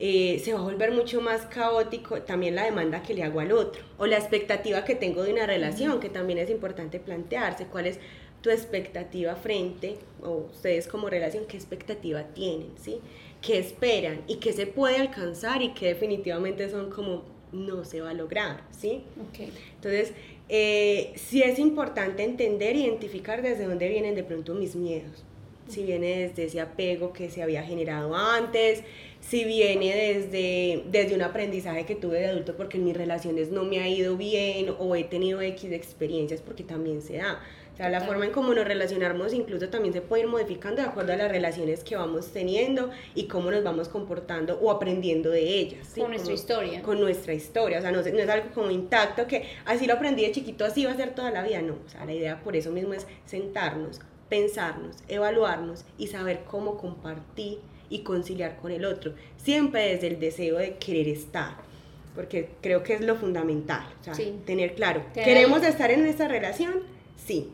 eh, 0.00 0.42
se 0.44 0.52
va 0.52 0.58
a 0.58 0.62
volver 0.62 0.90
mucho 0.90 1.20
más 1.20 1.42
caótico 1.46 2.22
también 2.22 2.54
la 2.56 2.64
demanda 2.64 3.02
que 3.02 3.14
le 3.14 3.22
hago 3.22 3.40
al 3.40 3.52
otro 3.52 3.82
o 3.98 4.06
la 4.06 4.18
expectativa 4.18 4.84
que 4.84 4.94
tengo 4.94 5.22
de 5.22 5.32
una 5.32 5.46
relación, 5.46 6.00
que 6.00 6.08
también 6.08 6.38
es 6.38 6.50
importante 6.50 6.98
plantearse 6.98 7.66
cuál 7.66 7.86
es 7.86 8.00
tu 8.46 8.52
expectativa 8.52 9.34
frente, 9.34 9.96
o 10.22 10.46
ustedes 10.52 10.86
como 10.86 11.10
relación, 11.10 11.46
qué 11.46 11.56
expectativa 11.56 12.22
tienen, 12.32 12.68
¿sí? 12.80 13.00
¿Qué 13.42 13.58
esperan 13.58 14.22
y 14.28 14.36
qué 14.36 14.52
se 14.52 14.68
puede 14.68 14.98
alcanzar 14.98 15.62
y 15.62 15.74
qué 15.74 15.86
definitivamente 15.88 16.70
son 16.70 16.90
como 16.90 17.24
no 17.50 17.84
se 17.84 18.02
va 18.02 18.10
a 18.10 18.14
lograr, 18.14 18.62
¿sí? 18.70 19.02
Okay. 19.30 19.52
Entonces, 19.74 20.12
eh, 20.48 21.12
sí 21.16 21.42
es 21.42 21.58
importante 21.58 22.22
entender, 22.22 22.76
identificar 22.76 23.42
desde 23.42 23.64
dónde 23.64 23.88
vienen 23.88 24.14
de 24.14 24.22
pronto 24.22 24.54
mis 24.54 24.76
miedos. 24.76 25.24
Si 25.66 25.82
viene 25.82 26.28
desde 26.28 26.44
ese 26.44 26.60
apego 26.60 27.12
que 27.12 27.28
se 27.28 27.42
había 27.42 27.64
generado 27.64 28.14
antes, 28.14 28.84
si 29.20 29.42
viene 29.42 29.92
desde, 29.92 30.84
desde 30.92 31.16
un 31.16 31.22
aprendizaje 31.22 31.84
que 31.84 31.96
tuve 31.96 32.20
de 32.20 32.26
adulto 32.26 32.56
porque 32.56 32.76
en 32.76 32.84
mis 32.84 32.96
relaciones 32.96 33.50
no 33.50 33.64
me 33.64 33.80
ha 33.80 33.88
ido 33.88 34.16
bien 34.16 34.72
o 34.78 34.94
he 34.94 35.02
tenido 35.02 35.40
X 35.40 35.72
experiencias 35.72 36.40
porque 36.40 36.62
también 36.62 37.02
se 37.02 37.16
da. 37.16 37.40
O 37.76 37.78
sea, 37.78 37.90
la 37.90 38.00
forma 38.00 38.24
en 38.24 38.32
cómo 38.32 38.54
nos 38.54 38.64
relacionamos 38.64 39.34
incluso 39.34 39.68
también 39.68 39.92
se 39.92 40.00
puede 40.00 40.22
ir 40.22 40.28
modificando 40.28 40.80
de 40.80 40.88
acuerdo 40.88 41.12
a 41.12 41.16
las 41.16 41.30
relaciones 41.30 41.84
que 41.84 41.94
vamos 41.94 42.28
teniendo 42.28 42.88
y 43.14 43.24
cómo 43.24 43.50
nos 43.50 43.62
vamos 43.62 43.90
comportando 43.90 44.58
o 44.62 44.70
aprendiendo 44.70 45.28
de 45.28 45.42
ellas. 45.42 45.92
Con 45.94 46.08
nuestra 46.08 46.32
historia. 46.32 46.80
Con 46.80 47.00
nuestra 47.00 47.34
historia. 47.34 47.76
O 47.76 47.82
sea, 47.82 47.92
no, 47.92 48.00
no, 48.00 48.06
es 48.06 48.28
algo 48.30 48.46
como 48.54 48.70
intacto 48.70 49.26
que 49.26 49.44
así 49.66 49.86
lo 49.86 49.92
aprendí 49.92 50.22
de 50.22 50.32
chiquito, 50.32 50.64
así 50.64 50.86
va 50.86 50.92
a 50.92 50.96
ser 50.96 51.14
toda 51.14 51.30
la 51.30 51.42
vida. 51.42 51.60
No, 51.60 51.74
o 51.74 51.88
sea, 51.90 52.06
la 52.06 52.14
idea 52.14 52.40
por 52.42 52.56
eso 52.56 52.70
mismo 52.70 52.94
es 52.94 53.06
sentarnos, 53.26 54.00
pensarnos, 54.30 54.96
evaluarnos 55.08 55.84
y 55.98 56.06
saber 56.06 56.44
cómo 56.50 56.78
compartir 56.78 57.58
y 57.90 57.98
conciliar 58.04 58.56
con 58.56 58.72
el 58.72 58.86
otro. 58.86 59.12
Siempre 59.36 59.92
desde 59.92 60.06
el 60.06 60.18
deseo 60.18 60.56
de 60.56 60.76
querer 60.76 61.08
estar 61.08 61.66
porque 62.14 62.48
creo 62.62 62.82
que 62.82 62.94
es 62.94 63.02
lo 63.02 63.16
fundamental, 63.16 63.86
o 64.00 64.04
sea, 64.04 64.14
tener 64.46 64.74
claro, 64.74 65.02
¿queremos 65.12 65.62
estar 65.62 65.90
en 65.90 66.06
esta 66.06 66.26
relación? 66.26 66.82
Sí, 67.26 67.50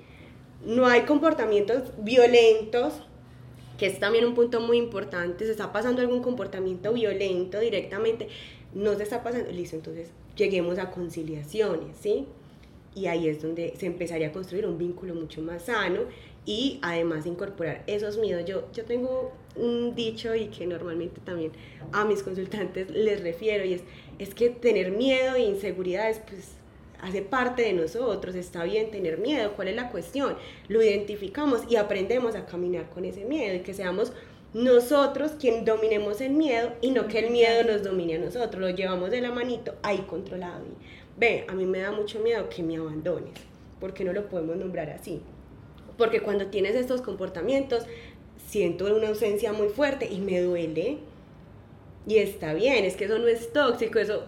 no 0.65 0.87
hay 0.87 1.03
comportamientos 1.03 1.93
violentos, 1.99 2.95
que 3.79 3.87
es 3.87 3.99
también 3.99 4.25
un 4.25 4.35
punto 4.35 4.61
muy 4.61 4.79
importante, 4.79 5.45
se 5.45 5.51
está 5.51 5.73
pasando 5.73 6.03
algún 6.03 6.23
comportamiento 6.23 6.93
violento 6.93 7.59
directamente, 7.59 8.29
no 8.75 8.95
se 8.95 9.03
está 9.03 9.23
pasando, 9.23 9.51
listo, 9.51 9.77
entonces 9.77 10.11
lleguemos 10.37 10.79
a 10.79 10.91
conciliaciones, 10.91 11.97
¿sí? 12.01 12.27
Y 12.95 13.07
ahí 13.07 13.29
es 13.29 13.43
donde 13.43 13.75
se 13.79 13.87
empezaría 13.87 14.29
a 14.29 14.33
construir 14.33 14.67
un 14.67 14.79
vínculo 14.79 15.15
mucho 15.15 15.41
más 15.43 15.63
sano 15.63 16.01
y 16.45 16.79
además 16.83 17.27
incorporar 17.27 17.85
esos 17.87 18.19
miedos. 18.19 18.45
Yo, 18.45 18.71
yo 18.73 18.85
tengo 18.85 19.33
un 19.57 19.95
dicho 19.95 20.35
y 20.35 20.47
que 20.47 20.67
normalmente 20.67 21.21
también 21.25 21.53
a 21.93 22.05
mis 22.05 22.23
consultantes 22.23 22.91
les 22.91 23.23
refiero 23.23 23.65
y 23.65 23.75
es, 23.75 23.83
es 24.19 24.35
que 24.35 24.51
tener 24.51 24.93
miedo 24.93 25.37
e 25.37 25.43
inseguridades 25.43 26.21
pues 26.29 26.62
hace 27.03 27.21
parte 27.21 27.63
de 27.63 27.73
nosotros, 27.73 28.35
está 28.35 28.63
bien 28.63 28.91
tener 28.91 29.19
miedo, 29.19 29.53
¿cuál 29.55 29.69
es 29.69 29.77
la 29.77 29.91
cuestión? 29.91 30.37
Lo 30.69 30.81
identificamos 30.83 31.63
y 31.69 31.77
aprendemos 31.77 32.37
a 32.37 32.47
caminar 32.47 32.89
con 32.89 33.05
ese 33.05 33.25
miedo 33.25 33.57
y 33.57 33.61
que 33.61 33.75
seamos 33.75 34.13
nosotros 34.55 35.33
quien 35.33 35.65
dominemos 35.65 36.21
el 36.21 36.33
miedo 36.33 36.73
y 36.81 36.91
no 36.91 37.09
que 37.09 37.19
el 37.19 37.31
miedo 37.31 37.65
nos 37.65 37.83
domine 37.83 38.17
a 38.17 38.19
nosotros, 38.19 38.61
lo 38.61 38.71
llevamos 38.71 39.11
de 39.11 39.21
la 39.21 39.33
manito 39.33 39.75
ahí 39.83 39.99
controlado. 40.09 40.65
Y, 40.65 41.19
ve, 41.19 41.45
a 41.49 41.55
mí 41.55 41.67
me 41.67 41.81
da 41.81 41.91
mucho 41.91 42.21
miedo 42.21 42.49
que 42.49 42.63
me 42.63 42.77
abandones, 42.77 43.35
porque 43.81 44.05
no 44.05 44.13
lo 44.13 44.29
podemos 44.29 44.57
nombrar 44.57 44.91
así. 44.91 45.21
Porque 45.99 46.21
cuando 46.21 46.47
tienes 46.47 46.77
estos 46.77 47.03
comportamientos, 47.03 47.85
siento 48.47 48.95
una 48.95 49.09
ausencia 49.09 49.53
muy 49.53 49.69
fuerte 49.69 50.09
y 50.11 50.21
me 50.21 50.41
duele. 50.41 50.99
Y 52.07 52.19
está 52.19 52.55
bien, 52.55 52.85
es 52.85 52.97
que 52.97 53.07
eso 53.07 53.19
no 53.19 53.27
es 53.27 53.53
tóxico, 53.53 53.99
eso 53.99 54.25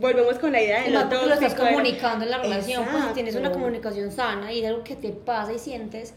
volvemos 0.00 0.38
con 0.38 0.52
la 0.52 0.62
idea 0.62 0.82
de 0.82 0.90
no 0.90 1.26
lo 1.26 1.34
estás 1.34 1.54
comunicando 1.54 2.24
en 2.24 2.30
la 2.30 2.38
relación, 2.38 2.84
pues 2.90 3.14
tienes 3.14 3.34
una 3.36 3.52
comunicación 3.52 4.10
sana 4.10 4.52
y 4.52 4.60
es 4.60 4.66
algo 4.66 4.84
que 4.84 4.96
te 4.96 5.10
pasa 5.10 5.52
y 5.52 5.58
sientes, 5.58 6.14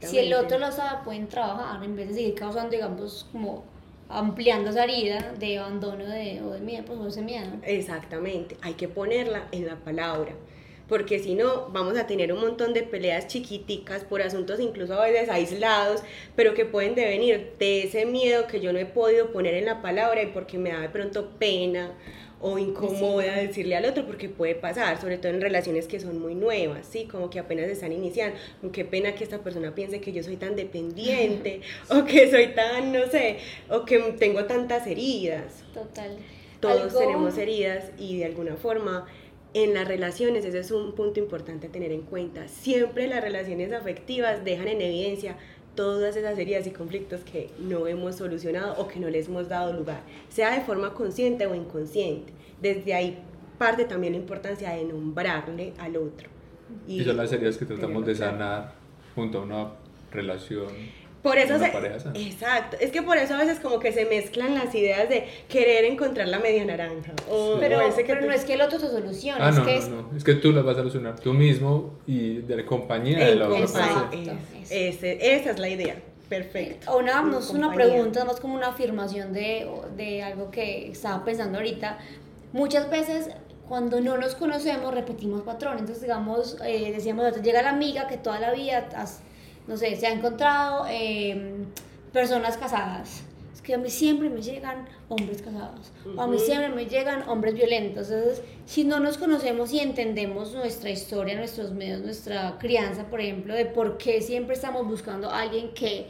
si 0.00 0.18
el 0.18 0.34
otro 0.34 0.58
lo 0.58 0.72
sabe, 0.72 1.04
pueden 1.04 1.28
trabajar 1.28 1.82
en 1.84 1.96
vez 1.96 2.08
de 2.08 2.14
seguir 2.14 2.34
causando, 2.34 2.70
digamos, 2.70 3.26
como 3.32 3.64
ampliando 4.08 4.70
esa 4.70 4.84
herida 4.84 5.32
de 5.38 5.58
abandono 5.58 6.04
de, 6.04 6.42
o 6.42 6.50
de 6.50 6.60
miedo, 6.60 6.84
pues 6.86 6.98
o 6.98 7.06
ese 7.08 7.22
miedo. 7.22 7.48
Exactamente, 7.62 8.56
hay 8.60 8.74
que 8.74 8.88
ponerla 8.88 9.46
en 9.52 9.66
la 9.66 9.76
palabra. 9.76 10.32
Porque 10.88 11.20
si 11.20 11.34
no, 11.34 11.68
vamos 11.70 11.96
a 11.96 12.06
tener 12.06 12.34
un 12.34 12.40
montón 12.40 12.74
de 12.74 12.82
peleas 12.82 13.26
chiquiticas 13.26 14.04
por 14.04 14.20
asuntos 14.20 14.60
incluso 14.60 14.92
a 14.92 15.06
veces 15.06 15.30
aislados, 15.30 16.02
pero 16.36 16.52
que 16.52 16.66
pueden 16.66 16.94
devenir 16.94 17.54
de 17.58 17.84
ese 17.84 18.04
miedo 18.04 18.46
que 18.46 18.60
yo 18.60 18.74
no 18.74 18.78
he 18.78 18.84
podido 18.84 19.32
poner 19.32 19.54
en 19.54 19.64
la 19.64 19.80
palabra 19.80 20.22
y 20.22 20.26
porque 20.26 20.58
me 20.58 20.70
da 20.70 20.80
de 20.80 20.90
pronto 20.90 21.30
pena 21.38 21.92
o 22.42 22.58
incomoda 22.58 23.36
decirle 23.36 23.76
al 23.76 23.84
otro 23.84 24.04
porque 24.04 24.28
puede 24.28 24.56
pasar, 24.56 25.00
sobre 25.00 25.16
todo 25.16 25.32
en 25.32 25.40
relaciones 25.40 25.86
que 25.86 26.00
son 26.00 26.20
muy 26.20 26.34
nuevas, 26.34 26.86
¿sí? 26.90 27.06
Como 27.06 27.30
que 27.30 27.38
apenas 27.38 27.68
están 27.68 27.92
iniciando. 27.92 28.36
Qué 28.72 28.84
pena 28.84 29.14
que 29.14 29.22
esta 29.22 29.38
persona 29.38 29.74
piense 29.74 30.00
que 30.00 30.12
yo 30.12 30.24
soy 30.24 30.36
tan 30.36 30.56
dependiente 30.56 31.60
o 31.88 32.04
que 32.04 32.28
soy 32.30 32.48
tan, 32.48 32.92
no 32.92 33.06
sé, 33.06 33.38
o 33.70 33.84
que 33.84 33.98
tengo 34.18 34.44
tantas 34.44 34.86
heridas. 34.88 35.62
Total. 35.72 36.16
Todos 36.58 36.98
tenemos 36.98 37.38
heridas 37.38 37.90
y 37.96 38.18
de 38.18 38.24
alguna 38.24 38.56
forma 38.56 39.06
en 39.54 39.74
las 39.74 39.86
relaciones, 39.86 40.44
ese 40.44 40.58
es 40.58 40.70
un 40.70 40.94
punto 40.94 41.20
importante 41.20 41.68
a 41.68 41.70
tener 41.70 41.92
en 41.92 42.02
cuenta. 42.02 42.48
Siempre 42.48 43.06
las 43.06 43.22
relaciones 43.22 43.72
afectivas 43.72 44.44
dejan 44.44 44.68
en 44.68 44.80
evidencia 44.80 45.36
todas 45.74 46.16
esas 46.16 46.38
heridas 46.38 46.66
y 46.66 46.70
conflictos 46.70 47.20
que 47.20 47.50
no 47.58 47.86
hemos 47.86 48.16
solucionado 48.16 48.74
o 48.80 48.88
que 48.88 49.00
no 49.00 49.08
les 49.08 49.28
hemos 49.28 49.48
dado 49.48 49.72
lugar, 49.72 50.02
sea 50.28 50.54
de 50.54 50.64
forma 50.64 50.94
consciente 50.94 51.46
o 51.46 51.54
inconsciente. 51.54 52.32
Desde 52.60 52.94
ahí 52.94 53.18
parte 53.58 53.84
también 53.84 54.14
la 54.14 54.18
importancia 54.18 54.70
de 54.70 54.84
nombrarle 54.84 55.72
al 55.78 55.96
otro. 55.96 56.28
Y, 56.86 57.04
son 57.04 57.16
las 57.16 57.32
heridas 57.32 57.56
que 57.56 57.66
tratamos 57.66 58.06
de 58.06 58.14
sanar 58.14 58.74
junto 59.14 59.38
a 59.38 59.42
una 59.42 59.72
relación 60.10 60.68
por 61.22 61.38
eso 61.38 61.56
se, 61.58 61.66
exacto, 62.14 62.76
es 62.80 62.90
que 62.90 63.00
por 63.00 63.16
eso 63.16 63.34
a 63.34 63.38
veces 63.38 63.60
como 63.60 63.78
que 63.78 63.92
se 63.92 64.06
mezclan 64.06 64.54
las 64.54 64.74
ideas 64.74 65.08
de 65.08 65.26
querer 65.48 65.84
encontrar 65.84 66.26
la 66.26 66.40
media 66.40 66.64
naranja. 66.64 67.12
pero, 67.60 67.78
no 67.78 68.32
es 68.32 68.44
que 68.44 68.54
el 68.54 68.60
otro 68.60 68.80
se 68.80 68.88
solucione, 68.88 69.38
ah, 69.40 69.50
es 69.50 69.56
no, 69.56 69.64
que 69.64 69.72
no, 69.72 69.78
es... 69.78 69.88
no, 69.88 70.10
es 70.16 70.24
que 70.24 70.34
tú 70.34 70.52
las 70.52 70.64
vas 70.64 70.74
a 70.74 70.78
solucionar 70.78 71.20
tú 71.20 71.32
mismo 71.32 71.98
y 72.06 72.38
de 72.38 72.56
la 72.56 72.66
compañía 72.66 73.24
de 73.24 73.36
la 73.36 73.48
otra 73.48 73.58
persona. 73.60 74.10
esa 74.70 75.50
es 75.50 75.58
la 75.58 75.68
idea. 75.68 75.96
Perfecto. 76.28 76.90
O 76.90 76.98
una, 76.98 77.20
no 77.20 77.40
es 77.40 77.50
una 77.50 77.72
pregunta, 77.74 78.24
más 78.24 78.40
como 78.40 78.54
una 78.54 78.68
afirmación 78.68 79.34
de, 79.34 79.68
de 79.96 80.22
algo 80.22 80.50
que 80.50 80.90
estaba 80.90 81.24
pensando 81.26 81.58
ahorita. 81.58 81.98
Muchas 82.54 82.90
veces 82.90 83.28
cuando 83.68 84.00
no 84.00 84.16
nos 84.18 84.34
conocemos 84.34 84.92
repetimos 84.92 85.42
patrones. 85.42 85.80
Entonces, 85.80 86.02
digamos, 86.02 86.56
eh, 86.64 86.90
decíamos, 86.92 87.40
llega 87.42 87.62
la 87.62 87.70
amiga 87.70 88.08
que 88.08 88.16
toda 88.16 88.40
la 88.40 88.52
vida 88.52 88.88
has 88.96 89.20
no 89.66 89.76
sé, 89.76 89.96
se 89.96 90.06
ha 90.06 90.12
encontrado 90.12 90.86
em, 90.88 91.66
personas 92.12 92.56
casadas. 92.56 93.22
Es 93.54 93.60
que 93.60 93.74
a 93.74 93.78
mí 93.78 93.90
siempre 93.90 94.28
me 94.28 94.40
llegan 94.40 94.88
hombres 95.08 95.42
casados, 95.42 95.92
o 96.16 96.20
a 96.20 96.26
mí 96.26 96.38
siempre 96.38 96.70
me 96.70 96.86
llegan 96.86 97.28
hombres 97.28 97.54
violentos. 97.54 98.10
Entonces, 98.10 98.42
si 98.66 98.84
no 98.84 98.98
nos 98.98 99.18
conocemos 99.18 99.72
y 99.72 99.80
entendemos 99.80 100.54
nuestra 100.54 100.90
historia, 100.90 101.36
nuestros 101.36 101.70
medios, 101.72 102.00
nuestra 102.00 102.56
crianza, 102.58 103.06
por 103.06 103.20
ejemplo, 103.20 103.54
de 103.54 103.66
por 103.66 103.98
qué 103.98 104.20
siempre 104.20 104.54
estamos 104.54 104.86
buscando 104.86 105.30
a 105.30 105.42
alguien 105.42 105.74
que 105.74 106.08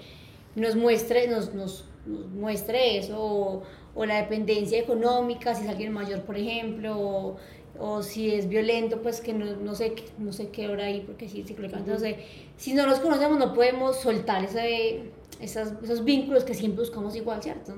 nos 0.54 0.76
muestre, 0.76 1.28
nos, 1.28 1.52
nos, 1.52 1.84
muestre 2.06 2.98
eso, 2.98 3.20
o, 3.20 3.62
o, 3.94 4.06
la 4.06 4.16
dependencia 4.16 4.78
económica, 4.78 5.54
si 5.54 5.64
es 5.64 5.70
alguien 5.70 5.92
mayor, 5.92 6.22
por 6.22 6.36
ejemplo, 6.36 6.98
o, 6.98 7.36
o 7.84 8.00
si 8.04 8.32
es 8.32 8.48
violento, 8.48 9.02
pues 9.02 9.20
que 9.20 9.32
no, 9.32 9.56
no, 9.56 9.74
sé, 9.74 9.92
no 10.16 10.32
sé 10.32 10.50
qué 10.50 10.68
hora 10.68 10.84
ahí, 10.84 11.02
porque 11.04 11.28
sí, 11.28 11.42
psicológicamente, 11.42 11.90
no 11.90 11.98
sé. 11.98 12.16
Si 12.56 12.74
no 12.74 12.86
nos 12.86 13.00
conocemos, 13.00 13.40
no 13.40 13.52
podemos 13.52 14.00
soltar 14.00 14.44
ese, 14.44 15.10
esas, 15.40 15.74
esos 15.82 16.04
vínculos 16.04 16.44
que 16.44 16.54
siempre 16.54 16.78
buscamos 16.78 17.16
igual, 17.16 17.42
¿cierto? 17.42 17.74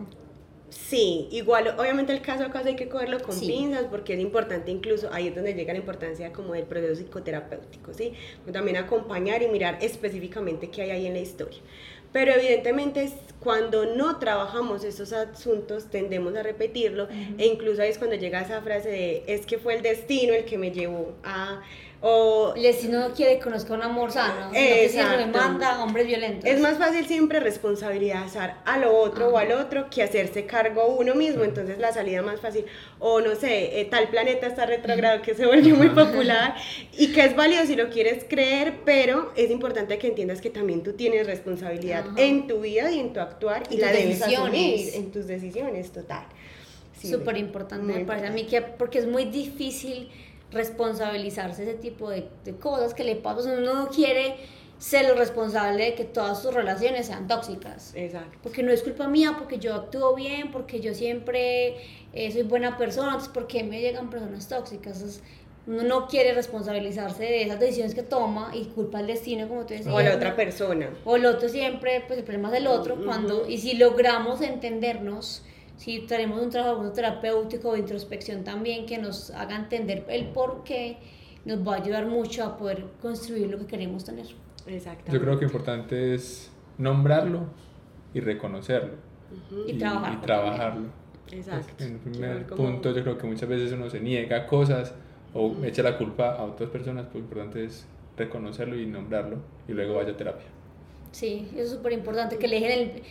Sí, 0.68 1.28
igual, 1.30 1.74
obviamente 1.78 2.12
el 2.12 2.20
caso 2.20 2.44
a 2.44 2.50
caso 2.50 2.68
hay 2.68 2.76
que 2.76 2.88
cogerlo 2.88 3.18
con 3.22 3.38
pinzas 3.40 3.86
porque 3.90 4.12
es 4.12 4.20
importante 4.20 4.70
incluso, 4.70 5.08
ahí 5.10 5.28
es 5.28 5.34
donde 5.34 5.54
llega 5.54 5.72
la 5.72 5.78
importancia 5.78 6.32
como 6.34 6.52
del 6.52 6.64
proceso 6.64 6.96
psicoterapéutico, 6.96 7.94
¿sí? 7.94 8.12
También 8.52 8.76
acompañar 8.76 9.42
y 9.42 9.48
mirar 9.48 9.78
específicamente 9.80 10.68
qué 10.68 10.82
hay 10.82 10.90
ahí 10.90 11.06
en 11.06 11.14
la 11.14 11.20
historia. 11.20 11.60
Pero 12.14 12.30
evidentemente 12.32 13.10
cuando 13.40 13.86
no 13.86 14.20
trabajamos 14.20 14.84
esos 14.84 15.12
asuntos 15.12 15.90
tendemos 15.90 16.36
a 16.36 16.44
repetirlo 16.44 17.08
e 17.36 17.46
incluso 17.46 17.82
ahí 17.82 17.90
es 17.90 17.98
cuando 17.98 18.14
llega 18.14 18.40
esa 18.40 18.62
frase 18.62 18.88
de 18.88 19.24
es 19.26 19.44
que 19.44 19.58
fue 19.58 19.74
el 19.74 19.82
destino 19.82 20.32
el 20.32 20.44
que 20.44 20.56
me 20.56 20.70
llevó 20.70 21.12
a 21.24 21.60
o, 22.06 22.52
el 22.54 22.62
destino 22.62 23.00
no 23.00 23.14
quiere 23.14 23.38
que 23.38 23.44
conozca 23.44 23.72
un 23.72 23.80
amor 23.80 24.12
sano, 24.12 24.52
que 24.52 24.90
siempre 24.90 25.24
manda 25.24 25.76
a 25.76 25.82
hombres 25.82 26.06
violentos. 26.06 26.44
Es 26.44 26.60
más 26.60 26.76
fácil 26.76 27.06
siempre 27.06 27.40
responsabilizar 27.40 28.58
a 28.66 28.76
lo 28.76 28.94
otro 28.94 29.28
o 29.28 29.38
al 29.38 29.52
otro 29.52 29.88
que 29.88 30.02
hacerse 30.02 30.44
cargo 30.44 30.96
uno 30.98 31.14
mismo, 31.14 31.44
entonces 31.44 31.78
la 31.78 31.94
salida 31.94 32.20
más 32.20 32.40
fácil, 32.40 32.66
o 32.98 33.22
no 33.22 33.34
sé, 33.34 33.80
eh, 33.80 33.86
tal 33.86 34.08
planeta 34.08 34.46
está 34.46 34.66
retrogrado 34.66 35.22
que 35.22 35.34
se 35.34 35.46
volvió 35.46 35.76
muy 35.76 35.88
popular 35.88 36.54
y 36.92 37.10
que 37.10 37.24
es 37.24 37.34
válido 37.34 37.64
si 37.64 37.74
lo 37.74 37.88
quieres 37.88 38.26
creer, 38.28 38.80
pero 38.84 39.32
es 39.34 39.50
importante 39.50 39.96
que 39.96 40.08
entiendas 40.08 40.42
que 40.42 40.50
también 40.50 40.82
tú 40.82 40.92
tienes 40.92 41.26
responsabilidad 41.26 42.04
en 42.18 42.46
tu 42.46 42.60
vida 42.60 42.90
y 42.90 43.00
en 43.00 43.14
tu 43.14 43.20
actuar 43.20 43.62
y, 43.70 43.78
la 43.78 43.90
debes 43.90 44.20
asumir 44.20 44.90
en 44.92 45.10
tus 45.10 45.26
decisiones, 45.26 45.90
total. 45.90 46.26
Súper 47.02 47.38
importante 47.38 47.92
me 47.92 48.04
parece 48.04 48.26
a 48.26 48.30
mí 48.30 48.44
que 48.44 48.60
porque 48.62 48.98
es 48.98 49.06
muy 49.06 49.24
difícil 49.26 50.10
responsabilizarse 50.54 51.64
ese 51.64 51.74
tipo 51.74 52.08
de, 52.10 52.28
cosas 52.60 52.94
que 52.94 53.04
le 53.04 53.16
pasan. 53.16 53.58
Uno 53.58 53.74
no 53.74 53.88
quiere 53.88 54.36
ser 54.78 55.06
el 55.06 55.16
responsable 55.16 55.84
de 55.84 55.94
que 55.94 56.04
todas 56.04 56.40
sus 56.42 56.54
relaciones 56.54 57.06
sean 57.06 57.26
tóxicas. 57.26 57.92
Exacto. 57.94 58.38
Porque 58.42 58.62
no 58.62 58.72
es 58.72 58.82
culpa 58.82 59.08
mía, 59.08 59.34
porque 59.38 59.58
yo 59.58 59.74
actúo 59.74 60.14
bien, 60.14 60.50
porque 60.50 60.80
yo 60.80 60.94
siempre 60.94 61.76
eh, 62.12 62.30
soy 62.32 62.42
buena 62.42 62.76
persona, 62.76 63.08
entonces 63.08 63.30
¿por 63.30 63.46
qué 63.46 63.62
me 63.64 63.80
llegan 63.80 64.10
personas 64.10 64.48
tóxicas? 64.48 65.20
uno 65.66 65.82
no 65.82 66.08
quiere 66.08 66.34
responsabilizarse 66.34 67.22
de 67.22 67.42
esas 67.42 67.58
decisiones 67.58 67.94
que 67.94 68.02
toma 68.02 68.50
y 68.54 68.66
culpa 68.66 68.98
al 68.98 69.06
destino, 69.06 69.48
como 69.48 69.62
tú 69.62 69.72
decías. 69.72 69.94
O 69.94 70.00
la 70.00 70.14
otra 70.14 70.36
persona. 70.36 70.90
O 71.04 71.16
el 71.16 71.24
otro 71.24 71.48
siempre, 71.48 72.04
pues 72.06 72.18
el 72.18 72.24
problema 72.24 72.48
es 72.48 72.54
del 72.54 72.66
otro. 72.66 72.96
cuando 73.02 73.48
Y 73.48 73.58
si 73.58 73.74
logramos 73.76 74.42
entendernos 74.42 75.42
si 75.76 76.00
tenemos 76.00 76.40
un 76.40 76.50
trabajo 76.50 76.90
terapéutico 76.92 77.72
de 77.72 77.80
introspección 77.80 78.44
también 78.44 78.86
que 78.86 78.98
nos 78.98 79.30
haga 79.30 79.56
entender 79.56 80.04
el 80.08 80.26
por 80.28 80.62
qué, 80.64 80.98
nos 81.44 81.66
va 81.66 81.74
a 81.74 81.76
ayudar 81.76 82.06
mucho 82.06 82.44
a 82.44 82.56
poder 82.56 82.86
construir 83.02 83.50
lo 83.50 83.58
que 83.58 83.66
queremos 83.66 84.04
tener. 84.04 84.26
Exacto. 84.66 85.12
Yo 85.12 85.20
creo 85.20 85.38
que 85.38 85.44
importante 85.44 86.14
es 86.14 86.50
nombrarlo 86.78 87.46
y 88.14 88.20
reconocerlo. 88.20 88.94
y, 89.66 89.74
trabajarlo. 89.74 90.88
Exacto. 91.30 91.82
En 91.82 91.98
primer 91.98 92.46
punto, 92.46 92.92
yo 92.94 93.02
creo 93.02 93.18
que 93.18 93.26
muchas 93.26 93.48
veces 93.48 93.72
uno 93.72 93.90
se 93.90 94.00
niega 94.00 94.38
a 94.38 94.46
cosas 94.46 94.94
o 95.32 95.54
echa 95.64 95.82
la 95.82 95.98
culpa 95.98 96.34
a 96.34 96.44
otras 96.44 96.70
personas, 96.70 97.06
pues 97.06 97.16
lo 97.16 97.20
importante 97.20 97.64
es 97.64 97.86
reconocerlo 98.16 98.78
y 98.78 98.86
nombrarlo 98.86 99.38
y 99.68 99.72
luego 99.72 99.94
vaya 99.94 100.12
a 100.12 100.16
terapia. 100.16 100.46
Sí, 101.10 101.48
eso 101.52 101.62
es 101.62 101.70
súper 101.70 101.92
importante, 101.92 102.38
que 102.38 102.48
le 102.48 102.60
dejen 102.60 102.72
el, 102.72 103.02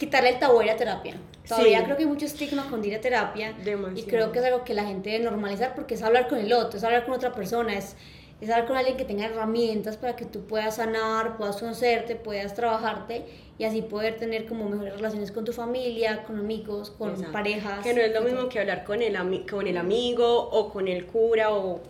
quitarle 0.00 0.30
el 0.30 0.38
tabú 0.38 0.60
a 0.60 0.64
la 0.64 0.76
terapia. 0.76 1.14
Todavía 1.46 1.84
creo 1.84 1.96
que 1.96 2.04
hay 2.04 2.08
mucho 2.08 2.24
estigma 2.24 2.66
con 2.70 2.82
ir 2.82 2.94
a 2.94 3.00
terapia. 3.02 3.54
Y 3.94 4.02
creo 4.04 4.32
que 4.32 4.38
es 4.38 4.44
algo 4.46 4.64
que 4.64 4.72
la 4.72 4.84
gente 4.84 5.10
debe 5.10 5.24
normalizar 5.24 5.74
porque 5.74 5.94
es 5.94 6.02
hablar 6.02 6.26
con 6.26 6.38
el 6.38 6.52
otro, 6.54 6.78
es 6.78 6.84
hablar 6.84 7.04
con 7.04 7.14
otra 7.14 7.32
persona, 7.32 7.74
es, 7.74 7.96
es 8.40 8.48
hablar 8.48 8.66
con 8.66 8.78
alguien 8.78 8.96
que 8.96 9.04
tenga 9.04 9.26
herramientas 9.26 9.98
para 9.98 10.16
que 10.16 10.24
tú 10.24 10.46
puedas 10.46 10.76
sanar, 10.76 11.36
puedas 11.36 11.58
conocerte, 11.58 12.16
puedas 12.16 12.54
trabajarte 12.54 13.26
y 13.58 13.64
así 13.64 13.82
poder 13.82 14.16
tener 14.16 14.46
como 14.46 14.70
mejores 14.70 14.94
relaciones 14.94 15.32
con 15.32 15.44
tu 15.44 15.52
familia, 15.52 16.22
con 16.22 16.38
amigos, 16.38 16.92
con 16.92 17.20
parejas. 17.30 17.84
Que 17.84 17.92
no 17.92 18.00
es 18.00 18.14
lo 18.14 18.22
mismo 18.22 18.48
que 18.48 18.58
hablar 18.58 18.84
con 18.84 19.02
el, 19.02 19.18
con 19.46 19.66
el 19.66 19.76
amigo 19.76 20.48
o 20.50 20.70
con 20.70 20.88
el 20.88 21.04
cura 21.04 21.52
o... 21.52 21.82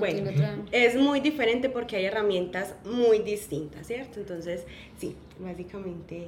bueno, 0.00 0.30
es 0.70 0.96
muy 0.96 1.20
diferente 1.20 1.70
porque 1.70 1.96
hay 1.96 2.04
herramientas 2.04 2.74
muy 2.84 3.20
distintas, 3.20 3.86
¿cierto? 3.86 4.20
Entonces, 4.20 4.66
sí, 4.98 5.16
básicamente 5.38 6.26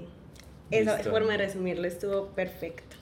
esa 0.70 0.98
forma 0.98 1.32
de 1.32 1.38
resumirlo 1.38 1.86
estuvo 1.86 2.28
perfecto. 2.28 2.96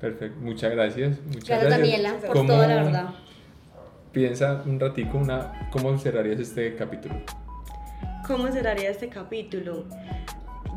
Perfecto, 0.00 0.38
muchas 0.40 0.70
gracias. 0.72 1.20
Muchas 1.26 1.60
gracias, 1.60 1.70
Daniela, 1.70 2.14
por 2.26 2.46
toda 2.46 2.66
la 2.66 2.82
verdad. 2.82 3.10
Piensa 4.12 4.62
un 4.66 4.80
ratico, 4.80 5.18
una, 5.18 5.68
¿cómo 5.70 5.96
cerrarías 5.98 6.40
este 6.40 6.74
capítulo? 6.74 7.14
¿Cómo 8.26 8.48
cerraría 8.48 8.90
este 8.90 9.08
capítulo? 9.08 9.84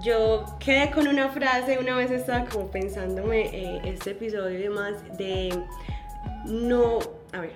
Yo 0.03 0.45
quedé 0.59 0.91
con 0.91 1.07
una 1.07 1.29
frase, 1.29 1.79
una 1.79 1.95
vez 1.95 2.11
estaba 2.11 2.45
como 2.45 2.69
pensándome 2.69 3.41
eh, 3.53 3.81
este 3.85 4.11
episodio 4.11 4.59
y 4.59 4.63
demás, 4.63 4.95
de 5.17 5.57
no, 6.45 6.99
a 7.31 7.39
ver, 7.39 7.53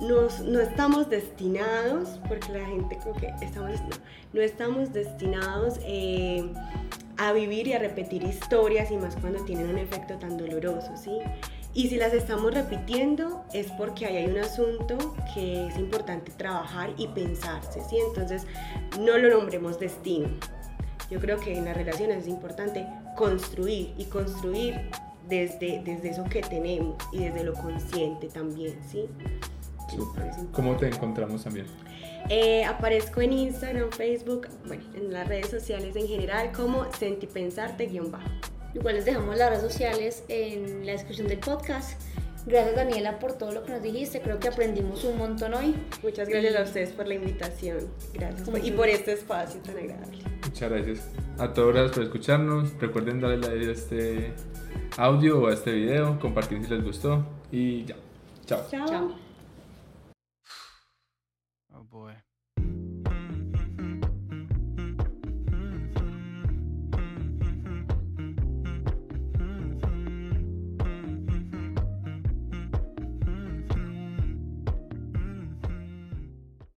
no 0.00 0.60
estamos 0.60 1.08
destinados, 1.08 2.20
porque 2.28 2.52
la 2.52 2.66
gente 2.66 2.98
como 3.02 3.14
que 3.14 3.32
estamos, 3.40 3.80
no, 4.32 4.40
estamos 4.40 4.92
destinados 4.92 5.78
eh, 5.82 6.52
a 7.16 7.32
vivir 7.32 7.68
y 7.68 7.72
a 7.74 7.78
repetir 7.78 8.22
historias 8.22 8.90
y 8.90 8.96
más 8.96 9.16
cuando 9.16 9.44
tienen 9.44 9.70
un 9.70 9.78
efecto 9.78 10.14
tan 10.18 10.36
doloroso, 10.36 10.96
¿sí? 10.96 11.18
Y 11.72 11.88
si 11.88 11.96
las 11.96 12.12
estamos 12.12 12.54
repitiendo 12.54 13.44
es 13.52 13.70
porque 13.72 14.06
ahí 14.06 14.16
hay 14.18 14.26
un 14.26 14.38
asunto 14.38 15.16
que 15.34 15.66
es 15.66 15.76
importante 15.76 16.30
trabajar 16.32 16.90
y 16.96 17.08
pensarse, 17.08 17.80
¿sí? 17.88 17.96
Entonces 18.08 18.46
no 19.00 19.18
lo 19.18 19.30
nombremos 19.30 19.78
destino. 19.80 20.28
Yo 21.10 21.20
creo 21.20 21.38
que 21.38 21.56
en 21.56 21.64
las 21.64 21.76
relaciones 21.76 22.22
es 22.22 22.28
importante 22.28 22.86
construir 23.16 23.92
y 23.98 24.04
construir 24.04 24.88
desde, 25.28 25.82
desde 25.84 26.10
eso 26.10 26.24
que 26.24 26.42
tenemos 26.42 26.96
y 27.12 27.24
desde 27.24 27.44
lo 27.44 27.54
consciente 27.54 28.28
también, 28.28 28.78
¿sí? 28.88 29.08
¿Cómo 30.52 30.76
te 30.76 30.88
encontramos 30.88 31.44
también? 31.44 31.66
Eh, 32.30 32.64
aparezco 32.64 33.20
en 33.20 33.32
Instagram, 33.32 33.90
Facebook, 33.90 34.48
bueno, 34.66 34.82
en 34.94 35.12
las 35.12 35.28
redes 35.28 35.48
sociales 35.48 35.94
en 35.94 36.08
general 36.08 36.52
como 36.52 36.84
sentipensarte-bajo. 36.92 38.24
Igual 38.74 38.96
les 38.96 39.04
dejamos 39.04 39.36
las 39.36 39.50
redes 39.50 39.62
sociales 39.62 40.24
en 40.28 40.86
la 40.86 40.92
descripción 40.92 41.28
del 41.28 41.38
podcast. 41.38 42.00
Gracias 42.46 42.76
Daniela 42.76 43.18
por 43.18 43.32
todo 43.34 43.52
lo 43.52 43.62
que 43.64 43.72
nos 43.72 43.82
dijiste, 43.82 44.20
creo 44.20 44.38
que 44.38 44.48
aprendimos 44.48 45.02
un 45.04 45.16
montón 45.16 45.54
hoy. 45.54 45.74
Muchas 46.02 46.28
gracias 46.28 46.56
a 46.56 46.62
ustedes 46.62 46.92
por 46.92 47.06
la 47.06 47.14
invitación, 47.14 47.78
gracias 48.12 48.48
y 48.62 48.70
por 48.70 48.88
este 48.88 49.12
espacio 49.12 49.60
tan 49.62 49.78
agradable. 49.78 50.18
Muchas 50.44 50.70
gracias 50.70 51.08
a 51.38 51.52
todos 51.54 51.90
por 51.92 52.02
escucharnos, 52.02 52.74
recuerden 52.78 53.20
darle 53.20 53.38
like 53.38 53.66
a 53.66 53.72
este 53.72 54.32
audio 54.98 55.40
o 55.40 55.46
a 55.46 55.54
este 55.54 55.72
video, 55.72 56.18
compartir 56.20 56.62
si 56.62 56.70
les 56.70 56.84
gustó 56.84 57.24
y 57.50 57.86
ya, 57.86 57.96
chao. 58.44 58.60
Chao. 58.70 59.33